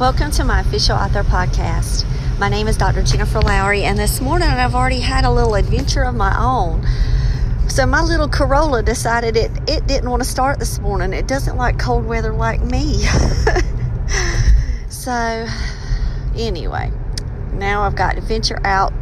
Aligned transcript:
Welcome 0.00 0.30
to 0.30 0.44
my 0.44 0.60
official 0.60 0.96
author 0.96 1.22
podcast. 1.22 2.06
My 2.38 2.48
name 2.48 2.68
is 2.68 2.78
Dr. 2.78 3.02
Jennifer 3.02 3.38
Lowry, 3.38 3.82
and 3.82 3.98
this 3.98 4.18
morning 4.22 4.48
I've 4.48 4.74
already 4.74 5.00
had 5.00 5.26
a 5.26 5.30
little 5.30 5.56
adventure 5.56 6.04
of 6.04 6.14
my 6.14 6.34
own. 6.42 6.86
So 7.68 7.84
my 7.84 8.00
little 8.00 8.26
Corolla 8.26 8.82
decided 8.82 9.36
it 9.36 9.50
it 9.68 9.86
didn't 9.86 10.08
want 10.08 10.22
to 10.22 10.28
start 10.28 10.58
this 10.58 10.78
morning. 10.78 11.12
It 11.12 11.28
doesn't 11.28 11.58
like 11.58 11.78
cold 11.78 12.06
weather 12.06 12.32
like 12.32 12.62
me. 12.62 13.04
so 14.88 15.46
anyway, 16.34 16.90
now 17.52 17.82
I've 17.82 17.94
got 17.94 18.14
to 18.14 18.22
venture 18.22 18.58
out 18.64 18.94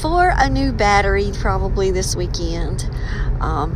for 0.00 0.32
a 0.34 0.48
new 0.48 0.72
battery 0.72 1.32
probably 1.38 1.90
this 1.90 2.16
weekend. 2.16 2.88
Um, 3.42 3.74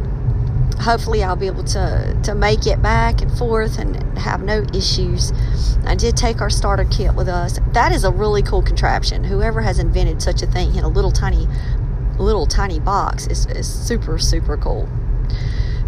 hopefully 0.81 1.23
I'll 1.23 1.37
be 1.37 1.47
able 1.47 1.65
to 1.65 2.19
to 2.23 2.35
make 2.35 2.67
it 2.67 2.81
back 2.81 3.21
and 3.21 3.31
forth 3.37 3.79
and 3.79 4.19
have 4.19 4.43
no 4.43 4.65
issues. 4.73 5.31
I 5.85 5.95
did 5.95 6.17
take 6.17 6.41
our 6.41 6.51
starter 6.51 6.85
kit 6.85 7.15
with 7.15 7.29
us. 7.29 7.59
That 7.73 7.93
is 7.93 8.05
a 8.05 8.11
really 8.11 8.43
cool 8.43 8.63
contraption. 8.63 9.25
Whoever 9.25 9.61
has 9.61 9.79
invented 9.79 10.23
such 10.23 10.43
a 10.43 10.47
thing 10.47 10.75
in 10.75 10.85
a 10.85 10.89
little 10.89 11.13
tiny 11.13 11.47
little 12.19 12.47
tiny 12.47 12.79
box 12.79 13.27
is, 13.27 13.47
is 13.47 13.67
super 13.67 14.19
super 14.19 14.57
cool. 14.57 14.89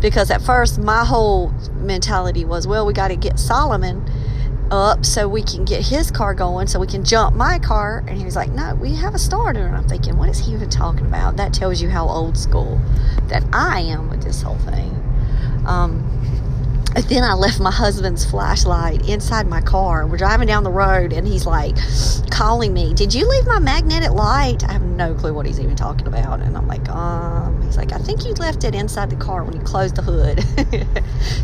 Because 0.00 0.30
at 0.30 0.42
first 0.42 0.78
my 0.78 1.04
whole 1.04 1.50
mentality 1.74 2.44
was, 2.44 2.66
well, 2.66 2.84
we 2.84 2.92
got 2.92 3.08
to 3.08 3.16
get 3.16 3.38
Solomon 3.38 4.04
up 4.70 5.04
so 5.04 5.28
we 5.28 5.42
can 5.42 5.64
get 5.64 5.86
his 5.86 6.10
car 6.10 6.34
going 6.34 6.66
so 6.66 6.80
we 6.80 6.86
can 6.86 7.04
jump 7.04 7.36
my 7.36 7.58
car 7.58 8.02
and 8.08 8.18
he 8.18 8.24
was 8.24 8.34
like 8.34 8.50
no 8.50 8.74
we 8.74 8.94
have 8.94 9.14
a 9.14 9.18
starter 9.18 9.64
and 9.64 9.76
i'm 9.76 9.86
thinking 9.88 10.16
what 10.16 10.28
is 10.28 10.38
he 10.38 10.52
even 10.52 10.68
talking 10.68 11.06
about 11.06 11.36
that 11.36 11.54
tells 11.54 11.80
you 11.80 11.88
how 11.88 12.08
old 12.08 12.36
school 12.36 12.80
that 13.28 13.44
i 13.52 13.80
am 13.80 14.10
with 14.10 14.22
this 14.24 14.42
whole 14.42 14.58
thing 14.58 14.90
um, 15.66 16.15
and 16.96 17.04
then 17.04 17.22
I 17.22 17.34
left 17.34 17.60
my 17.60 17.70
husband's 17.70 18.24
flashlight 18.24 19.06
inside 19.06 19.46
my 19.46 19.60
car. 19.60 20.06
We're 20.06 20.16
driving 20.16 20.48
down 20.48 20.64
the 20.64 20.70
road, 20.70 21.12
and 21.12 21.28
he's 21.28 21.44
like 21.44 21.76
calling 22.30 22.72
me, 22.72 22.94
Did 22.94 23.12
you 23.12 23.28
leave 23.28 23.46
my 23.46 23.58
magnetic 23.58 24.12
light? 24.12 24.64
I 24.64 24.72
have 24.72 24.82
no 24.82 25.12
clue 25.12 25.34
what 25.34 25.44
he's 25.44 25.60
even 25.60 25.76
talking 25.76 26.06
about. 26.06 26.40
And 26.40 26.56
I'm 26.56 26.66
like, 26.66 26.88
Um, 26.88 27.60
he's 27.60 27.76
like, 27.76 27.92
I 27.92 27.98
think 27.98 28.24
you 28.24 28.32
left 28.34 28.64
it 28.64 28.74
inside 28.74 29.10
the 29.10 29.16
car 29.16 29.44
when 29.44 29.54
you 29.54 29.60
closed 29.60 29.96
the 29.96 30.02
hood. 30.02 30.42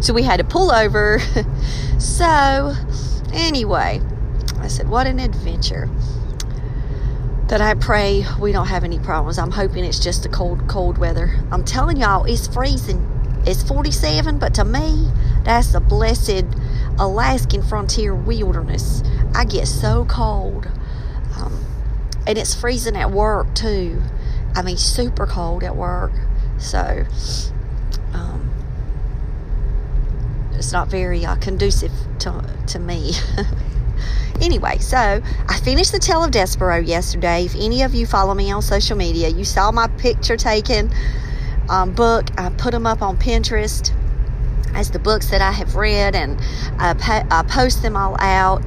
so 0.02 0.14
we 0.14 0.22
had 0.22 0.38
to 0.38 0.44
pull 0.44 0.72
over. 0.72 1.20
so, 1.98 2.74
anyway, 3.34 4.00
I 4.58 4.68
said, 4.68 4.88
What 4.88 5.06
an 5.06 5.20
adventure. 5.20 5.90
That 7.48 7.60
I 7.60 7.74
pray 7.74 8.24
we 8.40 8.52
don't 8.52 8.68
have 8.68 8.84
any 8.84 8.98
problems. 8.98 9.36
I'm 9.36 9.50
hoping 9.50 9.84
it's 9.84 9.98
just 9.98 10.22
the 10.22 10.30
cold, 10.30 10.66
cold 10.66 10.96
weather. 10.96 11.38
I'm 11.50 11.62
telling 11.62 11.98
y'all, 11.98 12.24
it's 12.24 12.46
freezing 12.46 13.06
it's 13.44 13.62
47, 13.64 14.38
but 14.38 14.54
to 14.54 14.64
me, 14.64 15.10
that's 15.44 15.72
the 15.72 15.80
blessed 15.80 16.44
Alaskan 16.98 17.62
frontier 17.62 18.14
wilderness. 18.14 19.02
I 19.34 19.44
get 19.44 19.66
so 19.66 20.04
cold. 20.04 20.66
Um, 21.36 21.64
and 22.26 22.38
it's 22.38 22.54
freezing 22.54 22.96
at 22.96 23.10
work 23.10 23.54
too. 23.54 24.02
I 24.54 24.62
mean, 24.62 24.76
super 24.76 25.26
cold 25.26 25.64
at 25.64 25.74
work. 25.74 26.12
So, 26.58 27.04
um, 28.12 28.50
it's 30.52 30.72
not 30.72 30.88
very 30.88 31.24
uh, 31.24 31.36
conducive 31.36 31.92
to, 32.20 32.44
to 32.68 32.78
me. 32.78 33.12
anyway, 34.40 34.78
so 34.78 35.22
I 35.48 35.60
finished 35.60 35.92
The 35.92 35.98
Tale 35.98 36.24
of 36.24 36.30
Despereaux 36.30 36.86
yesterday. 36.86 37.46
If 37.46 37.54
any 37.54 37.82
of 37.82 37.94
you 37.94 38.06
follow 38.06 38.34
me 38.34 38.52
on 38.52 38.62
social 38.62 38.96
media, 38.96 39.28
you 39.28 39.44
saw 39.44 39.72
my 39.72 39.88
picture 39.88 40.36
taken 40.36 40.92
um, 41.68 41.94
book. 41.94 42.28
I 42.38 42.50
put 42.50 42.72
them 42.72 42.86
up 42.86 43.02
on 43.02 43.16
Pinterest 43.16 43.92
as 44.74 44.90
the 44.90 44.98
books 44.98 45.30
that 45.30 45.40
I 45.40 45.52
have 45.52 45.76
read, 45.76 46.14
and 46.14 46.40
I, 46.78 46.94
po- 46.94 47.26
I 47.30 47.42
post 47.42 47.82
them 47.82 47.96
all 47.96 48.16
out. 48.20 48.62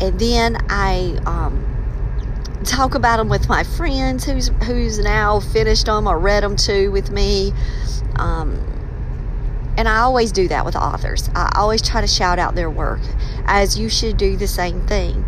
And 0.00 0.18
then 0.18 0.56
I 0.68 1.18
um, 1.26 2.60
talk 2.64 2.94
about 2.94 3.18
them 3.18 3.28
with 3.28 3.48
my 3.48 3.64
friends 3.64 4.24
who's 4.24 4.48
who's 4.64 4.98
now 4.98 5.40
finished 5.40 5.86
them 5.86 6.06
or 6.06 6.18
read 6.18 6.42
them 6.42 6.56
too 6.56 6.90
with 6.90 7.10
me. 7.10 7.52
Um, 8.16 8.68
and 9.76 9.88
I 9.88 9.98
always 9.98 10.32
do 10.32 10.48
that 10.48 10.64
with 10.64 10.76
authors. 10.76 11.30
I 11.34 11.52
always 11.56 11.82
try 11.82 12.00
to 12.00 12.06
shout 12.06 12.38
out 12.38 12.54
their 12.54 12.70
work, 12.70 13.00
as 13.46 13.78
you 13.78 13.88
should 13.88 14.16
do 14.16 14.36
the 14.36 14.46
same 14.46 14.86
thing. 14.86 15.24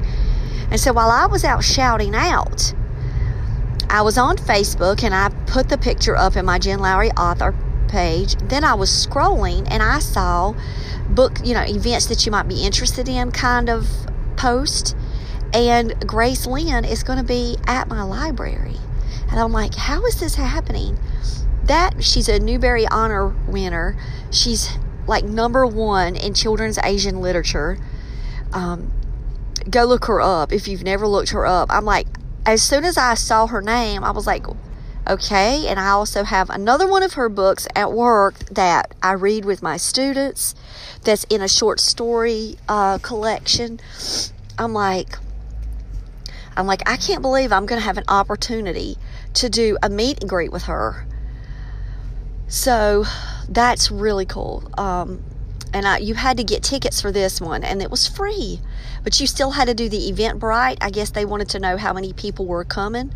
And 0.71 0.79
so 0.79 0.93
while 0.93 1.11
I 1.11 1.27
was 1.27 1.45
out 1.45 1.65
shouting 1.65 2.15
out, 2.15 2.75
I 3.89 4.03
was 4.03 4.19
on 4.19 4.37
Facebook 4.37 5.03
and 5.03 5.15
I 5.15 5.29
put 5.47 5.69
the 5.69 5.79
picture 5.79 6.17
up 6.17 6.37
in 6.37 6.45
my 6.45 6.59
Jen 6.59 6.81
Lowry 6.81 7.11
author 7.13 7.55
page. 7.95 8.35
Then 8.49 8.65
I 8.65 8.75
was 8.75 8.91
scrolling 8.91 9.67
and 9.71 9.83
I 9.83 10.01
saw 10.01 10.55
book, 11.09 11.39
you 11.45 11.55
know, 11.55 11.63
events 11.63 12.07
that 12.07 12.27
you 12.27 12.33
might 12.33 12.49
be 12.49 12.65
interested 12.65 13.09
in 13.09 13.31
kind 13.31 13.71
of 13.71 13.89
post. 14.37 14.97
And 15.53 15.95
Grace 16.07 16.47
Lin 16.47 16.85
is 16.85 17.05
going 17.05 17.19
to 17.19 17.25
be 17.25 17.57
at 17.67 17.87
my 17.87 18.03
library. 18.03 18.77
And 19.31 19.39
I'm 19.39 19.53
like, 19.53 19.77
how 19.77 20.05
is 20.07 20.19
this 20.19 20.35
happening? 20.35 20.99
That 21.65 22.03
she's 22.03 22.29
a 22.29 22.41
Newbery 22.41 22.87
Honor 22.89 23.29
winner. 23.47 23.97
She's 24.31 24.77
like 25.07 25.25
number 25.25 25.65
one 25.65 26.17
in 26.17 26.35
children's 26.35 26.79
Asian 26.79 27.21
literature. 27.21 27.79
Um, 28.53 28.93
go 29.71 29.85
look 29.85 30.07
her 30.07 30.21
up 30.21 30.53
if 30.53 30.67
you've 30.67 30.83
never 30.83 31.07
looked 31.07 31.31
her 31.31 31.47
up. 31.47 31.71
I'm 31.71 31.85
like, 31.85 32.09
as 32.45 32.63
soon 32.63 32.85
as 32.85 32.99
I 32.99 33.15
saw 33.15 33.47
her 33.47 33.63
name, 33.63 34.03
I 34.03 34.11
was 34.11 34.27
like, 34.27 34.47
okay. 35.09 35.67
And 35.67 35.79
I 35.79 35.91
also 35.91 36.25
have 36.25 36.51
another 36.51 36.89
one 36.89 37.03
of 37.03 37.15
her 37.15 37.29
books 37.29 37.67
at 37.75 37.93
work 37.93 38.39
that 38.51 38.95
I 39.03 39.13
read 39.13 39.45
with 39.45 39.63
my 39.63 39.77
students 39.77 40.55
that's 41.03 41.25
in 41.25 41.43
a 41.43 41.49
short 41.49 41.81
story 41.81 42.57
uh, 42.69 42.99
collection. 42.99 43.81
I'm 44.59 44.73
like, 44.73 45.19
I'm 46.57 46.67
like, 46.67 46.89
I 46.89 46.97
can't 46.97 47.23
believe 47.23 47.53
I'm 47.53 47.67
going 47.67 47.81
to 47.81 47.85
have 47.85 47.99
an 47.99 48.05
opportunity 48.09 48.97
to 49.35 49.49
do 49.49 49.77
a 49.83 49.89
meet 49.89 50.21
and 50.21 50.29
greet 50.29 50.53
with 50.53 50.65
her. 50.65 51.07
So 52.47 53.05
that's 53.49 53.91
really 53.91 54.27
cool. 54.27 54.71
Um, 54.79 55.25
and 55.73 55.89
I, 55.89 55.99
you 55.99 56.15
had 56.15 56.37
to 56.37 56.45
get 56.45 56.63
tickets 56.63 57.01
for 57.01 57.11
this 57.11 57.41
one, 57.41 57.65
and 57.65 57.83
it 57.83 57.91
was 57.91 58.07
free, 58.07 58.61
but 59.03 59.21
you 59.21 59.27
still 59.27 59.51
had 59.51 59.67
to 59.67 59.75
do 59.75 59.89
the 59.89 60.13
Eventbrite. 60.13 60.79
I 60.81 60.91
guess 60.91 61.11
they 61.11 61.25
wanted 61.25 61.49
to 61.51 61.59
know 61.59 61.77
how 61.77 61.93
many 61.93 62.13
people 62.13 62.47
were 62.47 62.65
coming, 62.65 63.13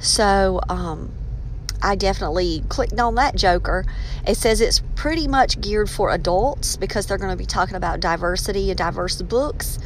so 0.00 0.60
um, 0.68 1.12
I 1.82 1.96
definitely 1.96 2.62
clicked 2.68 2.98
on 2.98 3.16
that 3.16 3.34
joker. 3.36 3.84
It 4.26 4.36
says 4.36 4.60
it's 4.60 4.80
pretty 4.94 5.26
much 5.26 5.60
geared 5.60 5.90
for 5.90 6.10
adults 6.10 6.76
because 6.76 7.06
they're 7.06 7.18
going 7.18 7.30
to 7.30 7.36
be 7.36 7.46
talking 7.46 7.74
about 7.74 8.00
diversity 8.00 8.70
and 8.70 8.78
diverse 8.78 9.20
books. 9.20 9.78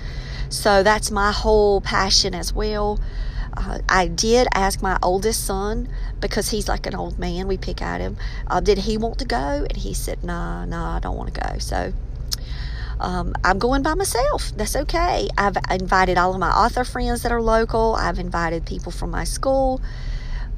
So 0.49 0.83
that's 0.83 1.11
my 1.11 1.33
whole 1.33 1.81
passion 1.81 2.35
as 2.35 2.53
well. 2.53 3.01
Uh, 3.57 3.79
I 3.89 4.09
did 4.09 4.47
ask 4.55 4.83
my 4.83 4.99
oldest 5.03 5.45
son 5.47 5.89
because 6.21 6.51
he's 6.51 6.69
like 6.69 6.87
an 6.87 6.95
old 6.95 7.19
man. 7.19 7.49
We 7.49 7.57
pick 7.57 7.81
at 7.81 8.01
him. 8.01 8.17
Uh, 8.47 8.61
did 8.61 8.79
he 8.79 8.99
want 8.99 9.19
to 9.21 9.25
go? 9.25 9.67
And 9.69 9.77
he 9.77 9.95
said, 9.95 10.23
"Nah, 10.23 10.67
nah, 10.67 10.97
I 10.97 11.01
don't 11.01 11.17
want 11.17 11.33
to 11.33 11.41
go." 11.41 11.59
So 11.59 11.95
um, 13.01 13.35
I'm 13.45 13.59
going 13.59 13.83
by 13.83 13.95
myself. 13.95 14.53
That's 14.57 14.77
okay. 14.77 15.29
I've 15.39 15.57
invited 15.71 16.19
all 16.19 16.35
of 16.35 16.41
my 16.41 16.51
author 16.51 16.85
friends 16.85 17.23
that 17.23 17.33
are 17.33 17.43
local. 17.43 17.95
I've 17.95 18.19
invited 18.19 18.67
people 18.67 18.93
from 18.93 19.11
my 19.11 19.25
school 19.25 19.81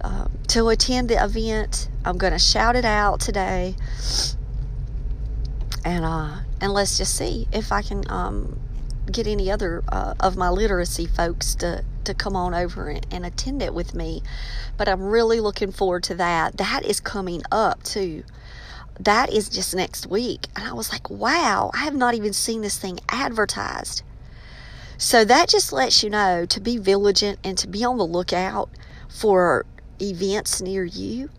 uh, 0.03 0.29
to 0.49 0.69
attend 0.69 1.09
the 1.09 1.23
event. 1.23 1.89
I'm 2.05 2.19
going 2.19 2.33
to 2.33 2.39
shout 2.39 2.77
it 2.77 2.85
out 2.85 3.21
today. 3.21 3.75
and 5.85 6.05
uh, 6.05 6.39
and 6.61 6.73
let's 6.73 6.99
just 6.99 7.17
see 7.17 7.47
if 7.53 7.73
I 7.73 7.83
can 7.83 8.05
um, 8.11 8.59
get 9.11 9.27
any 9.27 9.50
other 9.50 9.83
uh, 9.89 10.15
of 10.21 10.37
my 10.37 10.49
literacy 10.50 11.06
folks 11.06 11.55
to 11.56 11.85
to 12.05 12.15
come 12.15 12.37
on 12.37 12.55
over 12.55 12.89
and, 12.89 13.06
and 13.11 13.27
attend 13.27 13.62
it 13.62 13.75
with 13.75 13.95
me. 13.95 14.23
But 14.77 14.89
I'm 14.89 15.03
really 15.03 15.41
looking 15.41 15.73
forward 15.73 16.05
to 16.05 16.15
that. 16.17 16.56
That 16.56 16.85
is 16.85 17.00
coming 17.00 17.43
up 17.53 17.83
too. 17.83 18.25
That 19.00 19.33
is 19.33 19.49
just 19.49 19.75
next 19.75 20.06
week. 20.06 20.49
And 20.56 20.67
I 20.67 20.73
was 20.73 20.91
like, 20.91 21.09
wow, 21.11 21.71
I 21.75 21.79
have 21.85 21.95
not 21.95 22.15
even 22.15 22.33
seen 22.33 22.62
this 22.62 22.79
thing 22.79 22.99
advertised. 23.09 24.03
So 24.97 25.25
that 25.25 25.49
just 25.49 25.73
lets 25.73 26.03
you 26.03 26.11
know 26.11 26.45
to 26.47 26.61
be 26.61 26.79
vigilant 26.79 27.39
and 27.45 27.56
to 27.59 27.69
be 27.69 27.85
on 27.85 27.99
the 27.99 28.06
lookout 28.06 28.69
for 29.09 29.65
events 30.00 30.61
near 30.61 30.85
you. 30.85 31.31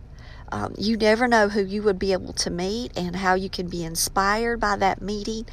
Um, 0.51 0.73
you 0.77 0.97
never 0.97 1.27
know 1.27 1.49
who 1.49 1.63
you 1.63 1.83
would 1.83 1.99
be 1.99 2.13
able 2.13 2.33
to 2.33 2.49
meet 2.49 2.97
and 2.97 3.15
how 3.15 3.35
you 3.35 3.49
can 3.49 3.67
be 3.67 3.83
inspired 3.83 4.59
by 4.59 4.75
that 4.77 5.01
meeting. 5.01 5.45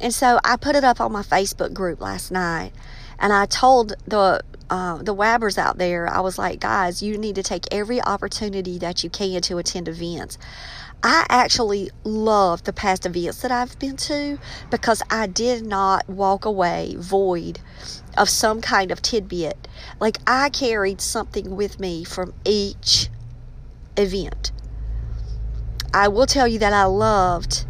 And 0.00 0.14
so 0.14 0.40
I 0.44 0.56
put 0.56 0.76
it 0.76 0.84
up 0.84 1.00
on 1.00 1.12
my 1.12 1.22
Facebook 1.22 1.74
group 1.74 2.00
last 2.00 2.30
night, 2.30 2.72
and 3.18 3.32
I 3.32 3.44
told 3.44 3.92
the 4.06 4.42
uh, 4.70 4.98
the 5.02 5.14
Wabbers 5.14 5.58
out 5.58 5.78
there, 5.78 6.08
I 6.08 6.20
was 6.20 6.38
like, 6.38 6.60
guys, 6.60 7.02
you 7.02 7.18
need 7.18 7.34
to 7.34 7.42
take 7.42 7.64
every 7.72 8.00
opportunity 8.00 8.78
that 8.78 9.02
you 9.02 9.10
can 9.10 9.42
to 9.42 9.58
attend 9.58 9.88
events. 9.88 10.38
I 11.02 11.26
actually 11.28 11.90
love 12.04 12.64
the 12.64 12.72
past 12.72 13.04
events 13.04 13.42
that 13.42 13.50
I've 13.50 13.78
been 13.78 13.96
to 13.96 14.38
because 14.70 15.02
I 15.10 15.26
did 15.26 15.66
not 15.66 16.08
walk 16.08 16.44
away 16.44 16.94
void 16.98 17.58
of 18.16 18.28
some 18.28 18.60
kind 18.60 18.90
of 18.90 19.02
tidbit. 19.02 19.68
Like 19.98 20.18
I 20.26 20.50
carried 20.50 21.00
something 21.00 21.56
with 21.56 21.80
me 21.80 22.04
from 22.04 22.34
each 22.44 23.08
event. 23.96 24.52
I 25.92 26.08
will 26.08 26.26
tell 26.26 26.46
you 26.46 26.58
that 26.60 26.72
I 26.72 26.84
loved 26.84 27.64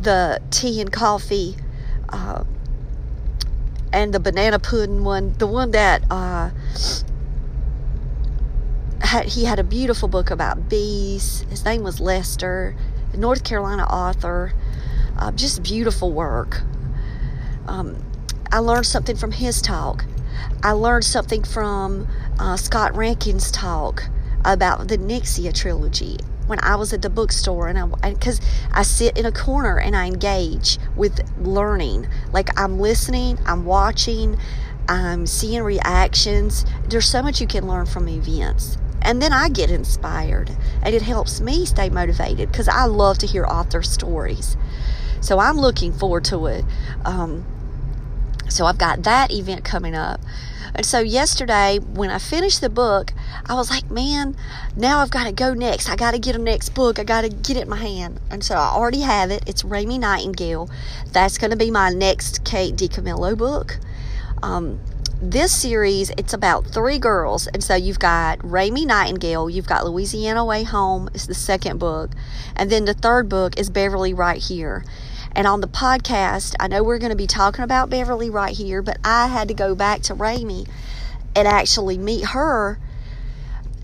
the 0.00 0.40
tea 0.50 0.80
and 0.80 0.92
coffee 0.92 1.56
uh, 2.10 2.44
and 3.92 4.12
the 4.12 4.20
banana 4.20 4.58
pudding 4.58 5.04
one, 5.04 5.32
the 5.38 5.46
one 5.46 5.72
that 5.72 6.04
uh, 6.10 6.50
he 9.24 9.44
had 9.44 9.58
a 9.58 9.64
beautiful 9.64 10.08
book 10.08 10.30
about 10.30 10.68
bees. 10.68 11.44
His 11.50 11.64
name 11.64 11.82
was 11.82 12.00
Lester, 12.00 12.76
North 13.14 13.44
Carolina 13.44 13.84
author. 13.84 14.52
Uh, 15.16 15.30
just 15.32 15.62
beautiful 15.62 16.12
work. 16.12 16.62
Um, 17.66 17.96
I 18.54 18.58
learned 18.58 18.86
something 18.86 19.16
from 19.16 19.32
his 19.32 19.60
talk. 19.60 20.04
I 20.62 20.70
learned 20.70 21.04
something 21.04 21.42
from 21.42 22.06
uh, 22.38 22.56
Scott 22.56 22.94
Rankin's 22.94 23.50
talk 23.50 24.04
about 24.44 24.86
the 24.86 24.96
Nixia 24.96 25.52
trilogy 25.52 26.18
when 26.46 26.60
I 26.62 26.76
was 26.76 26.92
at 26.92 27.02
the 27.02 27.10
bookstore 27.10 27.66
and 27.66 27.76
I 27.76 28.12
because 28.12 28.40
I, 28.70 28.84
sit 28.84 29.18
in 29.18 29.26
a 29.26 29.32
corner 29.32 29.80
and 29.80 29.96
I 29.96 30.06
engage 30.06 30.78
with 30.94 31.20
learning. 31.40 32.06
Like 32.32 32.48
I'm 32.56 32.78
listening 32.78 33.40
I'm 33.44 33.64
watching 33.64 34.38
I'm 34.88 35.26
seeing 35.26 35.64
reactions. 35.64 36.64
There's 36.88 37.08
so 37.08 37.24
much 37.24 37.40
you 37.40 37.48
can 37.48 37.66
learn 37.66 37.86
from 37.86 38.08
events. 38.08 38.78
And 39.02 39.20
then 39.20 39.32
I 39.32 39.48
get 39.48 39.68
inspired 39.68 40.52
and 40.80 40.94
it 40.94 41.02
helps 41.02 41.40
me 41.40 41.66
stay 41.66 41.90
motivated 41.90 42.52
because 42.52 42.68
I 42.68 42.84
love 42.84 43.18
to 43.18 43.26
hear 43.26 43.44
author 43.44 43.82
stories. 43.82 44.56
So 45.20 45.40
I'm 45.40 45.56
looking 45.56 45.92
forward 45.92 46.24
to 46.26 46.46
it. 46.46 46.64
Um, 47.04 47.44
so 48.48 48.66
I've 48.66 48.78
got 48.78 49.02
that 49.04 49.32
event 49.32 49.64
coming 49.64 49.94
up 49.94 50.20
and 50.74 50.84
so 50.84 50.98
yesterday, 50.98 51.78
when 51.78 52.10
I 52.10 52.18
finished 52.18 52.60
the 52.60 52.68
book, 52.68 53.12
I 53.46 53.54
was 53.54 53.70
like, 53.70 53.90
man, 53.90 54.36
now 54.76 54.98
I've 54.98 55.10
got 55.10 55.24
to 55.24 55.32
go 55.32 55.54
next. 55.54 55.88
I 55.88 55.94
got 55.94 56.12
to 56.12 56.18
get 56.18 56.34
a 56.34 56.38
next 56.38 56.70
book. 56.70 56.98
I 56.98 57.04
got 57.04 57.20
to 57.20 57.28
get 57.28 57.56
it 57.56 57.62
in 57.62 57.68
my 57.68 57.76
hand. 57.76 58.20
And 58.28 58.42
so 58.42 58.56
I 58.56 58.70
already 58.74 59.02
have 59.02 59.30
it. 59.30 59.44
It's 59.46 59.64
Raymie 59.64 59.98
Nightingale. 59.98 60.68
That's 61.12 61.38
going 61.38 61.52
to 61.52 61.56
be 61.56 61.70
my 61.70 61.90
next 61.90 62.44
Kate 62.44 62.74
DiCamillo 62.74 63.38
book. 63.38 63.78
Um, 64.42 64.80
this 65.22 65.54
series, 65.54 66.10
it's 66.18 66.32
about 66.32 66.66
three 66.66 66.98
girls. 66.98 67.46
And 67.46 67.62
so 67.62 67.76
you've 67.76 68.00
got 68.00 68.40
Raymie 68.42 68.84
Nightingale, 68.84 69.48
you've 69.48 69.68
got 69.68 69.86
Louisiana 69.86 70.44
Way 70.44 70.64
Home, 70.64 71.08
it's 71.14 71.26
the 71.26 71.34
second 71.34 71.78
book. 71.78 72.10
And 72.56 72.68
then 72.68 72.84
the 72.84 72.94
third 72.94 73.28
book 73.28 73.58
is 73.58 73.70
Beverly 73.70 74.12
Right 74.12 74.42
Here. 74.42 74.84
And 75.36 75.46
on 75.46 75.60
the 75.60 75.68
podcast, 75.68 76.54
I 76.60 76.68
know 76.68 76.82
we're 76.84 76.98
going 76.98 77.10
to 77.10 77.16
be 77.16 77.26
talking 77.26 77.64
about 77.64 77.90
Beverly 77.90 78.30
right 78.30 78.56
here, 78.56 78.82
but 78.82 78.98
I 79.04 79.26
had 79.26 79.48
to 79.48 79.54
go 79.54 79.74
back 79.74 80.02
to 80.02 80.14
Raymie 80.14 80.66
and 81.34 81.48
actually 81.48 81.98
meet 81.98 82.26
her 82.26 82.78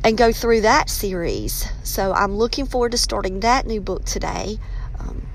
and 0.04 0.16
go 0.16 0.32
through 0.32 0.60
that 0.62 0.88
series. 0.88 1.66
So 1.82 2.12
I'm 2.12 2.36
looking 2.36 2.66
forward 2.66 2.92
to 2.92 2.98
starting 2.98 3.40
that 3.40 3.66
new 3.66 3.80
book 3.80 4.04
today. 4.04 4.58
Um, 4.98 5.26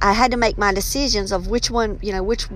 I 0.00 0.14
had 0.14 0.30
to 0.30 0.36
make 0.36 0.56
my 0.56 0.72
decisions 0.72 1.32
of 1.32 1.48
which 1.48 1.70
one, 1.70 1.98
you 2.02 2.12
know, 2.12 2.22
which 2.22 2.48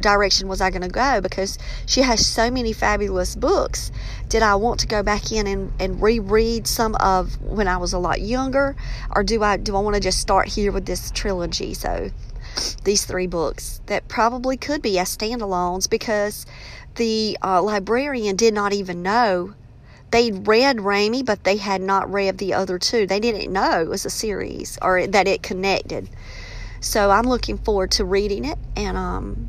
direction 0.00 0.48
was 0.48 0.60
I 0.60 0.70
going 0.70 0.82
to 0.82 0.88
go 0.88 1.20
because 1.20 1.58
she 1.86 2.02
has 2.02 2.26
so 2.26 2.50
many 2.50 2.72
fabulous 2.72 3.36
books. 3.36 3.92
Did 4.28 4.42
I 4.42 4.54
want 4.56 4.80
to 4.80 4.86
go 4.86 5.02
back 5.02 5.32
in 5.32 5.46
and, 5.46 5.72
and 5.78 6.02
reread 6.02 6.66
some 6.66 6.94
of 6.96 7.40
when 7.40 7.68
I 7.68 7.76
was 7.76 7.92
a 7.92 7.98
lot 7.98 8.20
younger 8.20 8.76
or 9.14 9.22
do 9.22 9.42
I 9.42 9.56
do 9.56 9.76
I 9.76 9.80
want 9.80 9.94
to 9.94 10.00
just 10.00 10.20
start 10.20 10.48
here 10.48 10.72
with 10.72 10.86
this 10.86 11.10
trilogy? 11.10 11.74
So 11.74 12.10
these 12.84 13.04
three 13.04 13.26
books 13.26 13.80
that 13.86 14.08
probably 14.08 14.56
could 14.56 14.82
be 14.82 14.98
as 14.98 15.16
standalones 15.16 15.88
because 15.88 16.46
the 16.96 17.38
uh, 17.42 17.62
librarian 17.62 18.36
did 18.36 18.54
not 18.54 18.72
even 18.72 19.02
know 19.02 19.54
they'd 20.10 20.46
read 20.46 20.80
Raymie, 20.80 21.22
but 21.22 21.44
they 21.44 21.56
had 21.56 21.80
not 21.80 22.12
read 22.12 22.38
the 22.38 22.54
other 22.54 22.78
two. 22.78 23.06
They 23.06 23.20
didn't 23.20 23.52
know 23.52 23.80
it 23.80 23.88
was 23.88 24.04
a 24.04 24.10
series 24.10 24.78
or 24.82 25.06
that 25.06 25.28
it 25.28 25.42
connected. 25.42 26.08
So 26.80 27.10
I'm 27.10 27.26
looking 27.26 27.58
forward 27.58 27.92
to 27.92 28.04
reading 28.04 28.44
it 28.44 28.58
and 28.76 28.96
um, 28.96 29.48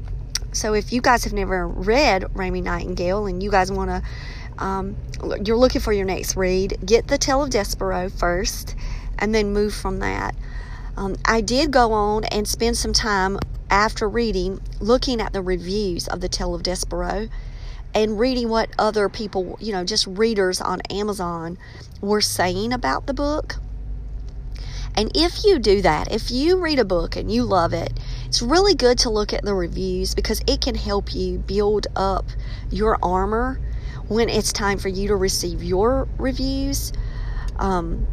so 0.54 0.74
if 0.74 0.92
you 0.92 1.02
guys 1.02 1.24
have 1.24 1.34
never 1.34 1.68
read 1.68 2.36
Raymie 2.36 2.62
Nightingale 2.62 3.26
and 3.26 3.42
you 3.42 3.50
guys 3.50 3.72
want 3.72 3.90
to, 3.90 4.64
um, 4.64 4.96
you're 5.44 5.58
looking 5.58 5.82
for 5.82 5.94
your 5.94 6.06
next 6.06 6.36
read, 6.36 6.78
get 6.86 7.08
the 7.08 7.18
Tale 7.18 7.44
of 7.44 7.50
Despereaux 7.50 8.12
first 8.12 8.76
and 9.18 9.34
then 9.34 9.54
move 9.54 9.74
from 9.74 10.00
that. 10.00 10.36
Um, 10.98 11.16
I 11.26 11.42
did 11.42 11.72
go 11.72 11.94
on 11.94 12.26
and 12.26 12.48
spend 12.48 12.78
some 12.78 12.94
time 12.94 13.40
after 13.70 14.10
reading 14.10 14.60
looking 14.80 15.22
at 15.22 15.32
the 15.32 15.42
reviews 15.42 16.08
of 16.08 16.20
the 16.20 16.28
Tale 16.28 16.54
of 16.54 16.64
Despereaux 16.64 17.30
and 17.94 18.20
reading 18.20 18.50
what 18.50 18.70
other 18.78 19.10
people, 19.10 19.58
you 19.60 19.72
know, 19.72 19.84
just 19.84 20.06
readers 20.08 20.60
on 20.62 20.82
Amazon 20.90 21.58
were 22.02 22.22
saying 22.22 22.74
about 22.74 23.08
the 23.08 23.14
book. 23.14 23.56
And 24.96 25.12
if 25.16 25.46
you 25.46 25.60
do 25.60 25.82
that, 25.82 26.12
if 26.12 26.32
you 26.32 26.58
read 26.58 26.80
a 26.80 26.86
book 26.86 27.16
and 27.16 27.32
you 27.32 27.44
love 27.44 27.74
it, 27.74 27.94
it's 28.32 28.42
really 28.42 28.76
good 28.76 28.98
to 29.00 29.10
look 29.10 29.34
at 29.34 29.44
the 29.44 29.54
reviews 29.54 30.16
because 30.16 30.42
it 30.48 30.62
can 30.62 30.74
help 30.74 31.14
you 31.14 31.38
build 31.38 31.88
up 31.98 32.26
your 32.70 32.98
armor 33.04 33.60
when 34.08 34.30
it's 34.30 34.54
time 34.54 34.78
for 34.78 34.88
you 34.88 35.10
to 35.10 35.18
receive 35.18 35.62
your 35.62 36.08
reviews. 36.18 36.94
Um, 37.58 38.08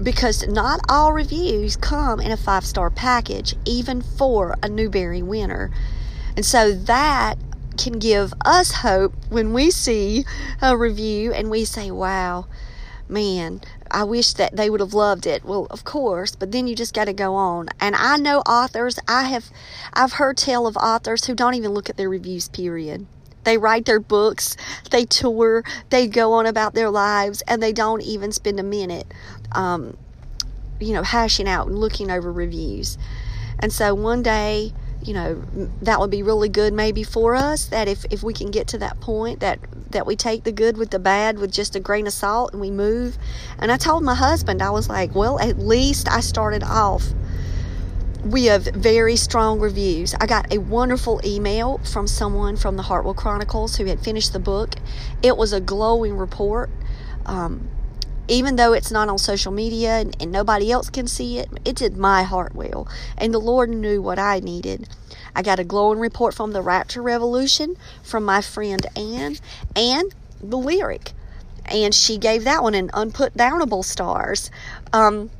because 0.00 0.46
not 0.46 0.78
all 0.88 1.12
reviews 1.12 1.74
come 1.74 2.20
in 2.20 2.30
a 2.30 2.36
five 2.36 2.64
star 2.64 2.88
package, 2.88 3.56
even 3.64 4.00
for 4.00 4.54
a 4.62 4.68
Newbery 4.68 5.22
winner. 5.22 5.72
And 6.36 6.46
so 6.46 6.70
that 6.70 7.36
can 7.76 7.94
give 7.94 8.32
us 8.44 8.70
hope 8.70 9.12
when 9.28 9.52
we 9.52 9.72
see 9.72 10.24
a 10.62 10.76
review 10.76 11.32
and 11.32 11.50
we 11.50 11.64
say, 11.64 11.90
wow, 11.90 12.46
man, 13.08 13.60
I 13.94 14.02
wish 14.02 14.32
that 14.32 14.56
they 14.56 14.68
would 14.68 14.80
have 14.80 14.92
loved 14.92 15.24
it. 15.24 15.44
Well, 15.44 15.68
of 15.70 15.84
course, 15.84 16.34
but 16.34 16.50
then 16.50 16.66
you 16.66 16.74
just 16.74 16.92
got 16.92 17.04
to 17.04 17.12
go 17.12 17.36
on. 17.36 17.68
And 17.78 17.94
I 17.94 18.16
know 18.16 18.40
authors, 18.40 18.98
I 19.06 19.24
have 19.28 19.50
I've 19.92 20.14
heard 20.14 20.36
tell 20.36 20.66
of 20.66 20.76
authors 20.76 21.26
who 21.26 21.34
don't 21.34 21.54
even 21.54 21.70
look 21.72 21.88
at 21.88 21.96
their 21.96 22.08
reviews 22.08 22.48
period. 22.48 23.06
They 23.44 23.56
write 23.56 23.84
their 23.84 24.00
books, 24.00 24.56
they 24.90 25.04
tour, 25.04 25.62
they 25.90 26.08
go 26.08 26.32
on 26.32 26.44
about 26.46 26.74
their 26.74 26.90
lives, 26.90 27.42
and 27.46 27.62
they 27.62 27.72
don't 27.72 28.00
even 28.02 28.32
spend 28.32 28.58
a 28.58 28.64
minute, 28.64 29.06
um, 29.52 29.96
you 30.80 30.92
know, 30.92 31.02
hashing 31.02 31.46
out 31.46 31.68
and 31.68 31.78
looking 31.78 32.10
over 32.10 32.32
reviews. 32.32 32.98
And 33.60 33.72
so 33.72 33.94
one 33.94 34.22
day, 34.22 34.72
you 35.04 35.14
know 35.14 35.42
that 35.82 36.00
would 36.00 36.10
be 36.10 36.22
really 36.22 36.48
good 36.48 36.72
maybe 36.72 37.02
for 37.02 37.34
us 37.34 37.66
that 37.66 37.88
if, 37.88 38.04
if 38.10 38.22
we 38.22 38.32
can 38.32 38.50
get 38.50 38.66
to 38.66 38.78
that 38.78 39.00
point 39.00 39.40
that 39.40 39.58
that 39.90 40.06
we 40.06 40.16
take 40.16 40.44
the 40.44 40.52
good 40.52 40.76
with 40.76 40.90
the 40.90 40.98
bad 40.98 41.38
with 41.38 41.52
just 41.52 41.76
a 41.76 41.80
grain 41.80 42.06
of 42.06 42.12
salt 42.12 42.52
and 42.52 42.60
we 42.60 42.70
move 42.70 43.18
and 43.58 43.70
i 43.70 43.76
told 43.76 44.02
my 44.02 44.14
husband 44.14 44.62
i 44.62 44.70
was 44.70 44.88
like 44.88 45.14
well 45.14 45.38
at 45.40 45.58
least 45.58 46.08
i 46.08 46.20
started 46.20 46.62
off 46.62 47.12
we 48.24 48.46
have 48.46 48.64
very 48.64 49.16
strong 49.16 49.60
reviews. 49.60 50.14
I 50.18 50.26
got 50.26 50.52
a 50.52 50.58
wonderful 50.58 51.20
email 51.24 51.78
from 51.78 52.06
someone 52.06 52.56
from 52.56 52.76
the 52.76 52.82
Hartwell 52.82 53.14
Chronicles 53.14 53.76
who 53.76 53.84
had 53.84 54.00
finished 54.00 54.32
the 54.32 54.38
book. 54.38 54.76
It 55.22 55.36
was 55.36 55.52
a 55.52 55.60
glowing 55.60 56.16
report. 56.16 56.70
Um, 57.26 57.68
even 58.28 58.56
though 58.56 58.72
it's 58.72 58.90
not 58.90 59.08
on 59.08 59.18
social 59.18 59.52
media 59.52 59.98
and, 59.98 60.16
and, 60.20 60.32
nobody 60.32 60.70
else 60.72 60.90
can 60.90 61.06
see 61.06 61.38
it, 61.38 61.48
it 61.64 61.76
did 61.76 61.96
my 61.96 62.22
heart 62.22 62.54
well. 62.54 62.88
And 63.18 63.32
the 63.32 63.38
Lord 63.38 63.70
knew 63.70 64.00
what 64.00 64.18
I 64.18 64.40
needed. 64.40 64.88
I 65.36 65.42
got 65.42 65.58
a 65.58 65.64
glowing 65.64 65.98
report 65.98 66.34
from 66.34 66.52
the 66.52 66.62
Rapture 66.62 67.02
Revolution 67.02 67.76
from 68.02 68.24
my 68.24 68.40
friend 68.40 68.86
Anne 68.96 69.36
and 69.76 70.14
the 70.40 70.56
lyric. 70.56 71.12
And 71.66 71.94
she 71.94 72.18
gave 72.18 72.44
that 72.44 72.62
one 72.62 72.74
an 72.74 72.90
unput 72.92 73.34
downable 73.34 73.84
stars. 73.84 74.50
Um, 74.92 75.30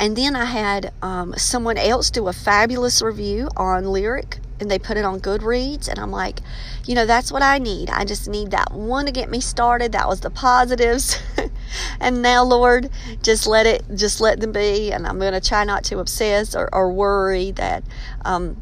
And 0.00 0.16
then 0.16 0.34
I 0.34 0.46
had 0.46 0.92
um, 1.00 1.34
someone 1.36 1.78
else 1.78 2.10
do 2.10 2.26
a 2.26 2.32
fabulous 2.32 3.00
review 3.02 3.48
on 3.56 3.84
Lyric 3.84 4.40
and 4.62 4.70
they 4.70 4.78
put 4.78 4.96
it 4.96 5.04
on 5.04 5.20
Goodreads. 5.20 5.88
And 5.88 5.98
I'm 5.98 6.10
like, 6.10 6.40
you 6.86 6.94
know, 6.94 7.04
that's 7.04 7.30
what 7.30 7.42
I 7.42 7.58
need. 7.58 7.90
I 7.90 8.04
just 8.04 8.28
need 8.28 8.52
that 8.52 8.72
one 8.72 9.04
to 9.06 9.12
get 9.12 9.28
me 9.28 9.40
started. 9.40 9.92
That 9.92 10.08
was 10.08 10.20
the 10.20 10.30
positives. 10.30 11.18
and 12.00 12.22
now, 12.22 12.44
Lord, 12.44 12.88
just 13.22 13.46
let 13.46 13.66
it, 13.66 13.82
just 13.94 14.20
let 14.20 14.40
them 14.40 14.52
be. 14.52 14.92
And 14.92 15.06
I'm 15.06 15.18
going 15.18 15.34
to 15.34 15.40
try 15.40 15.64
not 15.64 15.84
to 15.84 15.98
obsess 15.98 16.54
or, 16.54 16.74
or 16.74 16.92
worry 16.92 17.50
that, 17.52 17.84
um, 18.24 18.56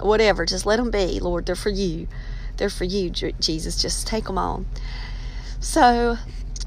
whatever, 0.00 0.46
just 0.46 0.64
let 0.64 0.76
them 0.76 0.90
be, 0.90 1.20
Lord. 1.20 1.46
They're 1.46 1.56
for 1.56 1.68
you. 1.68 2.06
They're 2.56 2.70
for 2.70 2.84
you, 2.84 3.10
Jesus. 3.10 3.80
Just 3.80 4.06
take 4.06 4.24
them 4.24 4.38
on. 4.38 4.66
So 5.58 6.16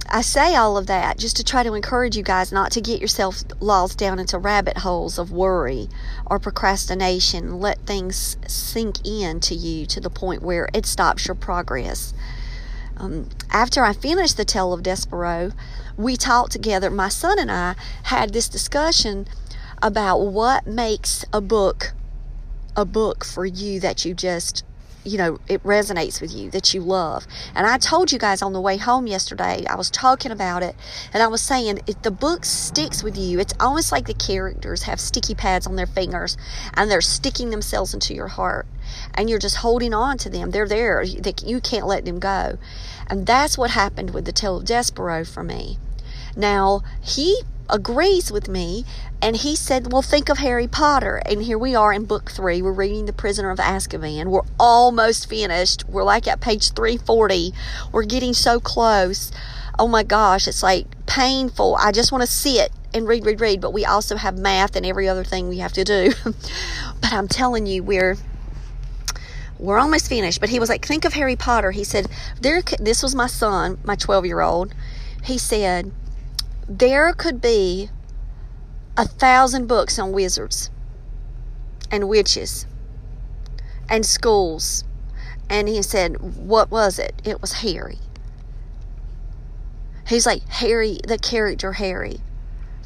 I 0.10 0.22
say 0.22 0.56
all 0.56 0.78
of 0.78 0.88
that 0.88 1.18
just 1.18 1.38
to 1.38 1.44
try 1.44 1.64
to 1.64 1.74
encourage 1.74 2.16
you 2.16 2.24
guys 2.24 2.52
not 2.52 2.72
to 2.74 2.82
get 2.82 3.02
yourself 3.02 3.44
lost 3.60 3.98
down 3.98 4.20
into 4.20 4.38
rabbit 4.38 4.80
holes 4.80 5.18
of 5.18 5.32
worry 5.32 5.90
or 6.26 6.40
procrastination. 6.40 7.60
Let 7.60 7.86
things 7.86 8.38
sink 8.48 9.06
in 9.06 9.40
to 9.42 9.56
you 9.56 9.86
to 9.88 10.00
the 10.00 10.10
point 10.10 10.42
where 10.42 10.70
it 10.74 10.86
stops 10.86 11.28
your 11.28 11.36
progress. 11.36 12.14
Um, 12.98 13.30
after 13.50 13.84
I 13.84 13.94
finished 13.94 14.38
the 14.38 14.46
Tale 14.46 14.74
of 14.74 14.84
Despereaux, 14.84 15.54
we 15.98 16.16
talked 16.16 16.52
together. 16.52 16.90
My 16.90 17.10
son 17.10 17.40
and 17.40 17.52
I 17.52 17.76
had 18.04 18.34
this 18.34 18.48
discussion 18.48 19.28
about 19.82 20.20
what 20.20 20.68
makes 20.68 21.26
a 21.34 21.42
book 21.42 21.94
a 22.76 22.86
book 22.86 23.24
for 23.24 23.46
you 23.46 23.80
that 23.80 24.04
you 24.04 24.16
just 24.16 24.64
you 25.06 25.18
know, 25.18 25.40
it 25.48 25.62
resonates 25.64 26.22
with 26.22 26.34
you, 26.34 26.50
that 26.52 26.74
you 26.74 26.82
love. 26.82 27.26
And 27.56 27.68
I 27.68 27.78
told 27.78 28.12
you 28.12 28.20
guys 28.20 28.42
on 28.42 28.54
the 28.54 28.62
way 28.62 28.78
home 28.78 29.08
yesterday, 29.08 29.66
I 29.70 29.76
was 29.76 29.90
talking 29.90 30.32
about 30.32 30.64
it, 30.64 30.76
and 31.14 31.22
I 31.22 31.28
was 31.28 31.42
saying 31.42 31.80
if 31.88 32.02
the 32.02 32.12
book 32.12 32.46
sticks 32.46 33.04
with 33.04 33.18
you, 33.18 33.40
it's 33.40 33.54
almost 33.60 33.92
like 33.92 34.08
the 34.08 34.14
characters 34.14 34.84
have 34.84 35.00
sticky 35.00 35.36
pads 35.36 35.68
on 35.68 35.76
their 35.76 35.86
fingers 35.86 36.38
and 36.74 36.90
they're 36.90 37.02
sticking 37.02 37.50
themselves 37.50 37.94
into 37.94 38.14
your 38.14 38.28
heart. 38.28 38.66
And 39.14 39.30
you're 39.30 39.40
just 39.40 39.58
holding 39.58 39.94
on 39.94 40.18
to 40.20 40.30
them. 40.30 40.52
They're 40.52 40.68
there. 40.68 41.02
You 41.02 41.62
can't 41.62 41.88
let 41.88 42.06
them 42.06 42.20
go. 42.20 42.58
And 43.08 43.26
that's 43.26 43.58
what 43.58 43.72
happened 43.72 44.14
with 44.14 44.26
the 44.26 44.32
Tale 44.32 44.58
of 44.58 44.66
Despereaux 44.66 45.28
for 45.28 45.44
me. 45.44 45.78
Now, 46.36 46.82
he 47.02 47.42
agrees 47.70 48.32
with 48.32 48.48
me 48.48 48.86
and 49.22 49.38
he 49.38 49.56
said 49.56 49.92
well 49.92 50.02
think 50.02 50.30
of 50.30 50.38
harry 50.38 50.68
potter. 50.68 51.22
And 51.26 51.44
here 51.44 51.58
we 51.58 51.76
are 51.76 51.94
in 51.94 52.06
book 52.06 52.32
three. 52.32 52.62
We're 52.62 52.72
reading 52.72 53.06
the 53.06 53.14
prisoner 53.14 53.52
of 53.52 53.60
azkaban. 53.60 54.26
We're 54.26 54.42
almost 54.60 55.30
finished. 55.30 55.88
We're 55.88 56.04
like 56.04 56.28
at 56.28 56.42
page 56.42 56.74
340 56.74 57.54
we're 57.92 58.04
getting 58.04 58.34
so 58.34 58.60
close. 58.60 59.32
Oh 59.80 59.88
my 59.88 60.04
gosh 60.04 60.48
it's 60.48 60.64
like 60.64 60.88
painful. 61.06 61.76
I 61.80 61.92
just 61.92 62.12
want 62.12 62.22
to 62.22 62.28
sit 62.28 62.72
and 62.94 63.08
read 63.08 63.26
read 63.26 63.42
read 63.42 63.62
but 63.62 63.74
we 63.74 63.86
also 63.86 64.18
have 64.18 64.38
math 64.38 64.76
and 64.76 64.86
every 64.86 65.08
other 65.08 65.24
thing 65.24 65.50
we 65.50 65.60
have 65.60 65.74
to 65.74 65.84
do. 65.84 66.12
But 67.02 67.12
i'm 67.12 67.28
telling 67.28 67.66
you 67.66 67.84
we're 67.84 68.18
we're 69.60 69.78
almost 69.78 70.10
finished. 70.10 70.40
But 70.42 70.50
he 70.50 70.60
was 70.60 70.70
like 70.70 70.86
think 70.86 71.06
of 71.06 71.14
harry 71.14 71.36
potter. 71.36 71.72
He 71.72 71.84
said 71.84 72.08
there 72.42 72.62
this 72.80 73.02
was 73.02 73.16
my 73.16 73.28
son 73.28 73.78
my 73.84 73.96
12 73.96 74.26
year 74.26 74.42
old 74.42 74.74
he 75.24 75.38
said 75.38 75.92
there 76.68 77.14
could 77.14 77.42
be 77.42 77.90
a 78.96 79.06
thousand 79.06 79.68
books 79.68 80.00
on 80.00 80.12
wizards 80.12 80.70
and 81.92 82.08
witches 82.08 82.66
and 83.90 84.06
schools. 84.06 84.84
And 85.50 85.68
he 85.68 85.82
said, 85.82 86.38
What 86.38 86.72
was 86.72 87.00
it? 87.00 87.22
It 87.24 87.42
was 87.42 87.54
Harry. 87.54 88.00
He's 90.08 90.26
like, 90.26 90.48
Harry, 90.50 91.00
the 91.06 91.18
character 91.18 91.74
Harry. 91.74 92.20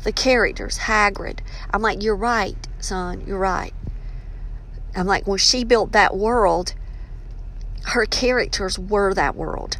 The 0.03 0.11
characters, 0.11 0.79
Hagrid. 0.79 1.39
I'm 1.71 1.81
like, 1.81 2.01
You're 2.01 2.15
right, 2.15 2.67
son, 2.79 3.23
you're 3.27 3.37
right. 3.37 3.73
I'm 4.95 5.05
like, 5.05 5.27
when 5.27 5.37
she 5.37 5.63
built 5.63 5.91
that 5.91 6.15
world, 6.17 6.73
her 7.85 8.05
characters 8.05 8.79
were 8.79 9.13
that 9.13 9.35
world 9.35 9.77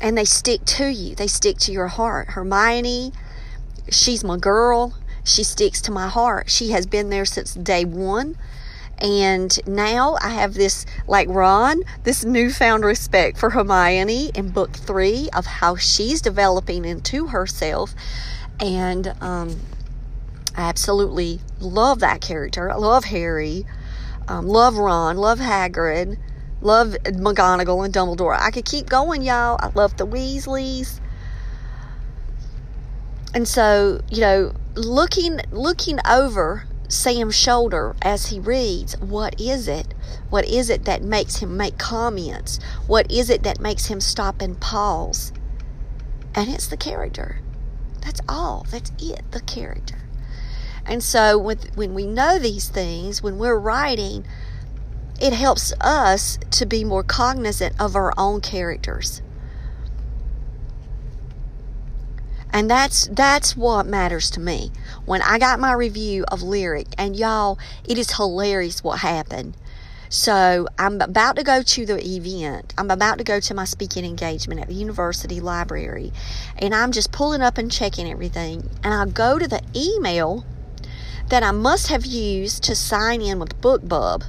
and 0.00 0.16
they 0.16 0.24
stick 0.24 0.64
to 0.64 0.88
you. 0.88 1.14
They 1.14 1.26
stick 1.26 1.58
to 1.58 1.72
your 1.72 1.88
heart. 1.88 2.28
Hermione, 2.30 3.12
she's 3.90 4.24
my 4.24 4.36
girl. 4.36 4.94
She 5.24 5.42
sticks 5.42 5.80
to 5.82 5.90
my 5.90 6.08
heart. 6.08 6.50
She 6.50 6.70
has 6.70 6.86
been 6.86 7.10
there 7.10 7.24
since 7.24 7.54
day 7.54 7.84
one. 7.84 8.36
And 8.98 9.58
now 9.66 10.16
I 10.22 10.30
have 10.30 10.54
this, 10.54 10.86
like 11.06 11.28
Ron, 11.28 11.82
this 12.04 12.24
newfound 12.24 12.84
respect 12.84 13.36
for 13.36 13.50
Hermione 13.50 14.30
in 14.34 14.50
book 14.50 14.72
three 14.72 15.28
of 15.34 15.44
how 15.44 15.76
she's 15.76 16.22
developing 16.22 16.84
into 16.84 17.26
herself. 17.26 17.94
And 18.58 19.08
um, 19.20 19.60
I 20.56 20.62
absolutely 20.62 21.40
love 21.60 22.00
that 22.00 22.22
character. 22.22 22.70
I 22.70 22.76
love 22.76 23.04
Harry, 23.04 23.66
um, 24.28 24.46
love 24.46 24.76
Ron, 24.76 25.18
love 25.18 25.40
Hagrid. 25.40 26.18
Love 26.66 26.96
McGonagall 27.04 27.84
and 27.84 27.94
Dumbledore. 27.94 28.36
I 28.36 28.50
could 28.50 28.64
keep 28.64 28.88
going, 28.88 29.22
y'all. 29.22 29.56
I 29.62 29.70
love 29.76 29.96
the 29.98 30.04
Weasleys. 30.04 30.98
And 33.32 33.46
so, 33.46 34.00
you 34.10 34.20
know, 34.20 34.52
looking 34.74 35.38
looking 35.52 36.00
over 36.04 36.64
Sam's 36.88 37.36
shoulder 37.36 37.94
as 38.02 38.26
he 38.26 38.40
reads, 38.40 38.98
what 38.98 39.40
is 39.40 39.68
it? 39.68 39.94
What 40.28 40.44
is 40.46 40.68
it 40.68 40.86
that 40.86 41.02
makes 41.04 41.36
him 41.36 41.56
make 41.56 41.78
comments? 41.78 42.58
What 42.88 43.12
is 43.12 43.30
it 43.30 43.44
that 43.44 43.60
makes 43.60 43.86
him 43.86 44.00
stop 44.00 44.42
and 44.42 44.60
pause? 44.60 45.32
And 46.34 46.48
it's 46.48 46.66
the 46.66 46.76
character. 46.76 47.38
That's 48.00 48.20
all. 48.28 48.66
That's 48.72 48.90
it, 48.98 49.22
the 49.30 49.40
character. 49.40 49.98
And 50.84 51.00
so 51.00 51.38
with, 51.38 51.76
when 51.76 51.94
we 51.94 52.06
know 52.06 52.40
these 52.40 52.68
things, 52.68 53.22
when 53.22 53.38
we're 53.38 53.58
writing, 53.58 54.26
it 55.20 55.32
helps 55.32 55.72
us 55.80 56.38
to 56.52 56.66
be 56.66 56.84
more 56.84 57.02
cognizant 57.02 57.74
of 57.80 57.96
our 57.96 58.12
own 58.18 58.40
characters. 58.40 59.22
And 62.52 62.70
that's 62.70 63.08
that's 63.08 63.56
what 63.56 63.86
matters 63.86 64.30
to 64.30 64.40
me. 64.40 64.72
When 65.04 65.20
I 65.20 65.38
got 65.38 65.60
my 65.60 65.72
review 65.72 66.24
of 66.28 66.42
Lyric, 66.42 66.86
and 66.96 67.14
y'all, 67.14 67.58
it 67.86 67.98
is 67.98 68.12
hilarious 68.12 68.82
what 68.82 69.00
happened. 69.00 69.56
So 70.08 70.66
I'm 70.78 71.00
about 71.00 71.36
to 71.36 71.42
go 71.42 71.62
to 71.62 71.84
the 71.84 71.98
event. 71.98 72.72
I'm 72.78 72.90
about 72.90 73.18
to 73.18 73.24
go 73.24 73.40
to 73.40 73.54
my 73.54 73.64
speaking 73.64 74.04
engagement 74.04 74.60
at 74.60 74.68
the 74.68 74.74
university 74.74 75.40
library. 75.40 76.12
And 76.56 76.74
I'm 76.74 76.92
just 76.92 77.12
pulling 77.12 77.42
up 77.42 77.58
and 77.58 77.70
checking 77.70 78.08
everything. 78.08 78.70
And 78.84 78.94
I 78.94 79.04
go 79.06 79.38
to 79.38 79.48
the 79.48 79.62
email 79.74 80.46
that 81.28 81.42
I 81.42 81.50
must 81.50 81.88
have 81.88 82.06
used 82.06 82.62
to 82.64 82.76
sign 82.76 83.20
in 83.20 83.40
with 83.40 83.60
BookBub 83.60 84.22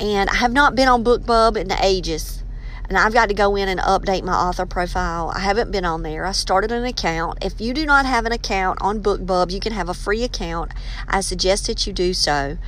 and 0.00 0.30
I 0.30 0.36
have 0.36 0.52
not 0.52 0.74
been 0.74 0.88
on 0.88 1.04
BookBub 1.04 1.56
in 1.56 1.70
ages. 1.72 2.42
And 2.88 2.98
I've 2.98 3.12
got 3.12 3.28
to 3.28 3.34
go 3.34 3.54
in 3.54 3.68
and 3.68 3.78
update 3.78 4.24
my 4.24 4.34
author 4.34 4.66
profile. 4.66 5.30
I 5.32 5.40
haven't 5.40 5.70
been 5.70 5.84
on 5.84 6.02
there. 6.02 6.26
I 6.26 6.32
started 6.32 6.72
an 6.72 6.84
account. 6.84 7.38
If 7.44 7.60
you 7.60 7.72
do 7.72 7.86
not 7.86 8.04
have 8.04 8.26
an 8.26 8.32
account 8.32 8.78
on 8.80 9.00
BookBub, 9.00 9.52
you 9.52 9.60
can 9.60 9.72
have 9.72 9.88
a 9.88 9.94
free 9.94 10.24
account. 10.24 10.72
I 11.06 11.20
suggest 11.20 11.68
that 11.68 11.86
you 11.86 11.92
do 11.92 12.12
so. 12.12 12.58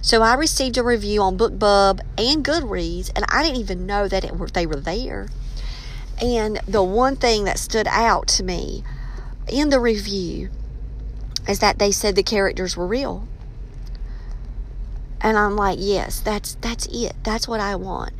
So 0.00 0.22
I 0.22 0.34
received 0.34 0.78
a 0.78 0.84
review 0.84 1.22
on 1.22 1.36
BookBub 1.36 2.00
and 2.16 2.44
Goodreads, 2.44 3.10
and 3.16 3.24
I 3.30 3.42
didn't 3.42 3.60
even 3.60 3.86
know 3.86 4.06
that 4.06 4.22
it 4.22 4.36
were, 4.36 4.48
they 4.48 4.66
were 4.66 4.76
there. 4.76 5.28
And 6.22 6.60
the 6.68 6.82
one 6.82 7.16
thing 7.16 7.44
that 7.44 7.58
stood 7.58 7.88
out 7.88 8.28
to 8.28 8.44
me 8.44 8.84
in 9.48 9.70
the 9.70 9.80
review 9.80 10.50
is 11.48 11.58
that 11.58 11.78
they 11.78 11.90
said 11.90 12.14
the 12.14 12.22
characters 12.22 12.76
were 12.76 12.86
real. 12.86 13.26
And 15.24 15.38
I'm 15.38 15.56
like, 15.56 15.78
yes, 15.80 16.20
that's 16.20 16.54
that's 16.56 16.84
it. 16.92 17.14
That's 17.24 17.48
what 17.48 17.58
I 17.58 17.76
want. 17.76 18.12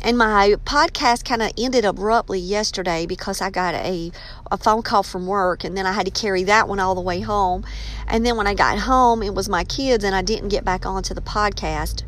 And 0.00 0.16
my 0.16 0.54
podcast 0.64 1.24
kind 1.24 1.42
of 1.42 1.50
ended 1.58 1.84
abruptly 1.84 2.38
yesterday 2.38 3.06
because 3.06 3.40
I 3.40 3.50
got 3.50 3.74
a, 3.74 4.12
a 4.48 4.56
phone 4.56 4.82
call 4.82 5.02
from 5.02 5.26
work 5.26 5.64
and 5.64 5.76
then 5.76 5.84
I 5.84 5.92
had 5.92 6.06
to 6.06 6.12
carry 6.12 6.44
that 6.44 6.68
one 6.68 6.78
all 6.78 6.94
the 6.94 7.00
way 7.00 7.18
home. 7.18 7.66
And 8.06 8.24
then 8.24 8.36
when 8.36 8.46
I 8.46 8.54
got 8.54 8.78
home, 8.78 9.24
it 9.24 9.34
was 9.34 9.48
my 9.48 9.64
kids 9.64 10.04
and 10.04 10.14
I 10.14 10.22
didn't 10.22 10.50
get 10.50 10.64
back 10.64 10.86
onto 10.86 11.12
the 11.12 11.20
podcast. 11.20 12.04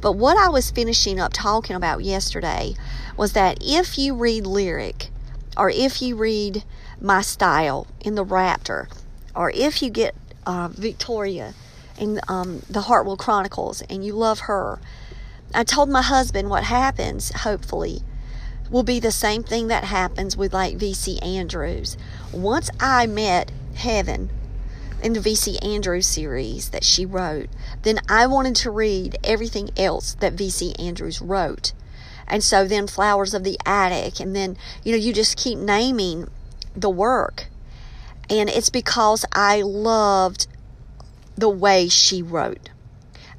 But 0.00 0.12
what 0.12 0.38
I 0.38 0.48
was 0.48 0.70
finishing 0.70 1.20
up 1.20 1.34
talking 1.34 1.76
about 1.76 2.02
yesterday 2.02 2.76
was 3.18 3.34
that 3.34 3.58
if 3.60 3.98
you 3.98 4.14
read 4.14 4.46
lyric 4.46 5.10
or 5.58 5.68
if 5.68 6.00
you 6.00 6.16
read 6.16 6.64
my 7.02 7.20
style 7.20 7.86
in 8.00 8.14
the 8.14 8.24
Rapture 8.24 8.88
or 9.36 9.50
if 9.50 9.82
you 9.82 9.90
get 9.90 10.14
uh, 10.46 10.68
Victoria 10.68 11.52
in 11.98 12.20
um, 12.28 12.62
the 12.68 12.82
Hartwell 12.82 13.16
Chronicles 13.16 13.82
and 13.82 14.04
you 14.04 14.14
love 14.14 14.40
her. 14.40 14.80
I 15.54 15.64
told 15.64 15.88
my 15.88 16.02
husband 16.02 16.50
what 16.50 16.64
happens, 16.64 17.30
hopefully, 17.42 18.02
will 18.70 18.82
be 18.82 18.98
the 18.98 19.12
same 19.12 19.42
thing 19.42 19.68
that 19.68 19.84
happens 19.84 20.36
with 20.36 20.52
like 20.52 20.76
V.C. 20.76 21.18
Andrews. 21.20 21.96
Once 22.32 22.70
I 22.80 23.06
met 23.06 23.52
Heaven 23.74 24.30
in 25.02 25.12
the 25.12 25.20
V.C. 25.20 25.58
Andrews 25.58 26.06
series 26.06 26.70
that 26.70 26.82
she 26.82 27.06
wrote, 27.06 27.48
then 27.82 28.00
I 28.08 28.26
wanted 28.26 28.56
to 28.56 28.70
read 28.70 29.18
everything 29.22 29.70
else 29.76 30.14
that 30.14 30.32
V.C. 30.32 30.74
Andrews 30.78 31.20
wrote. 31.20 31.72
And 32.26 32.42
so 32.42 32.66
then 32.66 32.86
Flowers 32.86 33.34
of 33.34 33.44
the 33.44 33.58
Attic, 33.66 34.18
and 34.18 34.34
then, 34.34 34.56
you 34.82 34.92
know, 34.92 34.98
you 34.98 35.12
just 35.12 35.36
keep 35.36 35.58
naming 35.58 36.28
the 36.74 36.90
work. 36.90 37.48
And 38.30 38.48
it's 38.48 38.70
because 38.70 39.26
I 39.32 39.60
loved 39.60 40.46
the 41.36 41.48
way 41.48 41.88
she 41.88 42.22
wrote. 42.22 42.70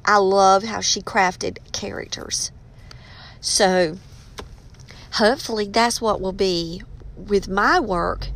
I 0.04 0.18
love 0.18 0.62
how 0.62 0.80
she 0.80 1.00
crafted 1.00 1.58
characters. 1.72 2.52
So, 3.40 3.98
hopefully, 5.12 5.66
that's 5.66 6.00
what 6.00 6.20
will 6.20 6.32
be 6.32 6.82
with 7.16 7.48
my 7.48 7.80
work 7.80 8.28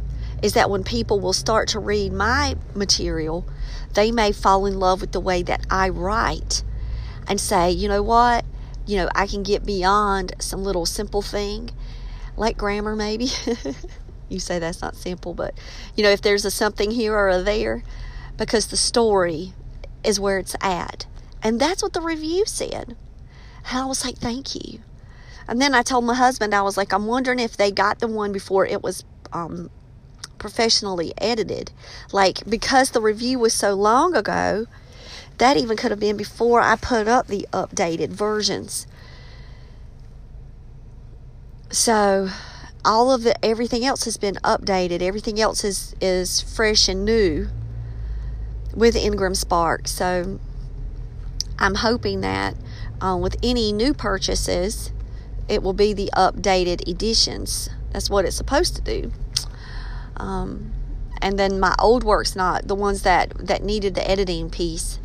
is 0.43 0.55
that 0.55 0.71
when 0.71 0.83
people 0.83 1.21
will 1.21 1.33
start 1.33 1.69
to 1.69 1.79
read 1.79 2.12
my 2.12 2.57
material, 2.75 3.47
they 3.95 4.11
may 4.11 4.33
fall 4.33 4.67
in 4.67 4.79
love 4.79 5.00
with 5.00 5.12
the 5.12 5.21
way 5.21 5.43
that 5.43 5.67
I 5.71 5.88
write 5.90 6.62
and 7.26 7.40
say, 7.40 7.71
you 7.71 7.88
know 7.88 8.02
what? 8.02 8.45
You 8.87 8.97
know, 8.97 9.09
I 9.14 9.26
can 9.26 9.43
get 9.43 9.64
beyond 9.64 10.35
some 10.38 10.64
little 10.64 10.87
simple 10.87 11.23
thing 11.23 11.71
like 12.37 12.57
grammar, 12.57 12.97
maybe. 12.97 13.29
you 14.29 14.40
say 14.40 14.59
that's 14.59 14.81
not 14.81 14.97
simple, 14.97 15.35
but 15.35 15.55
you 15.95 16.02
know, 16.02 16.11
if 16.11 16.23
there's 16.23 16.45
a 16.45 16.50
something 16.50 16.90
here 16.90 17.14
or 17.14 17.29
a 17.29 17.43
there, 17.43 17.83
because 18.40 18.68
the 18.68 18.76
story 18.76 19.52
is 20.02 20.18
where 20.18 20.38
it's 20.38 20.56
at. 20.62 21.04
And 21.42 21.61
that's 21.61 21.82
what 21.82 21.92
the 21.92 22.00
review 22.00 22.47
said. 22.47 22.97
And 23.68 23.78
I 23.78 23.85
was 23.85 24.02
like, 24.02 24.16
thank 24.16 24.54
you. 24.54 24.80
And 25.47 25.61
then 25.61 25.75
I 25.75 25.82
told 25.82 26.06
my 26.06 26.14
husband, 26.14 26.54
I 26.54 26.62
was 26.62 26.78
like, 26.78 26.90
I'm 26.94 27.06
wondering 27.06 27.38
if 27.38 27.59
they 27.59 27.70
got 27.70 27.99
the 27.99 28.09
one 28.09 28.32
before 28.32 28.64
it 28.64 28.82
was 28.82 29.04
um, 29.30 29.68
professionally 30.38 31.12
edited. 31.18 31.70
Like, 32.12 32.49
because 32.49 32.90
the 32.90 33.02
review 33.02 33.38
was 33.38 33.52
so 33.52 33.75
long 33.75 34.16
ago, 34.16 34.64
that 35.37 35.59
even 35.59 35.76
could 35.76 35.90
have 35.90 36.00
been 36.00 36.16
before 36.16 36.62
I 36.62 36.76
put 36.76 37.06
up 37.06 37.26
the 37.26 37.47
updated 37.52 38.09
versions. 38.09 38.87
So, 41.68 42.30
all 42.87 43.12
of 43.12 43.23
the 43.23 43.44
everything 43.44 43.85
else 43.85 44.04
has 44.04 44.16
been 44.16 44.37
updated. 44.37 45.02
Everything 45.02 45.38
else 45.38 45.62
is 45.62 45.94
is 46.00 46.40
fresh 46.40 46.88
and 46.88 47.04
new 47.04 47.50
with 48.75 48.97
Ingram 48.97 49.35
Spark. 49.35 49.89
So, 49.89 50.41
I'm 51.59 51.77
hoping 51.77 52.23
that 52.23 52.57
uh, 53.00 53.17
with 53.21 53.37
any 53.43 53.73
new 53.73 53.93
purchases, 53.93 54.93
it 55.49 55.62
will 55.62 55.75
be 55.75 55.93
the 55.93 56.11
updated 56.17 56.87
editions. 56.89 57.69
That's 57.93 58.09
what 58.09 58.25
it's 58.25 58.37
supposed 58.37 58.77
to 58.77 58.83
do. 58.83 59.12
Um, 60.17 60.73
and 61.21 61.39
then 61.39 61.61
my 61.61 61.75
old 61.79 62.05
work's 62.05 62.35
not 62.35 62.67
the 62.69 62.75
ones 62.75 63.03
that 63.03 63.33
that 63.47 63.62
needed 63.62 63.95
the 63.95 64.09
editing 64.09 64.49
piece. 64.49 64.99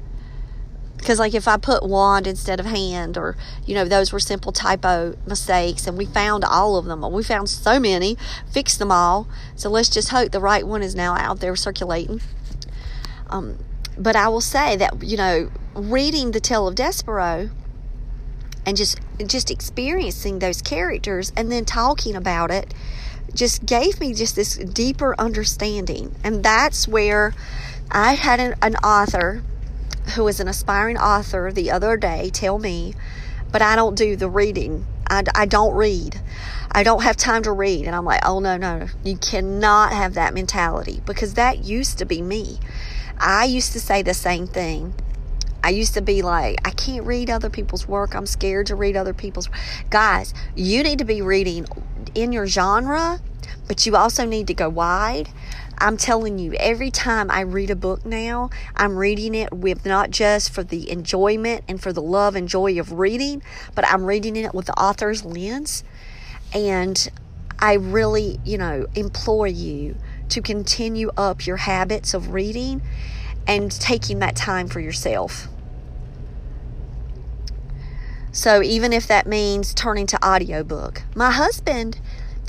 Because 0.97 1.19
like 1.19 1.33
if 1.33 1.47
I 1.47 1.57
put 1.57 1.83
wand 1.83 2.25
instead 2.25 2.59
of 2.59 2.65
hand, 2.65 3.17
or 3.17 3.35
you 3.65 3.75
know 3.75 3.85
those 3.85 4.11
were 4.13 4.19
simple 4.19 4.51
typo 4.51 5.15
mistakes, 5.25 5.87
and 5.87 5.97
we 5.97 6.05
found 6.05 6.43
all 6.43 6.77
of 6.77 6.85
them. 6.85 7.01
We 7.11 7.23
found 7.23 7.49
so 7.49 7.79
many, 7.79 8.17
fixed 8.49 8.79
them 8.79 8.91
all. 8.91 9.27
So 9.55 9.69
let's 9.69 9.89
just 9.89 10.09
hope 10.09 10.31
the 10.31 10.39
right 10.39 10.65
one 10.65 10.81
is 10.81 10.95
now 10.95 11.15
out 11.15 11.41
there 11.41 11.55
circulating. 11.55 12.21
Um, 13.29 13.57
but 13.97 14.15
I 14.15 14.27
will 14.27 14.41
say 14.41 14.75
that 14.75 15.03
you 15.03 15.17
know 15.17 15.51
reading 15.73 16.31
the 16.31 16.39
tale 16.39 16.67
of 16.67 16.75
Despereaux 16.75 17.49
and 18.65 18.75
just 18.75 18.99
just 19.25 19.51
experiencing 19.51 20.39
those 20.39 20.61
characters 20.61 21.31
and 21.37 21.51
then 21.51 21.65
talking 21.65 22.15
about 22.15 22.51
it 22.51 22.73
just 23.33 23.65
gave 23.65 23.99
me 23.99 24.13
just 24.13 24.35
this 24.35 24.55
deeper 24.55 25.15
understanding. 25.19 26.15
And 26.23 26.43
that's 26.43 26.87
where 26.87 27.33
i 27.91 28.13
had 28.13 28.39
an, 28.39 28.55
an 28.63 28.75
author 28.77 29.43
was 30.17 30.39
an 30.39 30.47
aspiring 30.47 30.97
author 30.97 31.51
the 31.51 31.69
other 31.69 31.95
day 31.95 32.31
tell 32.33 32.57
me 32.57 32.95
but 33.51 33.61
i 33.61 33.75
don't 33.75 33.95
do 33.95 34.15
the 34.15 34.29
reading. 34.29 34.85
I, 35.07 35.23
I 35.35 35.45
don't 35.45 35.75
read. 35.75 36.19
I 36.71 36.81
don't 36.81 37.03
have 37.03 37.15
time 37.15 37.43
to 37.43 37.51
read. 37.51 37.85
And 37.85 37.95
i'm 37.95 38.05
like 38.05 38.21
oh 38.25 38.39
no 38.39 38.57
no. 38.57 38.87
You 39.03 39.17
cannot 39.17 39.93
have 39.93 40.15
that 40.15 40.33
mentality 40.33 41.01
because 41.05 41.35
that 41.35 41.63
used 41.63 41.99
to 41.99 42.05
be 42.05 42.21
me 42.21 42.59
i 43.19 43.45
used 43.45 43.71
to 43.73 43.79
say 43.79 44.01
the 44.01 44.13
same 44.13 44.47
thing 44.47 44.93
I 45.65 45.69
used 45.69 45.95
to 45.95 46.01
be 46.01 46.21
like, 46.21 46.59
I 46.63 46.69
can't 46.69 47.07
read 47.07 47.31
other 47.31 47.49
people's 47.49 47.87
work. 47.87 48.13
I'm 48.13 48.27
scared 48.27 48.67
to 48.67 48.75
read 48.75 48.95
other 48.95 49.15
people's. 49.15 49.49
Guys, 49.89 50.31
you 50.55 50.83
need 50.83 50.99
to 50.99 51.05
be 51.05 51.23
reading 51.23 51.65
in 52.13 52.31
your 52.31 52.45
genre, 52.45 53.19
but 53.67 53.83
you 53.83 53.95
also 53.95 54.27
need 54.27 54.45
to 54.45 54.53
go 54.53 54.69
wide. 54.69 55.29
I'm 55.79 55.97
telling 55.97 56.37
you, 56.37 56.53
every 56.53 56.91
time 56.91 57.31
I 57.31 57.41
read 57.41 57.71
a 57.71 57.75
book 57.75 58.05
now, 58.05 58.51
I'm 58.75 58.95
reading 58.95 59.33
it 59.33 59.51
with 59.51 59.87
not 59.87 60.11
just 60.11 60.53
for 60.53 60.63
the 60.63 60.89
enjoyment 60.91 61.63
and 61.67 61.81
for 61.81 61.91
the 61.91 62.01
love 62.01 62.35
and 62.35 62.47
joy 62.47 62.79
of 62.79 62.93
reading, 62.93 63.41
but 63.73 63.87
I'm 63.87 64.05
reading 64.05 64.35
it 64.35 64.53
with 64.53 64.67
the 64.67 64.79
author's 64.79 65.25
lens. 65.25 65.83
And 66.53 67.09
I 67.57 67.73
really, 67.73 68.39
you 68.45 68.59
know, 68.59 68.85
implore 68.93 69.47
you 69.47 69.95
to 70.29 70.41
continue 70.41 71.09
up 71.17 71.47
your 71.47 71.57
habits 71.57 72.13
of 72.13 72.33
reading 72.33 72.81
and 73.47 73.71
taking 73.71 74.19
that 74.19 74.35
time 74.35 74.67
for 74.67 74.79
yourself. 74.79 75.47
So 78.31 78.61
even 78.61 78.91
if 78.91 79.07
that 79.07 79.27
means 79.27 79.73
turning 79.73 80.07
to 80.07 80.25
audiobook. 80.25 81.03
My 81.15 81.31
husband, 81.31 81.99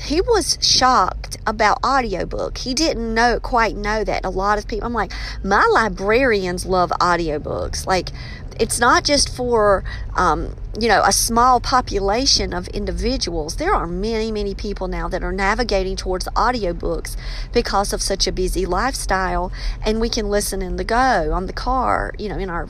he 0.00 0.20
was 0.20 0.58
shocked 0.60 1.38
about 1.46 1.78
audiobook. 1.84 2.58
He 2.58 2.74
didn't 2.74 3.14
know 3.14 3.38
quite 3.38 3.76
know 3.76 4.02
that 4.02 4.24
a 4.24 4.30
lot 4.30 4.58
of 4.58 4.66
people 4.66 4.86
I'm 4.86 4.92
like, 4.92 5.12
my 5.44 5.64
librarians 5.72 6.66
love 6.66 6.90
audiobooks. 7.00 7.86
Like 7.86 8.10
it's 8.58 8.78
not 8.80 9.04
just 9.04 9.34
for 9.34 9.84
um, 10.14 10.56
you 10.78 10.88
know 10.88 11.02
a 11.04 11.12
small 11.12 11.60
population 11.60 12.52
of 12.52 12.68
individuals. 12.68 13.56
There 13.56 13.74
are 13.74 13.86
many 13.86 14.30
many 14.32 14.54
people 14.54 14.88
now 14.88 15.08
that 15.08 15.22
are 15.22 15.32
navigating 15.32 15.96
towards 15.96 16.26
audiobooks 16.28 17.16
because 17.52 17.92
of 17.92 18.02
such 18.02 18.26
a 18.26 18.32
busy 18.32 18.66
lifestyle 18.66 19.52
and 19.84 20.00
we 20.00 20.08
can 20.08 20.28
listen 20.28 20.62
in 20.62 20.76
the 20.76 20.84
go 20.84 21.32
on 21.32 21.46
the 21.46 21.52
car 21.52 22.12
you 22.18 22.28
know 22.28 22.38
in 22.38 22.50
our 22.50 22.68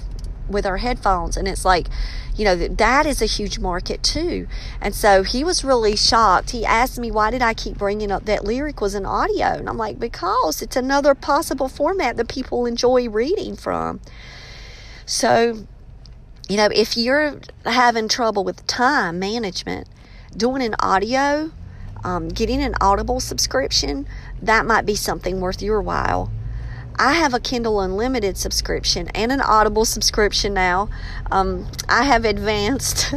with 0.49 0.64
our 0.64 0.77
headphones 0.77 1.37
and 1.37 1.49
it's 1.49 1.64
like 1.64 1.88
you 2.37 2.44
know 2.44 2.55
that 2.55 3.07
is 3.07 3.22
a 3.22 3.27
huge 3.27 3.59
market 3.59 4.03
too. 4.03 4.46
And 4.81 4.94
so 4.94 5.22
he 5.22 5.42
was 5.42 5.64
really 5.64 5.96
shocked. 5.96 6.51
He 6.51 6.64
asked 6.64 6.99
me 6.99 7.11
why 7.11 7.31
did 7.31 7.42
i 7.42 7.55
keep 7.55 7.79
bringing 7.79 8.12
up 8.12 8.27
that 8.27 8.44
lyric 8.44 8.81
was 8.81 8.94
an 8.94 9.07
audio? 9.07 9.46
And 9.46 9.68
i'm 9.68 9.79
like 9.79 9.99
because 9.99 10.62
it's 10.62 10.77
another 10.77 11.14
possible 11.14 11.68
format 11.68 12.16
that 12.16 12.29
people 12.29 12.66
enjoy 12.66 13.09
reading 13.09 13.57
from. 13.57 14.01
So 15.07 15.66
you 16.48 16.56
know 16.56 16.68
if 16.74 16.96
you're 16.96 17.40
having 17.64 18.09
trouble 18.09 18.44
with 18.44 18.66
time 18.66 19.18
management 19.18 19.88
doing 20.37 20.62
an 20.62 20.74
audio 20.80 21.50
um, 22.04 22.28
getting 22.28 22.62
an 22.62 22.74
audible 22.80 23.20
subscription 23.20 24.06
that 24.40 24.64
might 24.66 24.87
be 24.87 24.94
something 24.94 25.40
worth 25.40 25.62
your 25.62 25.80
while 25.80 26.30
I 26.98 27.12
have 27.12 27.35
a 27.35 27.40
Kindle 27.40 27.80
Unlimited 27.80 28.38
subscription 28.38 29.09
and 29.09 29.30
an 29.30 29.42
Audible 29.42 29.85
subscription 29.85 30.54
now. 30.54 30.88
Um, 31.30 31.70
I 31.88 32.04
have 32.04 32.24
advanced 32.24 33.12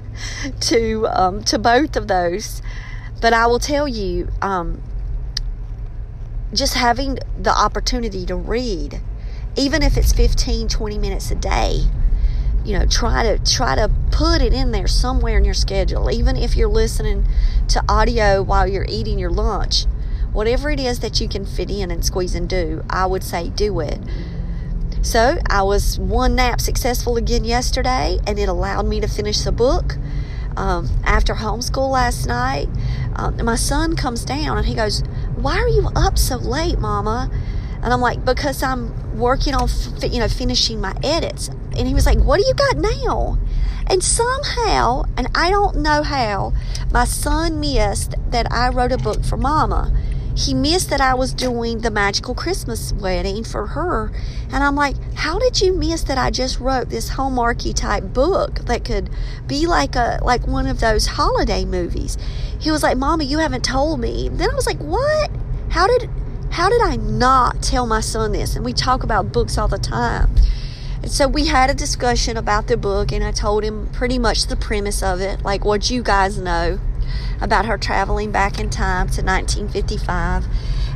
to 0.60 1.06
um, 1.08 1.44
to 1.44 1.58
both 1.58 1.96
of 1.96 2.08
those, 2.08 2.62
but 3.20 3.34
I 3.34 3.46
will 3.46 3.58
tell 3.58 3.86
you, 3.86 4.28
um, 4.40 4.82
just 6.54 6.74
having 6.74 7.18
the 7.38 7.50
opportunity 7.50 8.24
to 8.26 8.34
read, 8.34 9.00
even 9.56 9.82
if 9.82 9.98
it's 9.98 10.12
15, 10.12 10.68
20 10.68 10.98
minutes 10.98 11.30
a 11.30 11.34
day, 11.34 11.82
you 12.64 12.78
know, 12.78 12.86
try 12.86 13.22
to 13.22 13.38
try 13.38 13.74
to 13.74 13.90
put 14.10 14.42
it 14.42 14.52
in 14.52 14.72
there 14.72 14.86
somewhere 14.86 15.38
in 15.38 15.44
your 15.44 15.54
schedule. 15.54 16.10
Even 16.10 16.36
if 16.36 16.56
you're 16.56 16.68
listening 16.68 17.26
to 17.68 17.82
audio 17.88 18.42
while 18.42 18.66
you're 18.66 18.86
eating 18.88 19.18
your 19.18 19.30
lunch 19.30 19.86
whatever 20.32 20.70
it 20.70 20.80
is 20.80 21.00
that 21.00 21.20
you 21.20 21.28
can 21.28 21.44
fit 21.44 21.70
in 21.70 21.90
and 21.90 22.04
squeeze 22.04 22.34
and 22.34 22.48
do, 22.48 22.84
I 22.88 23.06
would 23.06 23.24
say 23.24 23.48
do 23.50 23.80
it. 23.80 23.98
So 25.02 25.38
I 25.48 25.62
was 25.62 25.98
one 25.98 26.34
nap 26.34 26.60
successful 26.60 27.16
again 27.16 27.44
yesterday, 27.44 28.18
and 28.26 28.38
it 28.38 28.48
allowed 28.48 28.86
me 28.86 29.00
to 29.00 29.08
finish 29.08 29.40
the 29.40 29.52
book. 29.52 29.96
Um, 30.56 30.88
after 31.04 31.34
homeschool 31.34 31.90
last 31.90 32.26
night, 32.26 32.68
um, 33.14 33.42
my 33.44 33.54
son 33.54 33.94
comes 33.94 34.24
down 34.24 34.58
and 34.58 34.66
he 34.66 34.74
goes, 34.74 35.02
"Why 35.36 35.56
are 35.56 35.68
you 35.68 35.88
up 35.94 36.18
so 36.18 36.36
late, 36.36 36.78
Mama?" 36.78 37.30
And 37.82 37.92
I'm 37.92 38.00
like, 38.00 38.24
"Because 38.24 38.62
I'm 38.62 39.18
working 39.18 39.54
on, 39.54 39.68
you 40.02 40.20
know, 40.20 40.28
finishing 40.28 40.80
my 40.80 40.94
edits." 41.02 41.48
And 41.76 41.86
he 41.86 41.94
was 41.94 42.06
like, 42.06 42.18
"What 42.18 42.40
do 42.40 42.46
you 42.46 42.54
got 42.54 42.76
now?" 42.76 43.38
And 43.86 44.02
somehow, 44.02 45.04
and 45.16 45.28
I 45.34 45.50
don't 45.50 45.76
know 45.76 46.02
how, 46.02 46.52
my 46.90 47.04
son 47.04 47.60
missed 47.60 48.14
that 48.30 48.52
I 48.52 48.68
wrote 48.68 48.92
a 48.92 48.98
book 48.98 49.24
for 49.24 49.36
Mama 49.36 49.92
he 50.38 50.54
missed 50.54 50.88
that 50.90 51.00
I 51.00 51.14
was 51.14 51.34
doing 51.34 51.80
the 51.80 51.90
magical 51.90 52.32
Christmas 52.32 52.92
wedding 52.92 53.42
for 53.42 53.66
her. 53.66 54.12
And 54.52 54.62
I'm 54.62 54.76
like, 54.76 54.94
how 55.14 55.38
did 55.40 55.60
you 55.60 55.74
miss 55.74 56.04
that 56.04 56.16
I 56.16 56.30
just 56.30 56.60
wrote 56.60 56.90
this 56.90 57.10
Hallmarky 57.10 57.74
type 57.74 58.04
book 58.12 58.60
that 58.66 58.84
could 58.84 59.10
be 59.48 59.66
like 59.66 59.96
a 59.96 60.20
like 60.22 60.46
one 60.46 60.68
of 60.68 60.78
those 60.78 61.06
holiday 61.06 61.64
movies? 61.64 62.16
He 62.60 62.70
was 62.70 62.84
like, 62.84 62.96
Mama, 62.96 63.24
you 63.24 63.38
haven't 63.38 63.64
told 63.64 63.98
me. 63.98 64.28
Then 64.28 64.48
I 64.48 64.54
was 64.54 64.66
like, 64.66 64.78
What? 64.78 65.30
How 65.70 65.88
did 65.88 66.08
how 66.50 66.68
did 66.68 66.80
I 66.82 66.96
not 66.96 67.62
tell 67.62 67.86
my 67.86 68.00
son 68.00 68.32
this? 68.32 68.56
And 68.56 68.64
we 68.64 68.72
talk 68.72 69.02
about 69.02 69.32
books 69.32 69.58
all 69.58 69.68
the 69.68 69.78
time. 69.78 70.30
And 71.02 71.10
so 71.10 71.28
we 71.28 71.46
had 71.46 71.70
a 71.70 71.74
discussion 71.74 72.36
about 72.36 72.66
the 72.66 72.76
book, 72.76 73.12
and 73.12 73.22
I 73.22 73.30
told 73.30 73.62
him 73.62 73.88
pretty 73.92 74.18
much 74.18 74.46
the 74.46 74.56
premise 74.56 75.02
of 75.02 75.20
it, 75.20 75.42
like 75.42 75.64
what 75.64 75.90
you 75.90 76.02
guys 76.02 76.38
know 76.38 76.80
about 77.40 77.66
her 77.66 77.78
traveling 77.78 78.32
back 78.32 78.58
in 78.58 78.68
time 78.70 79.06
to 79.08 79.22
1955. 79.22 80.44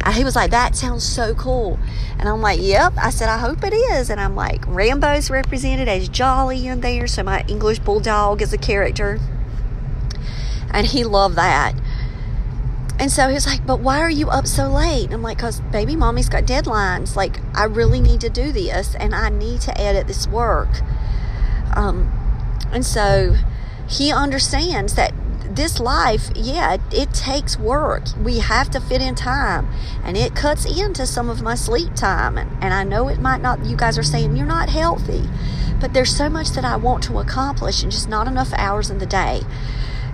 And 0.05 0.09
uh, 0.09 0.13
he 0.13 0.25
was 0.25 0.35
like, 0.35 0.51
That 0.51 0.75
sounds 0.75 1.05
so 1.05 1.35
cool. 1.35 1.79
And 2.19 2.29
I'm 2.29 2.41
like, 2.41 2.61
Yep. 2.61 2.95
I 2.97 3.11
said, 3.11 3.29
I 3.29 3.39
hope 3.39 3.63
it 3.63 3.73
is. 3.73 4.11
And 4.11 4.21
I'm 4.21 4.35
like, 4.35 4.67
Rambo's 4.67 5.31
represented 5.31 5.87
as 5.87 6.09
Jolly 6.09 6.67
in 6.67 6.81
there. 6.81 7.07
So 7.07 7.23
my 7.23 7.45
English 7.47 7.79
Bulldog 7.79 8.43
is 8.43 8.53
a 8.53 8.59
character. 8.59 9.21
And 10.71 10.89
he 10.89 11.05
loved 11.05 11.37
that. 11.37 11.75
And 13.03 13.11
so 13.11 13.27
he's 13.31 13.47
like, 13.47 13.67
But 13.67 13.81
why 13.81 13.99
are 13.99 14.09
you 14.09 14.31
up 14.31 14.47
so 14.47 14.69
late? 14.69 15.07
And 15.07 15.15
I'm 15.15 15.23
like, 15.23 15.39
Because 15.39 15.61
baby 15.73 15.97
mommy's 15.97 16.29
got 16.29 16.45
deadlines. 16.45 17.17
Like, 17.17 17.41
I 17.53 17.65
really 17.65 18.01
need 18.01 18.21
to 18.21 18.31
do 18.31 18.53
this 18.53 18.95
and 18.95 19.13
I 19.13 19.29
need 19.29 19.61
to 19.63 19.77
edit 19.77 20.07
this 20.07 20.29
work. 20.29 20.69
Um, 21.75 22.13
and 22.71 22.87
so 22.87 23.35
he 23.89 24.13
understands 24.13 24.95
that 24.95 25.13
this 25.51 25.81
life, 25.81 26.31
yeah, 26.37 26.77
it, 26.93 27.13
takes 27.13 27.59
work. 27.59 28.05
We 28.23 28.39
have 28.39 28.71
to 28.71 28.81
fit 28.81 29.03
in 29.03 29.17
time. 29.17 29.69
And 30.05 30.17
it 30.17 30.37
cuts 30.37 30.65
into 30.65 31.05
some 31.05 31.29
of 31.29 31.43
my 31.43 31.57
sleep 31.57 31.97
time. 31.97 32.39
And, 32.39 32.53
and 32.63 32.73
I 32.73 32.85
know 32.85 33.09
it 33.09 33.19
might 33.19 33.43
not, 33.43 33.65
you 33.67 33.77
guys 33.77 33.99
are 33.99 34.05
saying 34.05 34.37
you're 34.37 34.47
not 34.47 34.69
healthy. 34.69 35.25
But 35.81 35.93
there's 35.93 36.17
so 36.17 36.31
much 36.31 36.51
that 36.51 36.65
I 36.65 36.77
want 36.77 37.03
to 37.05 37.19
accomplish 37.19 37.83
and 37.83 37.91
just 37.91 38.09
not 38.09 38.29
enough 38.29 38.53
hours 38.53 38.91
in 38.91 38.99
the 38.99 39.07
day. 39.07 39.41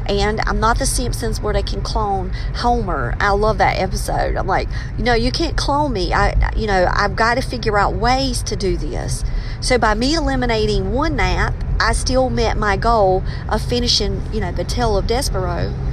And 0.09 0.41
I'm 0.47 0.59
not 0.59 0.79
the 0.79 0.87
Simpsons 0.87 1.41
where 1.41 1.53
they 1.53 1.63
can 1.63 1.83
clone 1.83 2.31
Homer. 2.57 3.15
I 3.21 3.31
love 3.31 3.59
that 3.59 3.79
episode. 3.79 4.37
I'm 4.37 4.47
like, 4.47 4.69
you 4.97 5.05
know, 5.05 5.15
you 5.15 5.31
can't 5.31 5.57
clone 5.57 5.93
me. 5.93 6.13
I, 6.13 6.53
you 6.57 6.67
know, 6.67 6.89
I've 6.93 7.15
got 7.15 7.35
to 7.35 7.43
figure 7.43 7.79
out 7.79 7.95
ways 7.95 8.43
to 8.45 8.57
do 8.57 8.77
this. 8.77 9.25
So 9.61 9.77
by 9.77 9.95
me 9.95 10.15
eliminating 10.15 10.93
one 10.93 11.17
nap, 11.17 11.55
I 11.81 11.93
still 11.93 12.31
met 12.31 12.57
my 12.57 12.77
goal 12.77 13.23
of 13.49 13.61
finishing, 13.61 14.23
you 14.33 14.41
know, 14.41 14.53
the 14.53 14.65
Tale 14.65 14.97
of 14.97 15.07
Despereaux. 15.07 15.88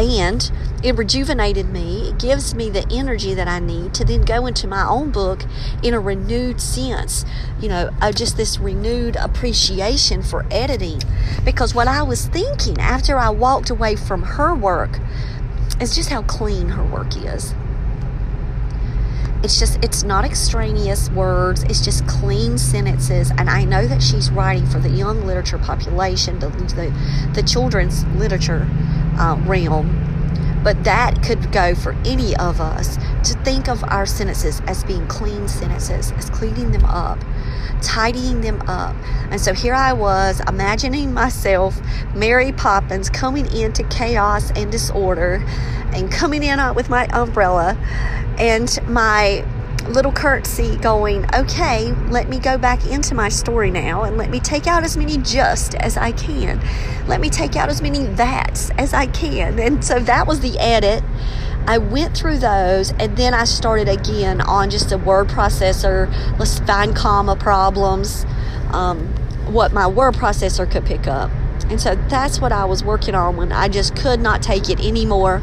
And 0.00 0.50
it 0.82 0.96
rejuvenated 0.96 1.68
me. 1.68 2.08
It 2.08 2.18
gives 2.18 2.54
me 2.54 2.70
the 2.70 2.86
energy 2.90 3.34
that 3.34 3.46
I 3.46 3.58
need 3.58 3.92
to 3.94 4.04
then 4.04 4.22
go 4.22 4.46
into 4.46 4.66
my 4.66 4.86
own 4.86 5.10
book 5.10 5.44
in 5.82 5.92
a 5.92 6.00
renewed 6.00 6.60
sense, 6.60 7.26
you 7.60 7.68
know, 7.68 7.90
uh, 8.00 8.10
just 8.10 8.36
this 8.36 8.58
renewed 8.58 9.16
appreciation 9.16 10.22
for 10.22 10.46
editing. 10.50 11.02
Because 11.44 11.74
what 11.74 11.86
I 11.86 12.02
was 12.02 12.26
thinking 12.26 12.78
after 12.78 13.18
I 13.18 13.28
walked 13.28 13.68
away 13.68 13.94
from 13.94 14.22
her 14.22 14.54
work 14.54 14.98
is 15.80 15.94
just 15.94 16.08
how 16.08 16.22
clean 16.22 16.70
her 16.70 16.84
work 16.84 17.14
is. 17.16 17.54
It's 19.42 19.58
just, 19.58 19.82
it's 19.82 20.02
not 20.02 20.24
extraneous 20.24 21.08
words, 21.10 21.62
it's 21.64 21.82
just 21.82 22.06
clean 22.06 22.58
sentences. 22.58 23.30
And 23.30 23.48
I 23.48 23.64
know 23.64 23.86
that 23.86 24.02
she's 24.02 24.30
writing 24.30 24.66
for 24.66 24.78
the 24.78 24.90
young 24.90 25.26
literature 25.26 25.58
population, 25.58 26.38
the, 26.40 26.48
the, 26.48 27.32
the 27.34 27.42
children's 27.42 28.04
literature 28.08 28.68
uh, 29.18 29.40
realm. 29.46 30.06
But 30.62 30.84
that 30.84 31.22
could 31.22 31.52
go 31.52 31.74
for 31.74 31.92
any 32.04 32.36
of 32.36 32.60
us 32.60 32.96
to 32.96 33.38
think 33.44 33.68
of 33.68 33.82
our 33.84 34.04
sentences 34.04 34.60
as 34.66 34.84
being 34.84 35.06
clean 35.06 35.48
sentences, 35.48 36.12
as 36.12 36.28
cleaning 36.28 36.70
them 36.70 36.84
up, 36.84 37.18
tidying 37.82 38.40
them 38.40 38.60
up. 38.62 38.94
And 39.30 39.40
so 39.40 39.54
here 39.54 39.74
I 39.74 39.92
was 39.92 40.40
imagining 40.48 41.14
myself, 41.14 41.80
Mary 42.14 42.52
Poppins, 42.52 43.08
coming 43.08 43.50
into 43.52 43.82
chaos 43.84 44.50
and 44.52 44.70
disorder 44.70 45.44
and 45.92 46.10
coming 46.10 46.42
in 46.42 46.74
with 46.74 46.88
my 46.88 47.06
umbrella 47.12 47.76
and 48.38 48.78
my 48.86 49.44
little 49.88 50.12
curtsy 50.12 50.76
going, 50.76 51.24
okay, 51.34 51.92
let 52.08 52.28
me 52.28 52.38
go 52.38 52.56
back 52.58 52.86
into 52.86 53.14
my 53.14 53.28
story 53.28 53.70
now 53.70 54.04
and 54.04 54.16
let 54.16 54.30
me 54.30 54.38
take 54.40 54.66
out 54.66 54.84
as 54.84 54.96
many 54.96 55.18
just 55.18 55.74
as 55.76 55.96
I 55.96 56.12
can. 56.12 56.60
Let 57.06 57.20
me 57.20 57.30
take 57.30 57.56
out 57.56 57.68
as 57.68 57.82
many 57.82 58.04
that's 58.04 58.70
as 58.70 58.94
I 58.94 59.06
can. 59.06 59.58
And 59.58 59.84
so 59.84 59.98
that 60.00 60.26
was 60.26 60.40
the 60.40 60.58
edit. 60.58 61.02
I 61.66 61.78
went 61.78 62.16
through 62.16 62.38
those 62.38 62.92
and 62.92 63.16
then 63.16 63.34
I 63.34 63.44
started 63.44 63.88
again 63.88 64.40
on 64.40 64.70
just 64.70 64.92
a 64.92 64.98
word 64.98 65.28
processor. 65.28 66.10
Let's 66.38 66.58
find 66.60 66.94
comma 66.94 67.36
problems, 67.36 68.26
um, 68.72 69.06
what 69.46 69.72
my 69.72 69.86
word 69.86 70.14
processor 70.14 70.70
could 70.70 70.84
pick 70.84 71.06
up. 71.06 71.30
And 71.68 71.80
so 71.80 71.94
that's 72.08 72.40
what 72.40 72.50
I 72.50 72.64
was 72.64 72.82
working 72.82 73.14
on 73.14 73.36
when 73.36 73.52
I 73.52 73.68
just 73.68 73.94
could 73.94 74.20
not 74.20 74.42
take 74.42 74.68
it 74.68 74.80
anymore. 74.80 75.42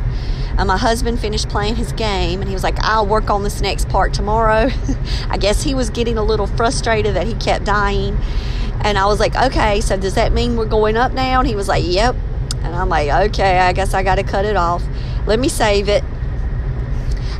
Uh, 0.57 0.65
my 0.65 0.77
husband 0.77 1.19
finished 1.19 1.49
playing 1.49 1.75
his 1.75 1.91
game 1.93 2.41
and 2.41 2.49
he 2.49 2.53
was 2.53 2.63
like, 2.63 2.77
I'll 2.79 3.05
work 3.05 3.29
on 3.29 3.43
this 3.43 3.61
next 3.61 3.87
part 3.87 4.13
tomorrow. 4.13 4.69
I 5.29 5.37
guess 5.37 5.63
he 5.63 5.75
was 5.75 5.89
getting 5.89 6.17
a 6.17 6.23
little 6.23 6.47
frustrated 6.47 7.15
that 7.15 7.27
he 7.27 7.35
kept 7.35 7.63
dying. 7.63 8.17
And 8.81 8.97
I 8.97 9.05
was 9.05 9.19
like, 9.19 9.35
okay, 9.35 9.81
so 9.81 9.97
does 9.97 10.15
that 10.15 10.31
mean 10.33 10.57
we're 10.57 10.65
going 10.65 10.97
up 10.97 11.13
now? 11.13 11.39
And 11.39 11.47
he 11.47 11.55
was 11.55 11.67
like, 11.67 11.83
yep. 11.85 12.15
And 12.67 12.75
I'm 12.75 12.89
like, 12.89 13.09
okay, 13.29 13.59
I 13.59 13.73
guess 13.73 13.93
I 13.93 14.03
got 14.03 14.15
to 14.15 14.23
cut 14.23 14.45
it 14.45 14.55
off. 14.55 14.83
Let 15.25 15.39
me 15.39 15.49
save 15.49 15.89
it. 15.89 16.03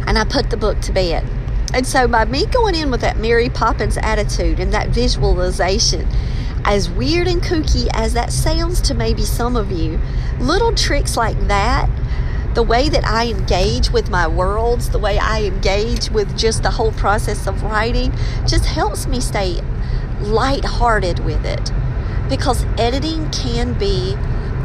And 0.07 0.17
I 0.17 0.23
put 0.23 0.49
the 0.49 0.57
book 0.57 0.79
to 0.81 0.93
bed. 0.93 1.27
And 1.73 1.85
so 1.85 2.07
by 2.07 2.25
me 2.25 2.45
going 2.45 2.75
in 2.75 2.89
with 2.89 3.01
that 3.01 3.17
Mary 3.17 3.49
Poppins 3.49 3.97
attitude 3.97 4.59
and 4.59 4.73
that 4.73 4.89
visualization, 4.89 6.07
as 6.63 6.89
weird 6.89 7.27
and 7.27 7.41
kooky 7.41 7.89
as 7.93 8.13
that 8.13 8.31
sounds 8.31 8.81
to 8.81 8.93
maybe 8.93 9.23
some 9.23 9.55
of 9.55 9.71
you, 9.71 9.99
little 10.39 10.73
tricks 10.73 11.17
like 11.17 11.37
that 11.47 11.89
the 12.57 12.63
way 12.63 12.89
that 12.89 13.05
I 13.05 13.27
engage 13.27 13.91
with 13.91 14.09
my 14.09 14.27
worlds, 14.27 14.89
the 14.89 14.97
way 14.97 15.19
I 15.19 15.43
engage 15.43 16.09
with 16.09 16.35
just 16.35 16.63
the 16.63 16.71
whole 16.71 16.91
process 16.91 17.45
of 17.45 17.61
writing, 17.61 18.11
just 18.47 18.65
helps 18.65 19.05
me 19.05 19.19
stay 19.21 19.61
lighthearted 20.21 21.19
with 21.19 21.45
it. 21.45 21.71
Because 22.27 22.65
editing 22.79 23.29
can 23.29 23.77
be 23.77 24.17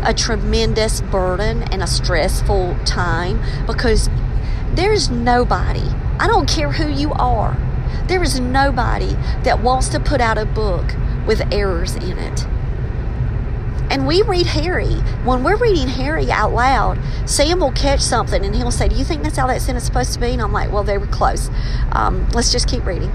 a 0.04 0.14
tremendous 0.14 1.00
burden 1.00 1.62
and 1.64 1.82
a 1.82 1.86
stressful 1.86 2.76
time 2.84 3.40
because 3.66 4.08
there's 4.74 5.10
nobody, 5.10 5.86
I 6.18 6.26
don't 6.26 6.48
care 6.48 6.72
who 6.72 6.88
you 6.88 7.12
are, 7.12 7.56
there 8.06 8.22
is 8.22 8.40
nobody 8.40 9.14
that 9.44 9.62
wants 9.62 9.88
to 9.90 10.00
put 10.00 10.20
out 10.20 10.38
a 10.38 10.46
book 10.46 10.94
with 11.26 11.40
errors 11.52 11.94
in 11.96 12.18
it. 12.18 12.46
And 13.92 14.06
we 14.06 14.22
read 14.22 14.46
Harry. 14.46 14.94
When 15.22 15.44
we're 15.44 15.58
reading 15.58 15.86
Harry 15.86 16.30
out 16.30 16.54
loud, 16.54 16.98
Sam 17.26 17.60
will 17.60 17.72
catch 17.72 18.00
something 18.00 18.42
and 18.42 18.56
he'll 18.56 18.70
say, 18.70 18.88
Do 18.88 18.96
you 18.96 19.04
think 19.04 19.22
that's 19.22 19.36
how 19.36 19.46
that 19.48 19.60
sentence 19.60 19.82
is 19.82 19.86
supposed 19.86 20.14
to 20.14 20.18
be? 20.18 20.28
And 20.28 20.40
I'm 20.40 20.50
like, 20.50 20.72
Well, 20.72 20.82
they 20.82 20.96
were 20.96 21.06
close. 21.06 21.50
Um, 21.92 22.26
let's 22.30 22.50
just 22.50 22.66
keep 22.66 22.86
reading. 22.86 23.12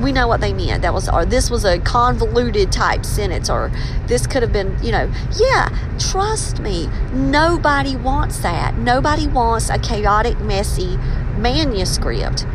We 0.00 0.12
know 0.12 0.26
what 0.26 0.40
they 0.40 0.54
meant. 0.54 0.80
That 0.80 0.94
was, 0.94 1.10
or 1.10 1.26
this 1.26 1.50
was 1.50 1.66
a 1.66 1.78
convoluted 1.78 2.72
type 2.72 3.04
sentence, 3.04 3.50
or 3.50 3.70
this 4.06 4.26
could 4.26 4.40
have 4.40 4.50
been, 4.50 4.82
you 4.82 4.92
know, 4.92 5.12
yeah, 5.38 5.68
trust 5.98 6.58
me. 6.58 6.88
Nobody 7.12 7.94
wants 7.94 8.38
that. 8.38 8.78
Nobody 8.78 9.28
wants 9.28 9.68
a 9.68 9.78
chaotic, 9.78 10.40
messy 10.40 10.96
manuscript. 11.36 12.46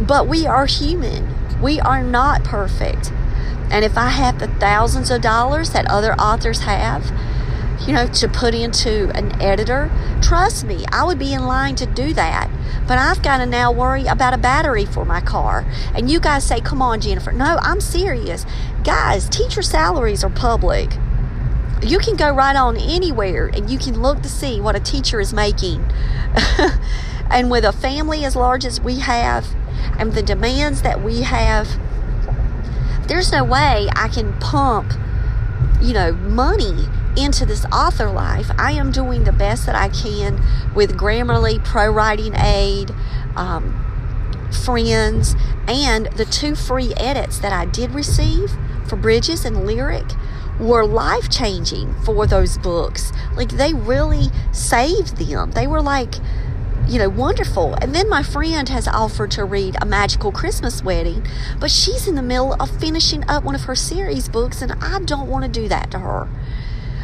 But 0.00 0.26
we 0.26 0.46
are 0.46 0.64
human. 0.64 1.34
We 1.60 1.80
are 1.80 2.02
not 2.02 2.44
perfect. 2.44 3.12
And 3.70 3.84
if 3.84 3.98
I 3.98 4.08
have 4.08 4.38
the 4.38 4.48
thousands 4.48 5.10
of 5.10 5.20
dollars 5.20 5.70
that 5.70 5.86
other 5.86 6.14
authors 6.14 6.60
have, 6.60 7.12
you 7.86 7.92
know, 7.92 8.06
to 8.06 8.28
put 8.28 8.54
into 8.54 9.10
an 9.14 9.40
editor, 9.40 9.90
trust 10.20 10.64
me, 10.64 10.84
I 10.90 11.04
would 11.04 11.18
be 11.18 11.32
in 11.32 11.44
line 11.44 11.74
to 11.76 11.86
do 11.86 12.12
that. 12.14 12.50
But 12.86 12.98
I've 12.98 13.22
got 13.22 13.38
to 13.38 13.46
now 13.46 13.70
worry 13.70 14.06
about 14.06 14.34
a 14.34 14.38
battery 14.38 14.84
for 14.84 15.04
my 15.04 15.20
car. 15.20 15.66
And 15.94 16.10
you 16.10 16.20
guys 16.20 16.44
say, 16.44 16.60
come 16.60 16.80
on, 16.80 17.00
Jennifer. 17.00 17.32
No, 17.32 17.58
I'm 17.62 17.80
serious. 17.80 18.46
Guys, 18.84 19.28
teacher 19.28 19.62
salaries 19.62 20.24
are 20.24 20.30
public. 20.30 20.96
You 21.82 21.98
can 21.98 22.16
go 22.16 22.30
right 22.34 22.56
on 22.56 22.76
anywhere 22.76 23.46
and 23.46 23.70
you 23.70 23.78
can 23.78 24.00
look 24.00 24.22
to 24.22 24.28
see 24.28 24.60
what 24.60 24.74
a 24.74 24.80
teacher 24.80 25.20
is 25.20 25.32
making. 25.32 25.86
and 27.30 27.50
with 27.50 27.64
a 27.64 27.72
family 27.72 28.24
as 28.24 28.34
large 28.34 28.64
as 28.64 28.80
we 28.80 29.00
have 29.00 29.54
and 29.98 30.12
the 30.12 30.22
demands 30.22 30.82
that 30.82 31.02
we 31.02 31.22
have, 31.22 31.78
there's 33.08 33.32
no 33.32 33.42
way 33.42 33.88
I 33.96 34.08
can 34.08 34.32
pump, 34.38 34.92
you 35.80 35.92
know, 35.92 36.12
money 36.12 36.86
into 37.16 37.44
this 37.44 37.64
author 37.66 38.10
life. 38.10 38.50
I 38.56 38.72
am 38.72 38.92
doing 38.92 39.24
the 39.24 39.32
best 39.32 39.66
that 39.66 39.74
I 39.74 39.88
can 39.88 40.40
with 40.74 40.96
Grammarly, 40.96 41.64
Pro 41.64 41.90
Writing 41.90 42.34
Aid, 42.36 42.92
um, 43.34 43.84
friends, 44.64 45.34
and 45.66 46.06
the 46.16 46.24
two 46.24 46.54
free 46.54 46.94
edits 46.96 47.38
that 47.38 47.52
I 47.52 47.66
did 47.66 47.92
receive 47.92 48.52
for 48.86 48.96
Bridges 48.96 49.44
and 49.44 49.66
Lyric 49.66 50.06
were 50.60 50.84
life 50.84 51.28
changing 51.30 51.94
for 52.02 52.26
those 52.26 52.58
books. 52.58 53.12
Like 53.34 53.50
they 53.50 53.74
really 53.74 54.28
saved 54.52 55.16
them. 55.16 55.52
They 55.52 55.66
were 55.66 55.82
like 55.82 56.14
you 56.88 56.98
know, 56.98 57.08
wonderful. 57.08 57.74
And 57.74 57.94
then 57.94 58.08
my 58.08 58.22
friend 58.22 58.68
has 58.68 58.88
offered 58.88 59.30
to 59.32 59.44
read 59.44 59.76
A 59.80 59.86
Magical 59.86 60.32
Christmas 60.32 60.82
Wedding, 60.82 61.26
but 61.60 61.70
she's 61.70 62.08
in 62.08 62.14
the 62.14 62.22
middle 62.22 62.54
of 62.54 62.80
finishing 62.80 63.28
up 63.28 63.44
one 63.44 63.54
of 63.54 63.64
her 63.64 63.74
series 63.74 64.28
books, 64.28 64.62
and 64.62 64.72
I 64.80 64.98
don't 65.00 65.28
want 65.28 65.44
to 65.44 65.50
do 65.50 65.68
that 65.68 65.90
to 65.90 65.98
her. 65.98 66.28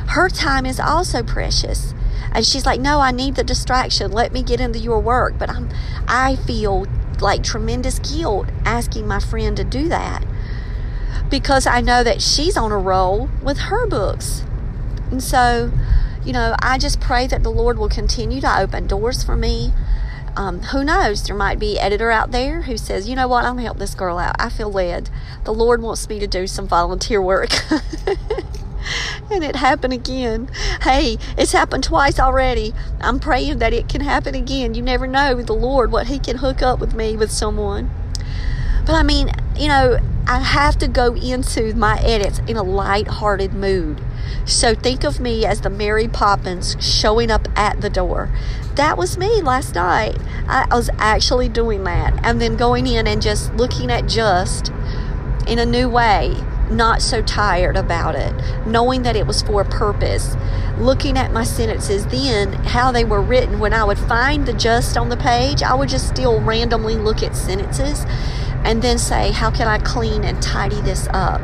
Her 0.09 0.29
time 0.29 0.65
is 0.65 0.81
also 0.81 1.23
precious. 1.23 1.95
And 2.33 2.45
she's 2.45 2.67
like, 2.67 2.81
No, 2.81 3.01
I 3.01 3.11
need 3.11 3.37
the 3.37 3.45
distraction. 3.45 4.11
Let 4.11 4.33
me 4.33 4.43
get 4.43 4.61
into 4.61 4.79
your 4.79 5.01
work. 5.01 5.35
But 5.39 5.51
I'm 5.51 5.71
I 6.09 6.37
feel 6.37 6.87
like 7.21 7.43
tremendous 7.43 7.99
guilt 7.99 8.49
asking 8.65 9.07
my 9.07 9.21
friend 9.21 9.57
to 9.57 9.65
do 9.65 9.89
that. 9.89 10.25
Because 11.31 11.67
I 11.67 11.81
know 11.81 12.05
that 12.05 12.21
she's 12.21 12.57
on 12.57 12.73
a 12.73 12.79
roll 12.79 13.29
with 13.43 13.59
her 13.59 13.87
books. 13.87 14.45
And 15.11 15.23
so 15.23 15.71
you 16.25 16.33
know, 16.33 16.55
I 16.61 16.79
just 16.79 17.01
pray 17.01 17.27
that 17.27 17.43
the 17.43 17.51
Lord 17.51 17.79
will 17.79 17.89
continue 17.89 18.41
to 18.41 18.61
open 18.61 18.87
doors 18.87 19.23
for 19.23 19.37
me. 19.37 19.73
um, 20.37 20.61
who 20.63 20.83
knows? 20.85 21.23
There 21.23 21.37
might 21.37 21.59
be 21.59 21.79
editor 21.79 22.11
out 22.11 22.33
there 22.33 22.63
who 22.63 22.77
says, 22.77 23.09
you 23.09 23.15
know 23.15 23.29
what, 23.29 23.45
I'm 23.45 23.53
gonna 23.53 23.63
help 23.63 23.79
this 23.79 23.95
girl 23.95 24.19
out. 24.19 24.35
I 24.39 24.49
feel 24.49 24.71
led. 24.71 25.11
The 25.45 25.55
Lord 25.55 25.81
wants 25.81 26.09
me 26.09 26.19
to 26.19 26.27
do 26.27 26.47
some 26.47 26.67
volunteer 26.67 27.23
work. 27.23 27.51
and 29.31 29.45
it 29.45 29.57
happened 29.57 29.93
again. 29.93 30.49
Hey, 30.83 31.19
it's 31.39 31.53
happened 31.53 31.85
twice 31.85 32.19
already. 32.19 32.75
I'm 33.01 33.21
praying 33.21 33.59
that 33.59 33.73
it 33.73 33.89
can 33.89 34.01
happen 34.01 34.35
again. 34.35 34.75
You 34.75 34.83
never 34.83 35.07
know 35.07 35.41
the 35.41 35.53
Lord 35.53 35.93
what 35.93 36.09
He 36.09 36.19
can 36.19 36.39
hook 36.39 36.63
up 36.63 36.81
with 36.81 36.95
me 36.95 37.17
with 37.17 37.31
someone. 37.31 37.91
But 38.87 38.95
I 38.95 39.03
mean, 39.03 39.31
you 39.57 39.69
know, 39.69 39.99
I 40.27 40.41
have 40.41 40.79
to 40.79 40.89
go 40.89 41.15
into 41.15 41.75
my 41.75 41.99
edits 42.01 42.41
in 42.49 42.57
a 42.57 42.63
light-hearted 42.63 43.53
mood. 43.53 44.03
So 44.47 44.75
think 44.75 45.05
of 45.05 45.21
me 45.21 45.45
as 45.45 45.61
the 45.61 45.71
Mary 45.71 46.09
Poppins 46.09 46.77
showing 46.81 47.31
up 47.31 47.47
at 47.57 47.81
the 47.81 47.91
door. 47.91 48.31
That 48.77 48.97
was 48.97 49.19
me 49.19 49.43
last 49.43 49.75
night. 49.75 50.19
I, 50.49 50.67
was 50.75 50.91
actually 50.99 51.49
doing 51.49 51.85
that. 51.85 52.19
And 52.25 52.41
then 52.41 52.57
going 52.57 52.87
in 52.87 53.07
and 53.07 53.21
just 53.21 53.53
looking 53.55 53.91
at 53.91 54.09
just 54.09 54.73
in 55.47 55.59
a 55.59 55.67
new 55.67 55.89
way, 55.89 56.35
not 56.71 57.03
so 57.03 57.23
tired 57.23 57.77
about 57.77 58.15
it, 58.15 58.33
knowing 58.67 59.03
that 59.03 59.17
it 59.17 59.27
was 59.27 59.43
for 59.43 59.61
a 59.61 59.65
purpose. 59.65 60.37
Looking 60.79 61.17
at 61.17 61.33
my 61.33 61.45
sentences, 61.45 62.07
then 62.07 62.55
how 62.55 62.91
they 62.91 63.05
were 63.05 63.23
written. 63.23 63.61
When 63.61 63.75
I 63.75 63.85
would 63.85 63.99
find 63.99 64.47
the 64.47 64.55
just 64.55 64.97
on 64.97 65.11
the 65.11 65.17
page, 65.17 65.63
I 65.63 65.75
would 65.75 65.91
just 65.91 66.09
still 66.09 66.41
randomly 66.41 66.97
look 66.97 67.23
at 67.23 67.37
sentences 67.37 68.07
and 68.65 68.83
then 68.83 68.99
say, 68.99 69.31
How 69.31 69.51
can 69.51 69.69
I 69.69 69.79
clean 69.79 70.25
and 70.25 70.43
tidy 70.43 70.81
this 70.81 71.07
up? 71.11 71.41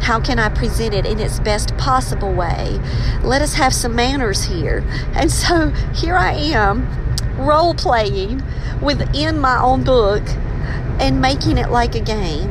How 0.00 0.20
can 0.20 0.38
I 0.38 0.48
present 0.48 0.94
it 0.94 1.04
in 1.04 1.20
its 1.20 1.38
best 1.40 1.76
possible 1.76 2.32
way? 2.32 2.80
Let 3.22 3.42
us 3.42 3.54
have 3.54 3.74
some 3.74 3.94
manners 3.94 4.44
here. 4.44 4.84
And 5.14 5.30
so 5.30 5.70
here 5.94 6.16
I 6.16 6.32
am, 6.32 6.88
role 7.36 7.74
playing 7.74 8.42
within 8.80 9.38
my 9.38 9.60
own 9.60 9.84
book 9.84 10.22
and 11.00 11.20
making 11.20 11.58
it 11.58 11.70
like 11.70 11.94
a 11.94 12.00
game 12.00 12.50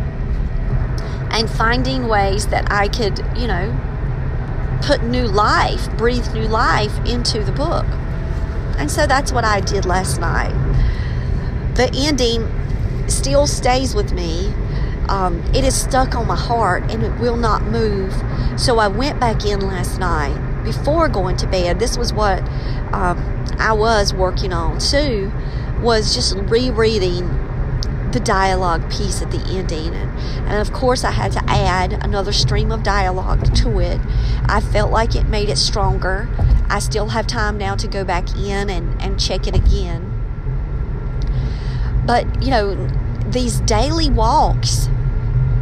and 1.31 1.49
finding 1.49 2.07
ways 2.07 2.47
that 2.47 2.71
I 2.71 2.87
could, 2.87 3.19
you 3.35 3.47
know, 3.47 3.75
put 4.81 5.03
new 5.03 5.27
life, 5.27 5.89
breathe 5.97 6.33
new 6.33 6.47
life 6.47 6.97
into 7.05 7.43
the 7.43 7.51
book. 7.51 7.85
And 8.77 8.91
so 8.91 9.07
that's 9.07 9.31
what 9.31 9.43
I 9.43 9.59
did 9.61 9.85
last 9.85 10.19
night. 10.19 10.53
The 11.75 11.89
ending 11.93 12.43
still 13.11 13.47
stays 13.47 13.95
with 13.95 14.13
me. 14.13 14.53
Um, 15.09 15.41
it 15.53 15.63
is 15.63 15.79
stuck 15.79 16.15
on 16.15 16.27
my 16.27 16.35
heart 16.35 16.91
and 16.91 17.03
it 17.03 17.19
will 17.19 17.37
not 17.37 17.63
move. 17.63 18.13
So 18.57 18.79
I 18.79 18.87
went 18.87 19.19
back 19.19 19.45
in 19.45 19.61
last 19.61 19.99
night 19.99 20.63
before 20.63 21.07
going 21.07 21.37
to 21.37 21.47
bed. 21.47 21.79
This 21.79 21.97
was 21.97 22.11
what 22.11 22.41
um, 22.93 23.45
I 23.57 23.71
was 23.73 24.13
working 24.13 24.51
on 24.51 24.79
too, 24.79 25.31
was 25.81 26.13
just 26.13 26.35
rereading 26.35 27.25
the 28.11 28.19
dialogue 28.19 28.89
piece 28.91 29.21
at 29.21 29.31
the 29.31 29.39
ending. 29.49 29.93
And, 29.93 30.11
and 30.47 30.55
of 30.55 30.73
course, 30.73 31.03
I 31.03 31.11
had 31.11 31.31
to 31.33 31.43
add 31.47 31.93
another 31.93 32.31
stream 32.31 32.71
of 32.71 32.83
dialogue 32.83 33.53
to 33.55 33.79
it. 33.79 33.99
I 34.45 34.59
felt 34.59 34.91
like 34.91 35.15
it 35.15 35.27
made 35.27 35.49
it 35.49 35.57
stronger. 35.57 36.29
I 36.69 36.79
still 36.79 37.09
have 37.09 37.27
time 37.27 37.57
now 37.57 37.75
to 37.75 37.87
go 37.87 38.03
back 38.03 38.35
in 38.35 38.69
and, 38.69 39.01
and 39.01 39.19
check 39.19 39.47
it 39.47 39.55
again. 39.55 40.13
But, 42.05 42.41
you 42.41 42.51
know, 42.51 42.87
these 43.31 43.59
daily 43.61 44.09
walks 44.09 44.89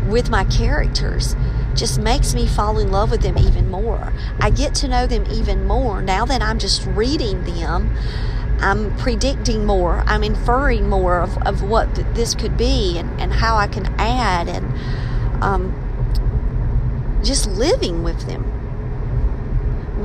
with 0.08 0.30
my 0.30 0.43
characters 0.45 1.36
just 1.73 1.99
makes 1.99 2.34
me 2.34 2.47
fall 2.47 2.78
in 2.80 2.91
love 2.91 3.12
with 3.12 3.21
them 3.21 3.38
even 3.38 3.69
more. 3.69 4.13
I 4.39 4.49
get 4.49 4.73
to 4.75 4.88
know 4.88 5.08
them 5.08 5.25
even 5.30 5.65
more 5.65 6.01
now 6.01 6.25
that 6.25 6.41
I'm 6.41 6.60
just 6.60 6.86
reading 6.86 7.43
them. 7.43 7.95
I'm 8.60 8.95
predicting 8.97 9.65
more, 9.65 10.04
I'm 10.06 10.23
inferring 10.23 10.88
more 10.88 11.19
of, 11.19 11.38
of 11.45 11.62
what 11.62 11.93
th- 11.93 12.08
this 12.13 12.34
could 12.34 12.56
be 12.56 12.97
and, 12.97 13.19
and 13.19 13.34
how 13.34 13.58
I 13.58 13.67
can 13.67 13.86
add 13.99 14.47
and 14.47 15.43
um, 15.43 17.21
just 17.21 17.47
living 17.47 18.04
with 18.04 18.28
them 18.28 18.55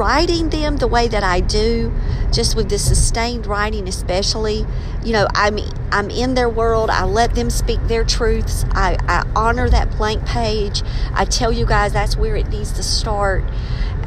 writing 0.00 0.48
them 0.48 0.78
the 0.78 0.88
way 0.88 1.06
that 1.08 1.22
I 1.22 1.40
do, 1.40 1.92
just 2.32 2.56
with 2.56 2.70
the 2.70 2.78
sustained 2.78 3.46
writing, 3.46 3.86
especially, 3.86 4.64
you 5.04 5.12
know, 5.12 5.28
I'm 5.34 5.58
I'm 5.92 6.08
in 6.08 6.32
their 6.34 6.48
world. 6.48 6.88
I 6.88 7.04
let 7.04 7.34
them 7.34 7.50
speak 7.50 7.86
their 7.86 8.02
truths. 8.02 8.64
I, 8.70 8.96
I 9.06 9.30
honor 9.36 9.68
that 9.68 9.94
blank 9.98 10.24
page. 10.24 10.82
I 11.12 11.26
tell 11.26 11.52
you 11.52 11.66
guys 11.66 11.92
that's 11.92 12.16
where 12.16 12.34
it 12.34 12.48
needs 12.48 12.72
to 12.72 12.82
start. 12.82 13.44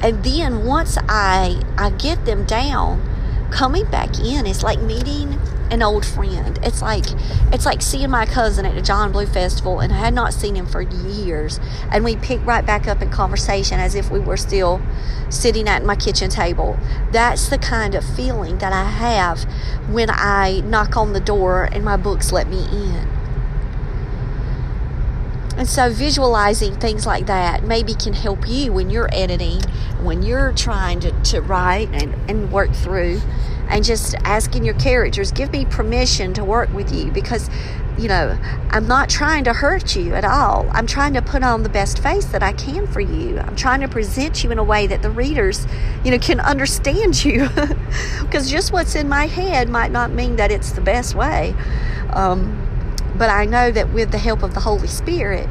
And 0.01 0.23
then 0.23 0.65
once 0.65 0.97
I 1.07 1.61
I 1.77 1.91
get 1.91 2.25
them 2.25 2.43
down, 2.45 2.99
coming 3.51 3.85
back 3.91 4.19
in 4.19 4.47
is 4.47 4.63
like 4.63 4.81
meeting 4.81 5.39
an 5.73 5.81
old 5.81 6.05
friend. 6.05 6.59
It's 6.61 6.81
like 6.81 7.05
it's 7.51 7.65
like 7.65 7.81
seeing 7.81 8.11
my 8.11 8.25
cousin 8.27 8.65
at 8.65 8.75
the 8.75 8.81
John 8.81 9.11
Blue 9.11 9.25
festival 9.25 9.79
and 9.79 9.91
I 9.91 9.97
had 9.97 10.13
not 10.13 10.31
seen 10.31 10.55
him 10.55 10.67
for 10.67 10.81
years 10.81 11.59
and 11.91 12.03
we 12.03 12.15
pick 12.15 12.45
right 12.45 12.65
back 12.65 12.87
up 12.87 13.01
in 13.01 13.09
conversation 13.09 13.79
as 13.79 13.95
if 13.95 14.11
we 14.11 14.19
were 14.19 14.37
still 14.37 14.81
sitting 15.29 15.67
at 15.67 15.83
my 15.83 15.95
kitchen 15.95 16.29
table. 16.29 16.77
That's 17.11 17.49
the 17.49 17.57
kind 17.57 17.95
of 17.95 18.05
feeling 18.05 18.59
that 18.59 18.71
I 18.71 18.83
have 18.83 19.43
when 19.89 20.09
I 20.11 20.61
knock 20.63 20.95
on 20.95 21.13
the 21.13 21.19
door 21.19 21.67
and 21.71 21.83
my 21.83 21.97
books 21.97 22.31
let 22.31 22.47
me 22.47 22.63
in. 22.65 23.07
And 25.57 25.67
so 25.67 25.91
visualizing 25.91 26.75
things 26.75 27.05
like 27.05 27.25
that 27.27 27.63
maybe 27.63 27.95
can 27.95 28.13
help 28.13 28.47
you 28.47 28.73
when 28.73 28.89
you're 28.89 29.09
editing, 29.11 29.61
when 30.01 30.21
you're 30.21 30.51
trying 30.51 30.99
to, 31.01 31.11
to 31.23 31.41
write 31.41 31.89
and, 31.93 32.15
and 32.29 32.51
work 32.51 32.73
through 32.73 33.21
and 33.73 33.83
just 33.83 34.13
asking 34.23 34.63
your 34.63 34.75
characters, 34.75 35.31
give 35.31 35.51
me 35.51 35.65
permission 35.65 36.31
to 36.35 36.45
work 36.45 36.71
with 36.75 36.93
you 36.93 37.11
because, 37.11 37.49
you 37.97 38.07
know, 38.07 38.37
I'm 38.69 38.87
not 38.87 39.09
trying 39.09 39.45
to 39.45 39.53
hurt 39.53 39.95
you 39.95 40.13
at 40.13 40.23
all. 40.23 40.69
I'm 40.71 40.85
trying 40.85 41.15
to 41.15 41.23
put 41.23 41.41
on 41.41 41.63
the 41.63 41.69
best 41.69 41.97
face 41.97 42.25
that 42.25 42.43
I 42.43 42.53
can 42.53 42.85
for 42.85 43.01
you. 43.01 43.39
I'm 43.39 43.55
trying 43.55 43.81
to 43.81 43.87
present 43.87 44.43
you 44.43 44.51
in 44.51 44.59
a 44.59 44.63
way 44.63 44.85
that 44.85 45.01
the 45.01 45.09
readers, 45.09 45.65
you 46.05 46.11
know, 46.11 46.19
can 46.19 46.39
understand 46.39 47.25
you. 47.25 47.49
because 48.21 48.51
just 48.51 48.71
what's 48.71 48.93
in 48.93 49.09
my 49.09 49.25
head 49.25 49.69
might 49.69 49.89
not 49.89 50.11
mean 50.11 50.35
that 50.35 50.51
it's 50.51 50.73
the 50.73 50.81
best 50.81 51.15
way. 51.15 51.55
Um, 52.11 52.59
but 53.17 53.31
I 53.31 53.45
know 53.45 53.71
that 53.71 53.91
with 53.91 54.11
the 54.11 54.19
help 54.19 54.43
of 54.43 54.53
the 54.53 54.59
Holy 54.59 54.87
Spirit, 54.87 55.49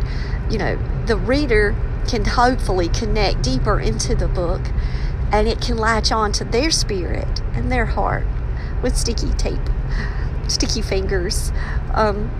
you 0.48 0.58
know, 0.58 0.78
the 1.06 1.16
reader 1.16 1.74
can 2.06 2.24
hopefully 2.24 2.88
connect 2.88 3.42
deeper 3.42 3.80
into 3.80 4.14
the 4.14 4.28
book 4.28 4.62
and 5.32 5.48
it 5.48 5.60
can 5.60 5.78
latch 5.78 6.12
on 6.12 6.30
to 6.32 6.44
their 6.44 6.70
spirit 6.70 7.40
and 7.54 7.72
their 7.72 7.86
heart 7.86 8.26
with 8.82 8.96
sticky 8.96 9.30
tape, 9.32 9.70
sticky 10.46 10.82
fingers. 10.82 11.50
Um, 11.94 12.30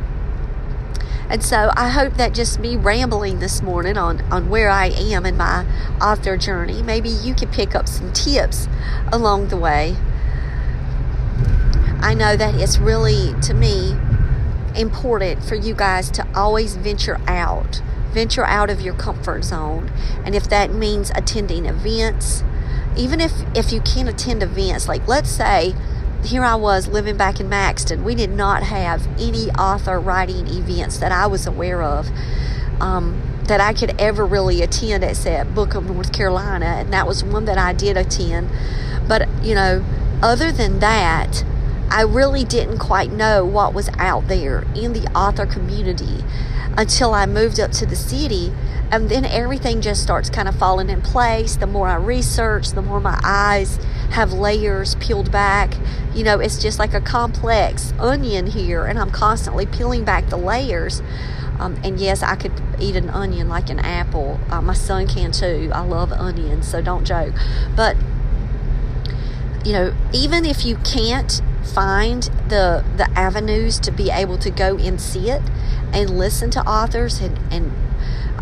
and 1.31 1.42
so 1.42 1.70
I 1.74 1.88
hope 1.88 2.14
that 2.14 2.35
just 2.35 2.61
me 2.61 2.76
rambling 2.76 3.38
this 3.38 3.62
morning 3.62 3.96
on, 3.96 4.20
on 4.31 4.50
where 4.50 4.68
I 4.68 4.88
am 4.88 5.24
in 5.24 5.38
my 5.38 5.64
author 6.00 6.37
journey, 6.37 6.83
maybe 6.83 7.09
you 7.09 7.35
could 7.35 7.50
pick 7.50 7.74
up 7.74 7.88
some 7.88 8.12
tips 8.12 8.68
along 9.11 9.48
the 9.48 9.57
way. 9.57 9.96
I 12.00 12.12
know 12.12 12.37
that 12.37 12.57
it's 12.57 12.76
really, 12.76 13.33
to 13.42 13.55
me, 13.55 13.96
important 14.76 15.42
for 15.42 15.55
you 15.55 15.74
guys 15.74 16.11
to 16.11 16.26
always 16.35 16.76
venture 16.76 17.20
out, 17.26 17.81
venture 18.11 18.44
out 18.44 18.68
of 18.68 18.83
your 18.83 18.94
comfort 18.94 19.44
zone. 19.44 19.90
And 20.24 20.35
if 20.35 20.50
that 20.50 20.74
means 20.74 21.11
attending 21.14 21.64
events, 21.64 22.44
even 22.96 23.20
if 23.20 23.33
if 23.57 23.72
you 23.72 23.81
can't 23.81 24.09
attend 24.09 24.42
events 24.42 24.88
like 24.88 25.07
let's 25.09 25.31
say 25.31 25.74
here 26.24 26.44
I 26.44 26.55
was 26.55 26.87
living 26.88 27.16
back 27.16 27.40
in 27.40 27.48
Maxton. 27.48 28.05
We 28.05 28.14
did 28.14 28.31
not 28.31 28.62
have 28.62 29.07
any 29.18 29.50
author 29.50 29.98
writing 29.98 30.46
events 30.46 30.98
that 30.98 31.11
I 31.11 31.26
was 31.26 31.46
aware 31.46 31.83
of 31.83 32.09
um, 32.81 33.20
that 33.44 33.61
I 33.61 33.72
could 33.72 34.00
ever 34.00 34.24
really 34.24 34.62
attend 34.62 35.02
except 35.02 35.55
Book 35.55 35.74
of 35.74 35.87
North 35.90 36.12
Carolina, 36.12 36.66
and 36.66 36.92
that 36.92 37.07
was 37.07 37.24
one 37.24 37.44
that 37.46 37.59
I 37.59 37.72
did 37.72 37.96
attend. 37.96 38.48
But 39.09 39.28
you 39.42 39.55
know, 39.55 39.85
other 40.22 40.52
than 40.52 40.78
that, 40.78 41.44
I 41.90 42.02
really 42.02 42.44
didn't 42.44 42.78
quite 42.78 43.11
know 43.11 43.44
what 43.44 43.74
was 43.74 43.88
out 43.98 44.28
there 44.28 44.64
in 44.74 44.92
the 44.92 45.07
author 45.16 45.44
community 45.44 46.24
until 46.77 47.15
I 47.15 47.27
moved 47.27 47.61
up 47.61 47.71
to 47.73 47.87
the 47.87 47.97
city 47.97 48.53
and 48.93 49.09
then 49.09 49.25
everything 49.25 49.81
just 49.81 50.03
starts 50.03 50.29
kind 50.29 50.47
of 50.47 50.55
falling 50.55 50.91
in 50.91 51.01
place. 51.01 51.57
The 51.57 51.67
more 51.67 51.89
I 51.89 51.95
research, 51.95 52.73
the 52.73 52.83
more 52.83 53.01
my 53.01 53.19
eyes 53.25 53.77
have 54.11 54.35
layers 54.35 54.97
peeled 54.97 55.33
back. 55.33 55.75
You 56.15 56.25
know, 56.25 56.41
it's 56.41 56.61
just 56.61 56.79
like 56.79 56.93
a 56.93 57.01
complex 57.01 57.95
onion 57.99 58.49
here, 58.49 58.85
and 58.85 58.99
I'm 58.99 59.11
constantly 59.11 59.65
peeling 59.65 60.05
back 60.05 60.29
the 60.29 60.37
layers. 60.37 61.01
Um, 61.59 61.81
and 61.83 61.99
yes, 61.99 62.23
I 62.23 62.37
could 62.37 62.53
eat 62.79 62.95
an 62.95 63.09
onion 63.09 63.49
like 63.49 63.71
an 63.71 63.79
apple. 63.79 64.39
Uh, 64.51 64.61
my 64.61 64.75
son 64.75 65.07
can 65.07 65.33
too. 65.33 65.71
I 65.73 65.81
love 65.81 66.13
onions, 66.13 66.69
so 66.69 66.83
don't 66.83 67.07
joke. 67.07 67.35
But 67.75 67.97
you 69.65 69.73
know, 69.73 69.95
even 70.13 70.45
if 70.45 70.67
you 70.67 70.77
can't 70.77 71.41
find 71.62 72.25
the 72.48 72.85
the 72.96 73.09
avenues 73.16 73.79
to 73.81 73.90
be 73.90 74.11
able 74.11 74.38
to 74.38 74.51
go 74.51 74.77
and 74.77 75.01
see 75.01 75.31
it 75.31 75.42
and 75.92 76.18
listen 76.18 76.51
to 76.51 76.61
authors 76.61 77.20
and, 77.20 77.38
and 77.53 77.72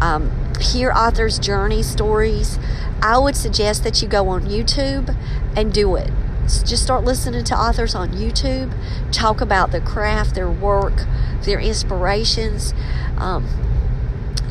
um, 0.00 0.30
hear 0.60 0.90
authors' 0.92 1.38
journey 1.38 1.82
stories, 1.82 2.58
I 3.02 3.18
would 3.18 3.36
suggest 3.36 3.84
that 3.84 4.00
you 4.02 4.08
go 4.08 4.28
on 4.28 4.46
YouTube 4.46 5.14
and 5.56 5.72
do 5.72 5.96
it. 5.96 6.10
just 6.44 6.82
start 6.82 7.04
listening 7.04 7.44
to 7.44 7.54
authors 7.54 7.94
on 7.94 8.10
YouTube 8.10 8.72
talk 9.12 9.40
about 9.40 9.72
their 9.72 9.80
craft, 9.80 10.34
their 10.34 10.50
work, 10.50 11.04
their 11.42 11.60
inspirations. 11.60 12.72
Um, 13.16 13.46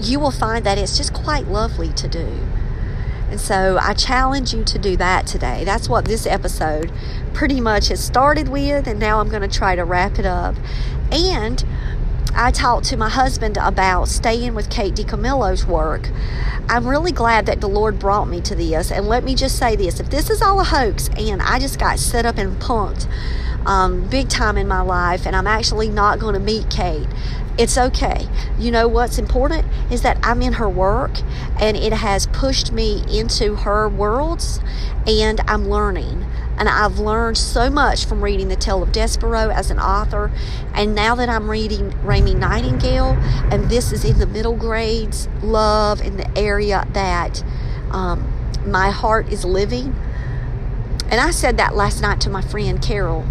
you 0.01 0.19
will 0.19 0.31
find 0.31 0.65
that 0.65 0.77
it's 0.77 0.97
just 0.97 1.13
quite 1.13 1.47
lovely 1.47 1.89
to 1.93 2.07
do. 2.07 2.39
And 3.29 3.39
so 3.39 3.77
I 3.79 3.93
challenge 3.93 4.53
you 4.53 4.63
to 4.63 4.79
do 4.79 4.97
that 4.97 5.27
today. 5.27 5.63
That's 5.63 5.87
what 5.87 6.05
this 6.05 6.25
episode 6.25 6.91
pretty 7.33 7.61
much 7.61 7.89
has 7.89 8.03
started 8.03 8.49
with, 8.49 8.87
and 8.87 8.99
now 8.99 9.19
I'm 9.19 9.29
going 9.29 9.47
to 9.47 9.57
try 9.57 9.75
to 9.75 9.85
wrap 9.85 10.19
it 10.19 10.25
up. 10.25 10.55
And 11.11 11.63
I 12.35 12.51
talked 12.51 12.85
to 12.87 12.97
my 12.97 13.09
husband 13.09 13.57
about 13.57 14.07
staying 14.07 14.53
with 14.55 14.69
Kate 14.69 14.93
DiCamillo's 14.93 15.65
work. 15.65 16.09
I'm 16.69 16.87
really 16.87 17.11
glad 17.11 17.47
that 17.47 17.61
the 17.61 17.67
Lord 17.67 17.97
brought 17.97 18.25
me 18.27 18.41
to 18.41 18.55
this. 18.55 18.91
And 18.91 19.07
let 19.07 19.23
me 19.23 19.35
just 19.35 19.57
say 19.57 19.75
this 19.75 19.99
if 19.99 20.09
this 20.09 20.29
is 20.29 20.41
all 20.41 20.59
a 20.59 20.63
hoax 20.63 21.09
and 21.17 21.41
I 21.41 21.59
just 21.59 21.79
got 21.79 21.97
set 21.97 22.25
up 22.25 22.37
and 22.37 22.59
punked 22.61 23.07
um, 23.65 24.07
big 24.09 24.29
time 24.29 24.57
in 24.57 24.67
my 24.67 24.81
life 24.81 25.25
and 25.25 25.35
I'm 25.35 25.47
actually 25.47 25.89
not 25.89 26.19
going 26.19 26.33
to 26.33 26.39
meet 26.39 26.69
Kate, 26.69 27.07
it's 27.59 27.77
okay. 27.77 28.27
You 28.57 28.71
know 28.71 28.87
what's 28.87 29.17
important 29.17 29.67
is 29.91 30.01
that 30.03 30.17
I'm 30.23 30.41
in 30.41 30.53
her 30.53 30.69
work 30.69 31.19
and 31.59 31.75
it 31.75 31.91
has 31.91 32.25
pushed 32.27 32.71
me 32.71 33.03
into 33.11 33.55
her 33.55 33.89
worlds 33.89 34.61
and 35.05 35.41
I'm 35.41 35.67
learning. 35.67 36.25
And 36.57 36.67
I've 36.67 36.99
learned 36.99 37.37
so 37.37 37.69
much 37.69 38.05
from 38.05 38.21
reading 38.21 38.47
The 38.49 38.55
Tale 38.55 38.83
of 38.83 38.91
Despereaux 38.91 39.53
as 39.53 39.71
an 39.71 39.79
author. 39.79 40.31
And 40.73 40.93
now 40.93 41.15
that 41.15 41.29
I'm 41.29 41.49
reading 41.49 41.93
Raymie 42.05 42.35
Nightingale, 42.35 43.17
and 43.51 43.69
this 43.69 43.93
is 43.93 44.03
in 44.03 44.19
the 44.19 44.25
middle 44.25 44.57
grades, 44.57 45.29
love 45.41 46.01
in 46.01 46.17
the 46.17 46.37
area 46.37 46.85
that 46.91 47.43
um, 47.91 48.33
my 48.65 48.91
heart 48.91 49.31
is 49.31 49.45
living. 49.45 49.95
And 51.09 51.19
I 51.21 51.31
said 51.31 51.57
that 51.57 51.75
last 51.75 52.01
night 52.01 52.21
to 52.21 52.29
my 52.29 52.41
friend 52.41 52.81
Carol. 52.81 53.25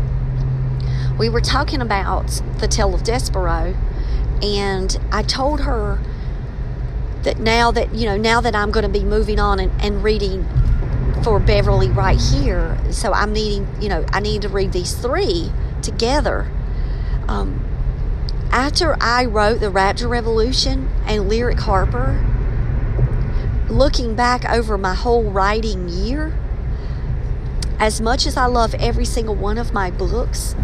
We 1.18 1.28
were 1.28 1.40
talking 1.40 1.80
about 1.80 2.40
The 2.58 2.68
Tale 2.68 2.94
of 2.94 3.02
Despereaux, 3.02 3.76
and 4.40 5.00
I 5.10 5.22
told 5.22 5.62
her 5.62 6.00
that 7.22 7.40
now 7.40 7.72
that 7.72 7.92
you 7.92 8.06
know 8.06 8.16
now 8.16 8.40
that 8.40 8.54
I'm 8.54 8.70
going 8.70 8.84
to 8.84 8.88
be 8.88 9.04
moving 9.04 9.40
on 9.40 9.58
and, 9.58 9.72
and 9.82 10.04
reading 10.04 10.46
for 11.24 11.40
Beverly 11.40 11.88
right 11.90 12.20
here. 12.20 12.78
So 12.90 13.12
I'm 13.12 13.32
needing, 13.32 13.66
you 13.82 13.88
know, 13.88 14.06
I 14.12 14.20
need 14.20 14.42
to 14.42 14.48
read 14.48 14.72
these 14.72 14.94
three 14.94 15.50
together. 15.82 16.50
Um, 17.26 17.64
after 18.50 18.96
I 19.00 19.24
wrote 19.24 19.60
The 19.60 19.70
Rapture 19.70 20.08
Revolution 20.08 20.88
and 21.04 21.28
Lyric 21.28 21.58
Harper, 21.58 22.24
looking 23.68 24.14
back 24.14 24.48
over 24.48 24.78
my 24.78 24.94
whole 24.94 25.24
writing 25.24 25.88
year, 25.88 26.38
as 27.78 28.00
much 28.00 28.26
as 28.26 28.36
I 28.36 28.46
love 28.46 28.74
every 28.76 29.04
single 29.04 29.34
one 29.34 29.58
of 29.58 29.72
my 29.72 29.90
books, 29.90 30.54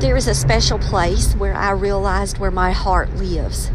there 0.00 0.16
is 0.16 0.28
a 0.28 0.34
special 0.34 0.78
place 0.78 1.34
where 1.34 1.54
I 1.54 1.72
realized 1.72 2.38
where 2.38 2.52
my 2.52 2.70
heart 2.70 3.14
lives. 3.14 3.70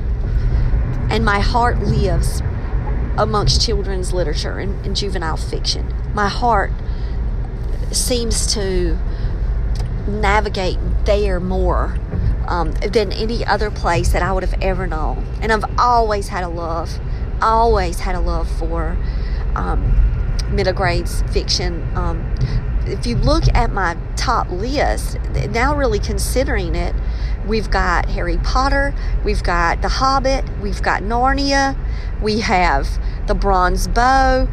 And 1.10 1.26
my 1.26 1.42
heart 1.42 1.80
lives 1.80 2.42
amongst 3.18 3.62
children's 3.62 4.14
literature 4.14 4.58
and, 4.58 4.86
and 4.86 4.96
juvenile 4.96 5.38
fiction. 5.38 5.94
My 6.14 6.30
heart 6.30 6.72
seems 7.92 8.52
to 8.54 8.98
navigate 10.08 10.78
there 11.06 11.40
more 11.40 11.98
um, 12.48 12.72
than 12.72 13.12
any 13.12 13.46
other 13.46 13.70
place 13.70 14.14
that 14.14 14.22
I 14.22 14.32
would 14.32 14.44
have 14.44 14.62
ever 14.62 14.88
known. 14.88 15.26
And 15.42 15.52
I've 15.52 15.66
always 15.78 16.30
had 16.30 16.44
a 16.44 16.50
love, 16.50 17.00
always 17.42 18.00
had 18.00 18.16
a 18.16 18.20
love 18.22 18.50
for 18.50 18.98
um, 19.56 20.56
middle 20.56 20.74
grades 20.74 21.22
fiction. 21.34 21.86
Um, 21.96 22.34
if 22.86 23.06
you 23.06 23.16
look 23.18 23.44
at 23.54 23.72
my 23.72 23.98
top 24.16 24.50
list, 24.50 25.18
now 25.50 25.76
really 25.76 26.00
considering 26.00 26.76
it, 26.76 26.96
we've 27.48 27.70
got 27.70 28.10
Harry 28.10 28.38
Potter, 28.38 28.94
we've 29.24 29.44
got 29.44 29.82
The 29.82 29.90
Hobbit, 29.90 30.46
we've 30.62 30.82
got 30.82 31.04
Narnia, 31.04 31.78
we 32.22 32.40
have 32.40 32.88
The 33.28 33.36
Bronze 33.36 33.88
Bow. 33.88 34.48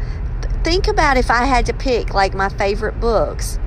Think 0.63 0.87
about 0.87 1.17
if 1.17 1.31
I 1.31 1.45
had 1.45 1.65
to 1.67 1.73
pick 1.73 2.13
like 2.13 2.33
my 2.33 2.49
favorite 2.49 2.99
books. 2.99 3.57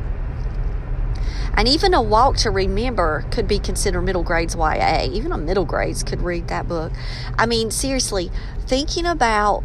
And 1.56 1.68
even 1.68 1.94
A 1.94 2.02
Walk 2.02 2.36
to 2.38 2.50
Remember 2.50 3.24
could 3.30 3.46
be 3.46 3.58
considered 3.58 4.02
middle 4.02 4.24
grades 4.24 4.56
YA. 4.56 5.04
Even 5.04 5.30
a 5.30 5.38
middle 5.38 5.64
grades 5.64 6.02
could 6.02 6.20
read 6.20 6.48
that 6.48 6.66
book. 6.68 6.92
I 7.38 7.46
mean, 7.46 7.70
seriously, 7.70 8.30
thinking 8.66 9.06
about 9.06 9.62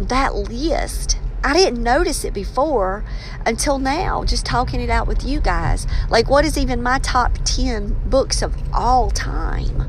that 0.00 0.34
list 0.34 1.18
I 1.42 1.52
didn't 1.54 1.82
notice 1.82 2.24
it 2.24 2.34
before 2.34 3.04
until 3.46 3.78
now, 3.78 4.24
just 4.24 4.44
talking 4.44 4.80
it 4.80 4.90
out 4.90 5.06
with 5.06 5.24
you 5.24 5.40
guys. 5.40 5.86
Like, 6.10 6.28
what 6.28 6.44
is 6.44 6.58
even 6.58 6.82
my 6.82 6.98
top 6.98 7.38
10 7.44 8.10
books 8.10 8.42
of 8.42 8.56
all 8.72 9.10
time? 9.10 9.88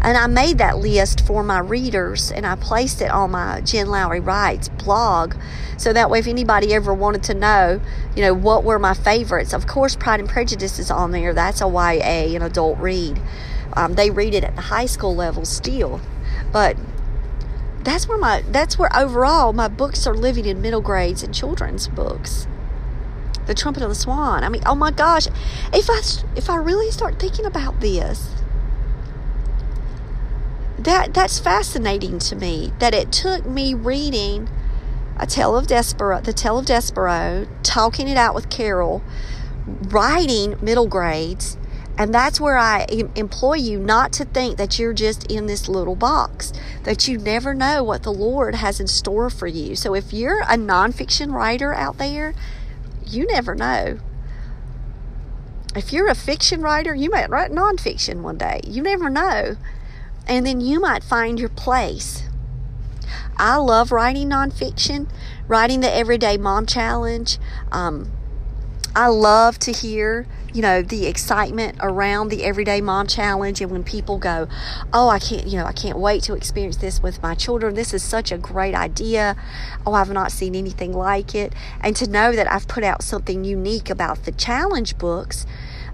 And 0.00 0.16
I 0.16 0.26
made 0.28 0.58
that 0.58 0.78
list 0.78 1.26
for 1.26 1.42
my 1.42 1.58
readers 1.58 2.30
and 2.30 2.46
I 2.46 2.54
placed 2.54 3.02
it 3.02 3.10
on 3.10 3.32
my 3.32 3.60
Jen 3.62 3.88
Lowry 3.88 4.20
Writes 4.20 4.68
blog. 4.68 5.34
So 5.78 5.92
that 5.92 6.10
way, 6.10 6.20
if 6.20 6.28
anybody 6.28 6.72
ever 6.74 6.94
wanted 6.94 7.24
to 7.24 7.34
know, 7.34 7.80
you 8.14 8.22
know, 8.22 8.32
what 8.32 8.62
were 8.62 8.78
my 8.78 8.94
favorites, 8.94 9.52
of 9.52 9.66
course, 9.66 9.96
Pride 9.96 10.20
and 10.20 10.28
Prejudice 10.28 10.78
is 10.78 10.90
on 10.90 11.10
there. 11.10 11.34
That's 11.34 11.60
a 11.60 11.66
YA, 11.66 12.36
an 12.36 12.42
adult 12.42 12.78
read. 12.78 13.20
Um, 13.72 13.94
they 13.94 14.10
read 14.10 14.34
it 14.34 14.44
at 14.44 14.54
the 14.54 14.62
high 14.62 14.86
school 14.86 15.14
level 15.14 15.44
still. 15.44 16.00
But 16.52 16.76
that's 17.86 18.08
where 18.08 18.18
my 18.18 18.42
that's 18.48 18.76
where 18.76 18.94
overall 18.94 19.52
my 19.52 19.68
books 19.68 20.08
are 20.08 20.14
living 20.14 20.44
in 20.44 20.60
middle 20.60 20.80
grades 20.80 21.22
and 21.22 21.32
children's 21.32 21.86
books. 21.86 22.48
The 23.46 23.54
trumpet 23.54 23.84
of 23.84 23.88
the 23.88 23.94
swan. 23.94 24.42
I 24.42 24.48
mean 24.48 24.62
oh 24.66 24.74
my 24.74 24.90
gosh. 24.90 25.28
If 25.72 25.88
i 25.88 26.00
if 26.34 26.50
i 26.50 26.56
really 26.56 26.90
start 26.90 27.20
thinking 27.20 27.46
about 27.46 27.80
this 27.80 28.34
that 30.78 31.14
that's 31.14 31.38
fascinating 31.38 32.18
to 32.18 32.34
me 32.34 32.72
that 32.80 32.92
it 32.92 33.12
took 33.12 33.46
me 33.46 33.72
reading 33.72 34.48
a 35.18 35.26
tale 35.26 35.56
of 35.56 35.66
Despereaux, 35.66 36.22
the 36.22 36.32
tale 36.32 36.58
of 36.58 36.66
Despereaux, 36.66 37.48
talking 37.62 38.08
it 38.08 38.16
out 38.16 38.34
with 38.34 38.50
Carol, 38.50 39.00
writing 39.66 40.56
middle 40.60 40.86
grades, 40.86 41.56
and 41.98 42.14
that's 42.14 42.40
where 42.40 42.58
I 42.58 42.86
employ 43.14 43.54
you 43.54 43.78
not 43.78 44.12
to 44.14 44.26
think 44.26 44.58
that 44.58 44.78
you're 44.78 44.92
just 44.92 45.30
in 45.30 45.46
this 45.46 45.68
little 45.68 45.96
box, 45.96 46.52
that 46.84 47.08
you 47.08 47.16
never 47.16 47.54
know 47.54 47.82
what 47.82 48.02
the 48.02 48.12
Lord 48.12 48.56
has 48.56 48.80
in 48.80 48.86
store 48.86 49.30
for 49.30 49.46
you. 49.46 49.74
So 49.74 49.94
if 49.94 50.12
you're 50.12 50.42
a 50.42 50.56
nonfiction 50.56 51.32
writer 51.32 51.72
out 51.72 51.96
there, 51.96 52.34
you 53.06 53.26
never 53.26 53.54
know. 53.54 53.98
If 55.74 55.92
you're 55.92 56.08
a 56.08 56.14
fiction 56.14 56.60
writer, 56.60 56.94
you 56.94 57.10
might 57.10 57.30
write 57.30 57.50
nonfiction 57.50 58.20
one 58.20 58.38
day. 58.38 58.60
You 58.66 58.82
never 58.82 59.08
know. 59.08 59.56
And 60.26 60.46
then 60.46 60.60
you 60.60 60.80
might 60.80 61.04
find 61.04 61.38
your 61.38 61.48
place. 61.48 62.24
I 63.38 63.56
love 63.56 63.92
writing 63.92 64.30
nonfiction, 64.30 65.08
writing 65.46 65.80
the 65.80 65.94
Everyday 65.94 66.36
Mom 66.36 66.66
Challenge. 66.66 67.38
Um, 67.70 68.10
I 68.94 69.08
love 69.08 69.58
to 69.60 69.72
hear 69.72 70.26
you 70.56 70.62
know, 70.62 70.80
the 70.80 71.06
excitement 71.06 71.76
around 71.80 72.30
the 72.30 72.42
Everyday 72.42 72.80
Mom 72.80 73.06
Challenge 73.06 73.60
and 73.60 73.70
when 73.70 73.84
people 73.84 74.16
go, 74.16 74.48
oh, 74.90 75.10
I 75.10 75.18
can't, 75.18 75.46
you 75.46 75.58
know, 75.58 75.66
I 75.66 75.72
can't 75.72 75.98
wait 75.98 76.22
to 76.22 76.34
experience 76.34 76.78
this 76.78 77.02
with 77.02 77.22
my 77.22 77.34
children. 77.34 77.74
This 77.74 77.92
is 77.92 78.02
such 78.02 78.32
a 78.32 78.38
great 78.38 78.74
idea. 78.74 79.36
Oh, 79.84 79.92
I've 79.92 80.10
not 80.10 80.32
seen 80.32 80.54
anything 80.54 80.94
like 80.94 81.34
it. 81.34 81.52
And 81.82 81.94
to 81.96 82.08
know 82.08 82.32
that 82.32 82.50
I've 82.50 82.66
put 82.66 82.84
out 82.84 83.02
something 83.02 83.44
unique 83.44 83.90
about 83.90 84.24
the 84.24 84.32
challenge 84.32 84.96
books, 84.96 85.44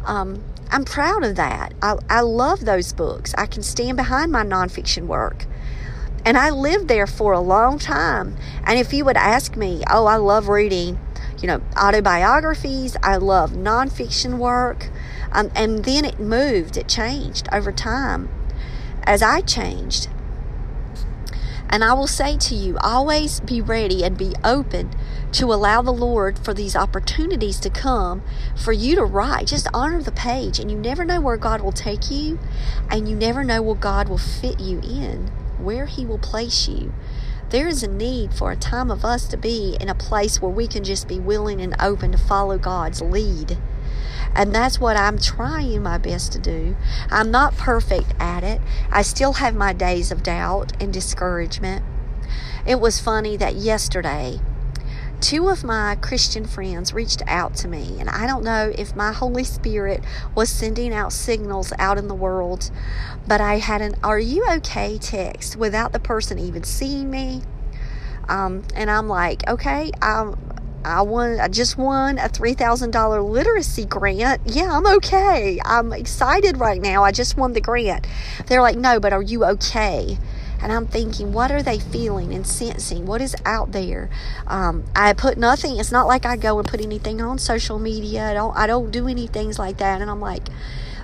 um, 0.05 0.45
I'm 0.71 0.85
proud 0.85 1.25
of 1.25 1.35
that. 1.35 1.75
I, 1.83 1.97
I 2.09 2.21
love 2.21 2.65
those 2.65 2.93
books. 2.93 3.35
I 3.37 3.47
can 3.47 3.65
stand 3.65 3.97
behind 3.97 4.31
my 4.31 4.45
nonfiction 4.45 5.09
work. 5.09 5.45
And 6.25 6.39
I 6.39 6.51
lived 6.51 6.87
there 6.87 7.09
for 7.09 7.33
a 7.33 7.41
long 7.41 7.81
time. 7.81 8.37
And 8.63 8.79
if 8.79 8.93
you 8.93 9.05
would 9.07 9.17
ask 9.17 9.57
me, 9.57 9.83
oh, 9.91 10.07
I 10.07 10.19
love 10.19 10.47
reading 10.47 11.01
you 11.43 11.49
know, 11.49 11.61
autobiographies. 11.77 12.97
I 13.03 13.17
love 13.17 13.53
nonfiction 13.53 14.39
work. 14.39 14.89
Um, 15.33 15.51
and 15.55 15.85
then 15.85 16.05
it 16.05 16.21
moved, 16.21 16.77
it 16.77 16.89
changed 16.89 17.49
over 17.53 17.73
time 17.73 18.29
as 19.05 19.23
I 19.23 19.41
changed. 19.41 20.09
And 21.69 21.83
I 21.83 21.95
will 21.95 22.07
say 22.07 22.37
to 22.37 22.55
you, 22.55 22.77
always 22.79 23.41
be 23.41 23.61
ready 23.63 24.05
and 24.05 24.17
be 24.17 24.35
open 24.45 24.91
to 25.33 25.53
allow 25.53 25.81
the 25.81 25.91
Lord 25.91 26.39
for 26.39 26.53
these 26.53 26.77
opportunities 26.77 27.59
to 27.61 27.71
come 27.71 28.23
for 28.55 28.73
you 28.73 28.95
to 28.97 29.05
write. 29.05 29.47
Just 29.47 29.67
honor 29.73 30.03
the 30.03 30.13
page, 30.13 30.59
and 30.59 30.71
you 30.71 30.77
never 30.77 31.03
know 31.03 31.19
where 31.19 31.39
God 31.39 31.63
will 31.63 31.73
take 31.73 32.11
you, 32.11 32.39
and 32.91 33.09
you 33.09 33.17
never 33.17 33.43
know 33.43 33.63
where 33.63 33.75
God 33.75 34.11
will 34.11 34.19
fit 34.19 34.61
you 34.61 34.81
in, 34.81 35.29
where 35.59 35.87
He 35.87 36.05
will 36.05 36.19
place 36.19 36.69
you 36.69 36.93
there 37.53 37.69
is 37.69 37.83
a 37.83 37.89
need 37.89 38.33
for 38.33 38.51
a 38.51 38.57
time 38.57 38.91
of 38.91 39.05
us 39.05 39.29
to 39.29 39.37
be 39.37 39.77
in 39.79 39.91
a 39.91 39.95
place 39.95 40.41
where 40.41 40.51
we 40.51 40.67
can 40.67 40.83
just 40.83 41.07
be 41.07 41.21
willing 41.21 41.61
and 41.61 41.77
open 41.79 42.11
to 42.11 42.19
follow 42.19 42.57
God's 42.57 43.03
lead. 43.03 43.59
And 44.35 44.55
that's 44.55 44.81
what 44.81 44.97
I'm 44.97 45.19
trying 45.19 45.83
my 45.83 45.99
best 45.99 46.33
to 46.33 46.39
do. 46.39 46.75
I'm 47.11 47.31
not 47.31 47.59
perfect 47.59 48.15
at 48.19 48.43
it. 48.43 48.63
I 48.91 49.03
still 49.03 49.35
have 49.35 49.55
my 49.55 49.75
days 49.75 50.11
of 50.11 50.23
doubt 50.23 50.73
and 50.81 50.91
discouragement. 50.91 51.85
It 52.67 52.81
was 52.81 52.99
funny 52.99 53.37
that 53.37 53.57
yesterday, 53.57 54.41
two 55.23 55.49
of 55.49 55.63
my 55.63 55.97
Christian 56.01 56.45
friends 56.45 56.93
reached 56.93 57.23
out 57.29 57.55
to 57.55 57.69
me, 57.69 57.97
and 58.01 58.11
I 58.11 58.27
don't 58.27 58.43
know 58.43 58.73
if 58.77 58.97
my 58.97 59.13
Holy 59.13 59.45
Spirit 59.45 60.03
was 60.35 60.51
sending 60.51 60.93
out 60.93 61.13
signals 61.13 61.73
out 61.79 61.97
in 61.97 62.09
the 62.09 62.15
world, 62.15 62.71
but 63.27 63.41
I 63.41 63.59
had 63.59 63.81
an 63.81 63.95
Are 64.03 64.19
you 64.19 64.45
okay 64.57 64.99
text 64.99 65.55
without 65.57 65.93
the 65.93 66.01
person 66.01 66.39
even 66.41 66.65
seeing 66.65 67.09
me. 67.09 67.43
Um, 68.29 68.65
and 68.75 68.91
I'm 68.91 69.09
like, 69.09 69.49
okay, 69.49 69.93
I'm, 70.03 70.37
I 70.85 71.03
won. 71.03 71.39
I 71.39 71.47
just 71.49 71.79
won 71.79 72.19
a 72.19 72.29
three 72.29 72.55
thousand 72.55 72.91
dollar 72.91 73.23
literacy 73.23 73.85
grant. 73.85 74.41
Yeah, 74.45 74.77
I'm 74.77 74.87
okay. 74.97 75.61
I'm 75.65 75.93
excited 75.93 76.59
right 76.59 76.81
now. 76.81 77.05
I 77.05 77.13
just 77.13 77.37
won 77.37 77.53
the 77.53 77.61
grant. 77.61 78.07
They're 78.49 78.63
like, 78.63 78.77
no, 78.77 78.99
but 78.99 79.13
are 79.13 79.23
you 79.23 79.45
okay? 79.45 80.19
And 80.63 80.73
I'm 80.73 80.87
thinking, 80.87 81.33
what 81.33 81.51
are 81.51 81.63
they 81.63 81.79
feeling 81.79 82.33
and 82.33 82.47
sensing? 82.47 83.05
What 83.05 83.21
is 83.21 83.35
out 83.45 83.73
there? 83.73 84.09
Um, 84.47 84.85
I 84.95 85.13
put 85.13 85.37
nothing. 85.37 85.79
It's 85.79 85.93
not 85.93 86.07
like 86.07 86.25
I 86.25 86.37
go 86.37 86.59
and 86.59 86.69
put 86.69 86.81
anything 86.81 87.21
on 87.21 87.39
social 87.39 87.79
media. 87.79 88.31
I 88.31 88.35
don't. 88.35 88.57
I 88.57 88.67
don't 88.67 88.91
do 88.91 89.09
any 89.09 89.27
things 89.27 89.59
like 89.59 89.79
that. 89.79 90.01
And 90.01 90.11
I'm 90.11 90.21
like, 90.21 90.49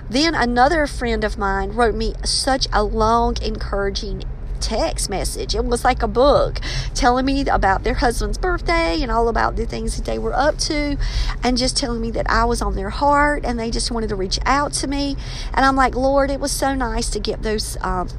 then 0.09 0.33
another 0.33 0.87
friend 0.87 1.23
of 1.23 1.37
mine 1.37 1.71
wrote 1.71 1.93
me 1.93 2.15
such 2.23 2.67
a 2.71 2.83
long, 2.83 3.35
encouraging 3.41 4.23
text 4.59 5.09
message. 5.09 5.55
It 5.55 5.65
was 5.65 5.83
like 5.83 6.01
a 6.01 6.07
book 6.07 6.59
telling 6.93 7.25
me 7.25 7.41
about 7.41 7.83
their 7.83 7.95
husband's 7.95 8.37
birthday 8.37 9.01
and 9.01 9.11
all 9.11 9.27
about 9.27 9.55
the 9.55 9.65
things 9.65 9.95
that 9.95 10.05
they 10.05 10.19
were 10.19 10.33
up 10.33 10.57
to 10.59 10.97
and 11.43 11.57
just 11.57 11.77
telling 11.77 12.01
me 12.01 12.11
that 12.11 12.29
I 12.29 12.45
was 12.45 12.61
on 12.61 12.75
their 12.75 12.89
heart 12.89 13.45
and 13.45 13.59
they 13.59 13.71
just 13.71 13.91
wanted 13.91 14.09
to 14.09 14.15
reach 14.15 14.39
out 14.45 14.73
to 14.73 14.87
me. 14.87 15.15
And 15.53 15.65
I'm 15.65 15.75
like, 15.75 15.95
Lord, 15.95 16.29
it 16.31 16.39
was 16.39 16.51
so 16.51 16.75
nice 16.75 17.09
to 17.11 17.19
get 17.19 17.41
those. 17.43 17.77
Um, 17.81 18.09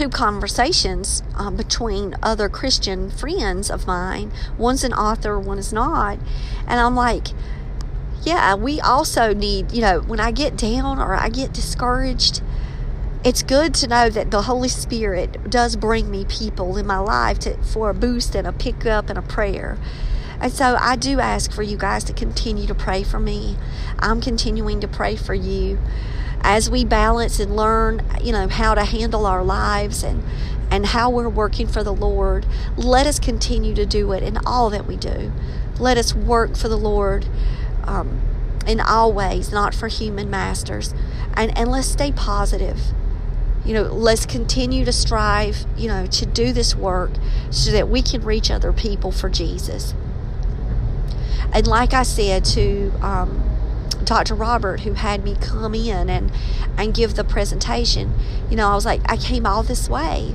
two 0.00 0.08
conversations 0.08 1.22
uh, 1.36 1.50
between 1.50 2.16
other 2.22 2.48
Christian 2.48 3.10
friends 3.10 3.70
of 3.70 3.86
mine. 3.86 4.32
One's 4.56 4.82
an 4.82 4.94
author, 4.94 5.38
one 5.38 5.58
is 5.58 5.74
not. 5.74 6.18
And 6.66 6.80
I'm 6.80 6.94
like, 6.94 7.28
yeah, 8.22 8.54
we 8.54 8.80
also 8.80 9.34
need, 9.34 9.72
you 9.72 9.82
know, 9.82 10.00
when 10.00 10.18
I 10.18 10.30
get 10.30 10.56
down 10.56 10.98
or 10.98 11.14
I 11.14 11.28
get 11.28 11.52
discouraged, 11.52 12.40
it's 13.24 13.42
good 13.42 13.74
to 13.74 13.88
know 13.88 14.08
that 14.08 14.30
the 14.30 14.42
Holy 14.42 14.70
Spirit 14.70 15.50
does 15.50 15.76
bring 15.76 16.10
me 16.10 16.24
people 16.24 16.78
in 16.78 16.86
my 16.86 16.98
life 16.98 17.38
to, 17.40 17.62
for 17.62 17.90
a 17.90 17.94
boost 17.94 18.34
and 18.34 18.46
a 18.46 18.52
pickup 18.52 19.10
and 19.10 19.18
a 19.18 19.22
prayer. 19.22 19.76
And 20.40 20.50
so 20.50 20.78
I 20.80 20.96
do 20.96 21.20
ask 21.20 21.52
for 21.52 21.62
you 21.62 21.76
guys 21.76 22.04
to 22.04 22.14
continue 22.14 22.66
to 22.66 22.74
pray 22.74 23.02
for 23.02 23.20
me. 23.20 23.58
I'm 23.98 24.22
continuing 24.22 24.80
to 24.80 24.88
pray 24.88 25.16
for 25.16 25.34
you 25.34 25.78
as 26.42 26.70
we 26.70 26.84
balance 26.84 27.38
and 27.38 27.54
learn, 27.54 28.04
you 28.22 28.32
know, 28.32 28.48
how 28.48 28.74
to 28.74 28.84
handle 28.84 29.26
our 29.26 29.44
lives 29.44 30.02
and 30.02 30.22
and 30.70 30.86
how 30.86 31.10
we're 31.10 31.28
working 31.28 31.66
for 31.66 31.82
the 31.82 31.92
Lord. 31.92 32.46
Let 32.76 33.06
us 33.06 33.18
continue 33.18 33.74
to 33.74 33.84
do 33.84 34.12
it 34.12 34.22
in 34.22 34.38
all 34.46 34.70
that 34.70 34.86
we 34.86 34.96
do. 34.96 35.32
Let 35.78 35.98
us 35.98 36.14
work 36.14 36.56
for 36.56 36.68
the 36.68 36.76
Lord 36.76 37.26
um, 37.84 38.20
in 38.66 38.80
all 38.80 39.12
ways, 39.12 39.50
not 39.50 39.74
for 39.74 39.88
human 39.88 40.30
masters. 40.30 40.94
And, 41.34 41.56
and 41.58 41.70
let's 41.70 41.88
stay 41.88 42.12
positive. 42.12 42.78
You 43.64 43.74
know, 43.74 43.82
let's 43.82 44.26
continue 44.26 44.84
to 44.84 44.92
strive, 44.92 45.66
you 45.76 45.88
know, 45.88 46.06
to 46.06 46.26
do 46.26 46.52
this 46.52 46.76
work 46.76 47.10
so 47.50 47.72
that 47.72 47.88
we 47.88 48.00
can 48.00 48.22
reach 48.22 48.50
other 48.50 48.72
people 48.72 49.10
for 49.10 49.28
Jesus. 49.28 49.92
And 51.52 51.66
like 51.66 51.92
I 51.92 52.04
said 52.04 52.44
to 52.46 52.92
um, 53.02 53.49
Dr. 54.04 54.34
Robert 54.34 54.80
who 54.80 54.94
had 54.94 55.24
me 55.24 55.36
come 55.40 55.74
in 55.74 56.08
and 56.08 56.32
and 56.76 56.94
give 56.94 57.14
the 57.14 57.24
presentation, 57.24 58.14
you 58.48 58.56
know, 58.56 58.68
I 58.68 58.74
was 58.74 58.86
like, 58.86 59.00
I 59.04 59.16
came 59.16 59.46
all 59.46 59.62
this 59.62 59.88
way, 59.88 60.34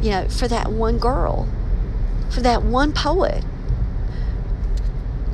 you 0.00 0.10
know, 0.10 0.28
for 0.28 0.48
that 0.48 0.72
one 0.72 0.98
girl, 0.98 1.48
for 2.30 2.40
that 2.40 2.62
one 2.62 2.92
poet 2.92 3.44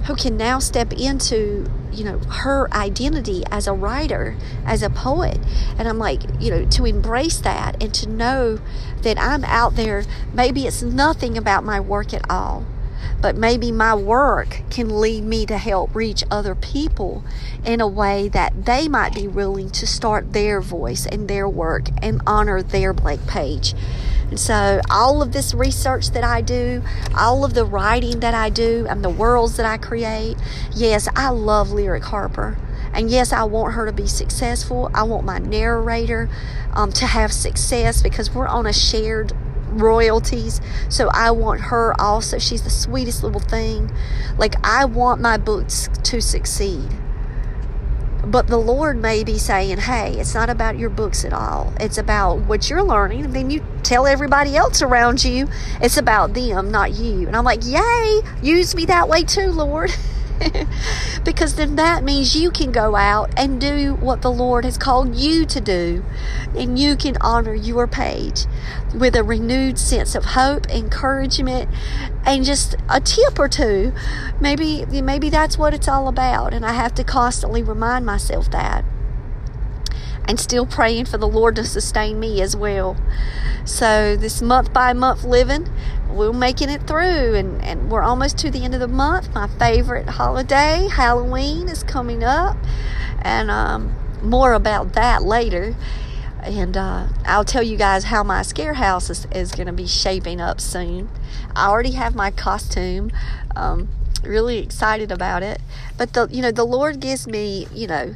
who 0.06 0.16
can 0.16 0.36
now 0.36 0.58
step 0.58 0.92
into 0.92 1.70
you 1.92 2.04
know 2.04 2.18
her 2.18 2.72
identity 2.72 3.42
as 3.50 3.66
a 3.66 3.72
writer 3.72 4.36
as 4.64 4.82
a 4.82 4.90
poet 4.90 5.38
and 5.78 5.86
i'm 5.86 5.98
like 5.98 6.22
you 6.40 6.50
know 6.50 6.64
to 6.64 6.86
embrace 6.86 7.38
that 7.38 7.80
and 7.82 7.92
to 7.94 8.08
know 8.08 8.58
that 9.02 9.18
i'm 9.18 9.44
out 9.44 9.76
there 9.76 10.04
maybe 10.32 10.66
it's 10.66 10.82
nothing 10.82 11.36
about 11.36 11.62
my 11.64 11.78
work 11.78 12.14
at 12.14 12.28
all 12.30 12.64
but 13.20 13.36
maybe 13.36 13.70
my 13.70 13.94
work 13.94 14.62
can 14.70 15.00
lead 15.00 15.24
me 15.24 15.46
to 15.46 15.58
help 15.58 15.94
reach 15.94 16.24
other 16.30 16.54
people 16.54 17.24
in 17.64 17.80
a 17.80 17.86
way 17.86 18.28
that 18.28 18.64
they 18.64 18.88
might 18.88 19.14
be 19.14 19.28
willing 19.28 19.70
to 19.70 19.86
start 19.86 20.32
their 20.32 20.60
voice 20.60 21.06
and 21.06 21.28
their 21.28 21.48
work 21.48 21.88
and 22.02 22.20
honor 22.26 22.62
their 22.62 22.92
blank 22.92 23.26
page. 23.26 23.74
And 24.28 24.40
so, 24.40 24.80
all 24.90 25.20
of 25.20 25.32
this 25.32 25.52
research 25.52 26.12
that 26.12 26.24
I 26.24 26.40
do, 26.40 26.82
all 27.14 27.44
of 27.44 27.52
the 27.52 27.66
writing 27.66 28.20
that 28.20 28.32
I 28.32 28.48
do, 28.48 28.86
and 28.88 29.04
the 29.04 29.10
worlds 29.10 29.58
that 29.58 29.66
I 29.66 29.76
create, 29.76 30.38
yes, 30.74 31.06
I 31.14 31.28
love 31.28 31.70
Lyric 31.70 32.04
Harper. 32.04 32.56
And 32.94 33.10
yes, 33.10 33.32
I 33.32 33.44
want 33.44 33.74
her 33.74 33.86
to 33.86 33.92
be 33.92 34.06
successful. 34.06 34.90
I 34.94 35.02
want 35.02 35.24
my 35.24 35.38
narrator 35.38 36.30
um, 36.72 36.92
to 36.92 37.06
have 37.06 37.32
success 37.32 38.02
because 38.02 38.34
we're 38.34 38.48
on 38.48 38.66
a 38.66 38.72
shared 38.72 39.32
royalties. 39.72 40.60
So 40.88 41.08
I 41.12 41.30
want 41.30 41.62
her 41.62 41.98
also. 42.00 42.38
She's 42.38 42.62
the 42.62 42.70
sweetest 42.70 43.22
little 43.22 43.40
thing. 43.40 43.92
Like, 44.38 44.54
I 44.64 44.84
want 44.84 45.20
my 45.20 45.36
books 45.36 45.88
to 46.04 46.20
succeed. 46.20 46.88
But 48.24 48.46
the 48.46 48.56
Lord 48.56 49.02
may 49.02 49.24
be 49.24 49.36
saying, 49.36 49.78
hey, 49.78 50.14
it's 50.18 50.34
not 50.34 50.48
about 50.48 50.78
your 50.78 50.90
books 50.90 51.24
at 51.24 51.32
all. 51.32 51.72
It's 51.80 51.98
about 51.98 52.38
what 52.42 52.70
you're 52.70 52.82
learning. 52.82 53.24
And 53.24 53.34
then 53.34 53.50
you 53.50 53.64
tell 53.82 54.06
everybody 54.06 54.56
else 54.56 54.80
around 54.80 55.24
you 55.24 55.48
it's 55.80 55.96
about 55.96 56.34
them, 56.34 56.70
not 56.70 56.92
you. 56.92 57.26
And 57.26 57.36
I'm 57.36 57.44
like, 57.44 57.64
yay, 57.64 58.20
use 58.40 58.76
me 58.76 58.86
that 58.86 59.08
way 59.08 59.24
too, 59.24 59.50
Lord. 59.50 59.90
because 61.24 61.54
then 61.54 61.76
that 61.76 62.04
means 62.04 62.36
you 62.36 62.50
can 62.50 62.72
go 62.72 62.96
out 62.96 63.32
and 63.36 63.60
do 63.60 63.94
what 63.94 64.22
the 64.22 64.30
Lord 64.30 64.64
has 64.64 64.78
called 64.78 65.14
you 65.14 65.44
to 65.46 65.60
do. 65.60 66.04
And 66.56 66.78
you 66.78 66.96
can 66.96 67.16
honor 67.20 67.54
your 67.54 67.86
page 67.86 68.46
with 68.94 69.16
a 69.16 69.22
renewed 69.22 69.78
sense 69.78 70.14
of 70.14 70.24
hope, 70.24 70.68
encouragement, 70.68 71.70
and 72.24 72.44
just 72.44 72.74
a 72.88 73.00
tip 73.00 73.38
or 73.38 73.48
two. 73.48 73.92
Maybe 74.40 74.84
maybe 74.86 75.30
that's 75.30 75.56
what 75.56 75.74
it's 75.74 75.88
all 75.88 76.08
about. 76.08 76.52
And 76.52 76.64
I 76.64 76.72
have 76.72 76.94
to 76.94 77.04
constantly 77.04 77.62
remind 77.62 78.04
myself 78.06 78.50
that 78.50 78.84
and 80.28 80.38
still 80.38 80.66
praying 80.66 81.06
for 81.06 81.18
the 81.18 81.26
Lord 81.28 81.56
to 81.56 81.64
sustain 81.64 82.20
me 82.20 82.40
as 82.40 82.56
well. 82.56 82.96
So, 83.64 84.16
this 84.16 84.42
month 84.42 84.72
by 84.72 84.92
month 84.92 85.24
living, 85.24 85.68
we're 86.12 86.32
making 86.32 86.70
it 86.70 86.86
through, 86.86 87.34
and, 87.34 87.62
and 87.62 87.90
we're 87.90 88.02
almost 88.02 88.38
to 88.38 88.50
the 88.50 88.64
end 88.64 88.74
of 88.74 88.80
the 88.80 88.88
month. 88.88 89.34
My 89.34 89.48
favorite 89.48 90.08
holiday, 90.08 90.88
Halloween, 90.90 91.68
is 91.68 91.82
coming 91.82 92.22
up, 92.22 92.56
and 93.20 93.50
um, 93.50 93.96
more 94.22 94.52
about 94.52 94.92
that 94.94 95.22
later. 95.22 95.74
And 96.42 96.76
uh, 96.76 97.06
I'll 97.24 97.44
tell 97.44 97.62
you 97.62 97.76
guys 97.76 98.04
how 98.04 98.24
my 98.24 98.42
scare 98.42 98.74
house 98.74 99.08
is, 99.10 99.26
is 99.32 99.52
going 99.52 99.68
to 99.68 99.72
be 99.72 99.86
shaping 99.86 100.40
up 100.40 100.60
soon. 100.60 101.08
I 101.54 101.68
already 101.68 101.92
have 101.92 102.14
my 102.14 102.30
costume. 102.30 103.12
Um, 103.54 103.88
really 104.22 104.58
excited 104.58 105.10
about 105.10 105.42
it. 105.42 105.60
But 105.96 106.12
the 106.12 106.28
you 106.30 106.42
know 106.42 106.50
the 106.50 106.64
Lord 106.64 107.00
gives 107.00 107.26
me 107.26 107.66
you 107.72 107.86
know 107.86 108.14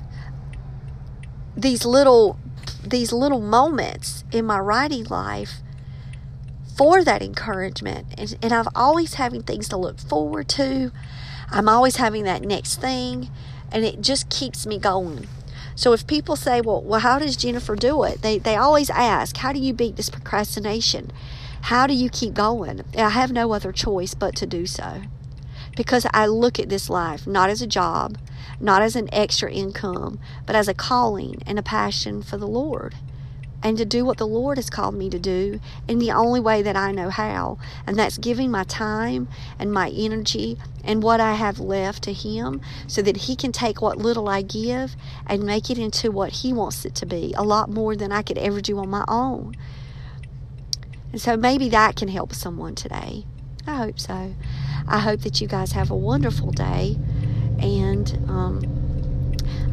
these 1.56 1.84
little 1.84 2.38
these 2.84 3.12
little 3.12 3.40
moments 3.40 4.24
in 4.32 4.44
my 4.44 4.58
writing 4.58 5.04
life 5.04 5.60
for 6.76 7.02
that 7.04 7.22
encouragement 7.22 8.06
and, 8.18 8.36
and 8.42 8.52
i'm 8.52 8.66
always 8.74 9.14
having 9.14 9.42
things 9.42 9.68
to 9.68 9.76
look 9.76 9.98
forward 9.98 10.48
to. 10.48 10.92
I'm 11.50 11.68
always 11.68 11.96
having 11.96 12.24
that 12.24 12.42
next 12.42 12.80
thing 12.80 13.30
and 13.70 13.84
it 13.84 14.00
just 14.00 14.28
keeps 14.30 14.66
me 14.66 14.78
going. 14.78 15.28
So 15.74 15.92
if 15.92 16.06
people 16.06 16.36
say 16.36 16.60
well 16.60 16.82
well 16.82 17.00
how 17.00 17.18
does 17.18 17.36
jennifer 17.36 17.76
do 17.76 18.02
it? 18.04 18.22
They, 18.22 18.38
they 18.38 18.56
always 18.56 18.90
ask 18.90 19.36
how 19.36 19.52
do 19.52 19.58
you 19.58 19.72
beat 19.72 19.96
this 19.96 20.10
procrastination? 20.10 21.10
How 21.62 21.86
do 21.86 21.94
you 21.94 22.10
keep 22.10 22.34
going? 22.34 22.82
I 22.96 23.10
have 23.10 23.32
no 23.32 23.52
other 23.52 23.72
choice 23.72 24.14
but 24.14 24.36
to 24.36 24.46
do 24.46 24.66
so 24.66 25.02
because 25.76 26.06
i 26.14 26.24
look 26.24 26.58
at 26.58 26.70
this 26.70 26.88
life 26.88 27.26
not 27.26 27.50
as 27.50 27.60
a 27.60 27.66
job 27.66 28.16
not 28.60 28.82
as 28.82 28.96
an 28.96 29.08
extra 29.12 29.50
income, 29.52 30.18
but 30.46 30.56
as 30.56 30.68
a 30.68 30.74
calling 30.74 31.42
and 31.46 31.58
a 31.58 31.62
passion 31.62 32.22
for 32.22 32.36
the 32.36 32.46
Lord. 32.46 32.94
And 33.62 33.76
to 33.78 33.84
do 33.84 34.04
what 34.04 34.18
the 34.18 34.26
Lord 34.26 34.58
has 34.58 34.70
called 34.70 34.94
me 34.94 35.10
to 35.10 35.18
do 35.18 35.60
in 35.88 35.98
the 35.98 36.12
only 36.12 36.40
way 36.40 36.62
that 36.62 36.76
I 36.76 36.92
know 36.92 37.10
how. 37.10 37.58
And 37.86 37.98
that's 37.98 38.18
giving 38.18 38.50
my 38.50 38.64
time 38.64 39.28
and 39.58 39.72
my 39.72 39.90
energy 39.90 40.58
and 40.84 41.02
what 41.02 41.20
I 41.20 41.34
have 41.34 41.58
left 41.58 42.04
to 42.04 42.12
Him 42.12 42.60
so 42.86 43.02
that 43.02 43.16
He 43.16 43.34
can 43.34 43.52
take 43.52 43.82
what 43.82 43.98
little 43.98 44.28
I 44.28 44.42
give 44.42 44.94
and 45.26 45.42
make 45.42 45.70
it 45.70 45.78
into 45.78 46.12
what 46.12 46.32
He 46.32 46.52
wants 46.52 46.84
it 46.84 46.94
to 46.96 47.06
be 47.06 47.34
a 47.36 47.42
lot 47.42 47.70
more 47.70 47.96
than 47.96 48.12
I 48.12 48.22
could 48.22 48.38
ever 48.38 48.60
do 48.60 48.78
on 48.78 48.88
my 48.88 49.04
own. 49.08 49.56
And 51.12 51.20
so 51.20 51.36
maybe 51.36 51.68
that 51.70 51.96
can 51.96 52.08
help 52.08 52.34
someone 52.34 52.74
today. 52.74 53.24
I 53.66 53.76
hope 53.76 53.98
so. 53.98 54.34
I 54.86 55.00
hope 55.00 55.22
that 55.22 55.40
you 55.40 55.48
guys 55.48 55.72
have 55.72 55.90
a 55.90 55.96
wonderful 55.96 56.52
day 56.52 56.96
and 57.58 58.12
um, 58.28 58.85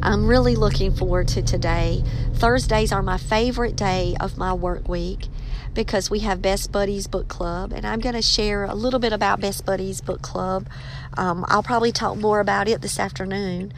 I'm 0.03 0.27
really 0.27 0.57
looking 0.57 0.93
forward 0.93 1.29
to 1.29 1.41
today. 1.41 2.03
Thursdays 2.33 2.91
are 2.91 3.01
my 3.01 3.17
favorite 3.17 3.77
day 3.77 4.17
of 4.19 4.37
my 4.37 4.53
work 4.53 4.89
week 4.89 5.27
because 5.73 6.09
we 6.09 6.19
have 6.19 6.41
Best 6.41 6.73
Buddies 6.73 7.07
Book 7.07 7.29
Club, 7.29 7.71
and 7.71 7.87
I'm 7.87 8.01
going 8.01 8.13
to 8.13 8.21
share 8.21 8.65
a 8.65 8.75
little 8.75 8.99
bit 8.99 9.13
about 9.13 9.39
Best 9.39 9.65
Buddies 9.65 10.01
Book 10.01 10.21
Club. 10.21 10.67
Um, 11.15 11.45
I'll 11.47 11.63
probably 11.63 11.93
talk 11.93 12.17
more 12.17 12.41
about 12.41 12.67
it 12.67 12.81
this 12.81 12.99
afternoon. 12.99 13.71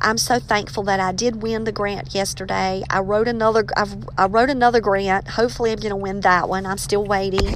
I'm 0.00 0.18
so 0.18 0.40
thankful 0.40 0.82
that 0.82 0.98
I 0.98 1.12
did 1.12 1.42
win 1.42 1.62
the 1.62 1.70
grant 1.70 2.12
yesterday. 2.12 2.82
I 2.90 2.98
wrote 2.98 3.28
another 3.28 3.64
I've, 3.76 3.94
I 4.18 4.26
wrote 4.26 4.50
another 4.50 4.80
grant. 4.80 5.28
Hopefully 5.28 5.70
I'm 5.70 5.78
going 5.78 5.90
to 5.90 5.96
win 5.96 6.22
that 6.22 6.48
one. 6.48 6.66
I'm 6.66 6.78
still 6.78 7.04
waiting 7.04 7.54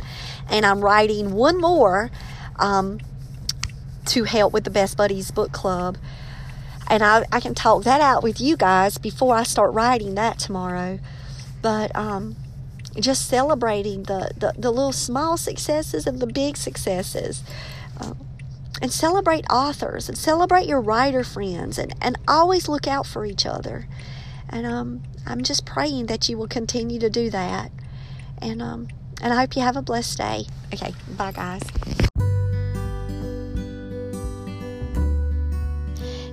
and 0.48 0.64
I'm 0.64 0.80
writing 0.80 1.32
one 1.32 1.60
more 1.60 2.12
um, 2.60 3.00
to 4.06 4.24
help 4.24 4.52
with 4.52 4.62
the 4.62 4.70
Best 4.70 4.96
Buddies 4.96 5.32
book 5.32 5.50
club. 5.50 5.98
And 6.92 7.02
I, 7.02 7.24
I 7.32 7.40
can 7.40 7.54
talk 7.54 7.84
that 7.84 8.02
out 8.02 8.22
with 8.22 8.38
you 8.38 8.54
guys 8.54 8.98
before 8.98 9.34
I 9.34 9.44
start 9.44 9.72
writing 9.72 10.14
that 10.16 10.38
tomorrow. 10.38 10.98
But 11.62 11.90
um, 11.96 12.36
just 13.00 13.26
celebrating 13.26 14.02
the, 14.02 14.30
the, 14.36 14.52
the 14.58 14.70
little 14.70 14.92
small 14.92 15.38
successes 15.38 16.06
and 16.06 16.20
the 16.20 16.26
big 16.26 16.58
successes. 16.58 17.42
Uh, 17.98 18.12
and 18.82 18.92
celebrate 18.92 19.46
authors 19.50 20.06
and 20.10 20.18
celebrate 20.18 20.66
your 20.66 20.82
writer 20.82 21.24
friends 21.24 21.78
and, 21.78 21.94
and 22.02 22.18
always 22.28 22.68
look 22.68 22.86
out 22.86 23.06
for 23.06 23.24
each 23.24 23.46
other. 23.46 23.88
And 24.50 24.66
um, 24.66 25.02
I'm 25.24 25.42
just 25.42 25.64
praying 25.64 26.06
that 26.06 26.28
you 26.28 26.36
will 26.36 26.48
continue 26.48 26.98
to 26.98 27.08
do 27.08 27.30
that. 27.30 27.72
And 28.36 28.60
um, 28.60 28.88
and 29.22 29.32
I 29.32 29.40
hope 29.40 29.56
you 29.56 29.62
have 29.62 29.76
a 29.76 29.82
blessed 29.82 30.18
day. 30.18 30.44
Okay, 30.74 30.92
bye 31.16 31.32
guys. 31.32 31.62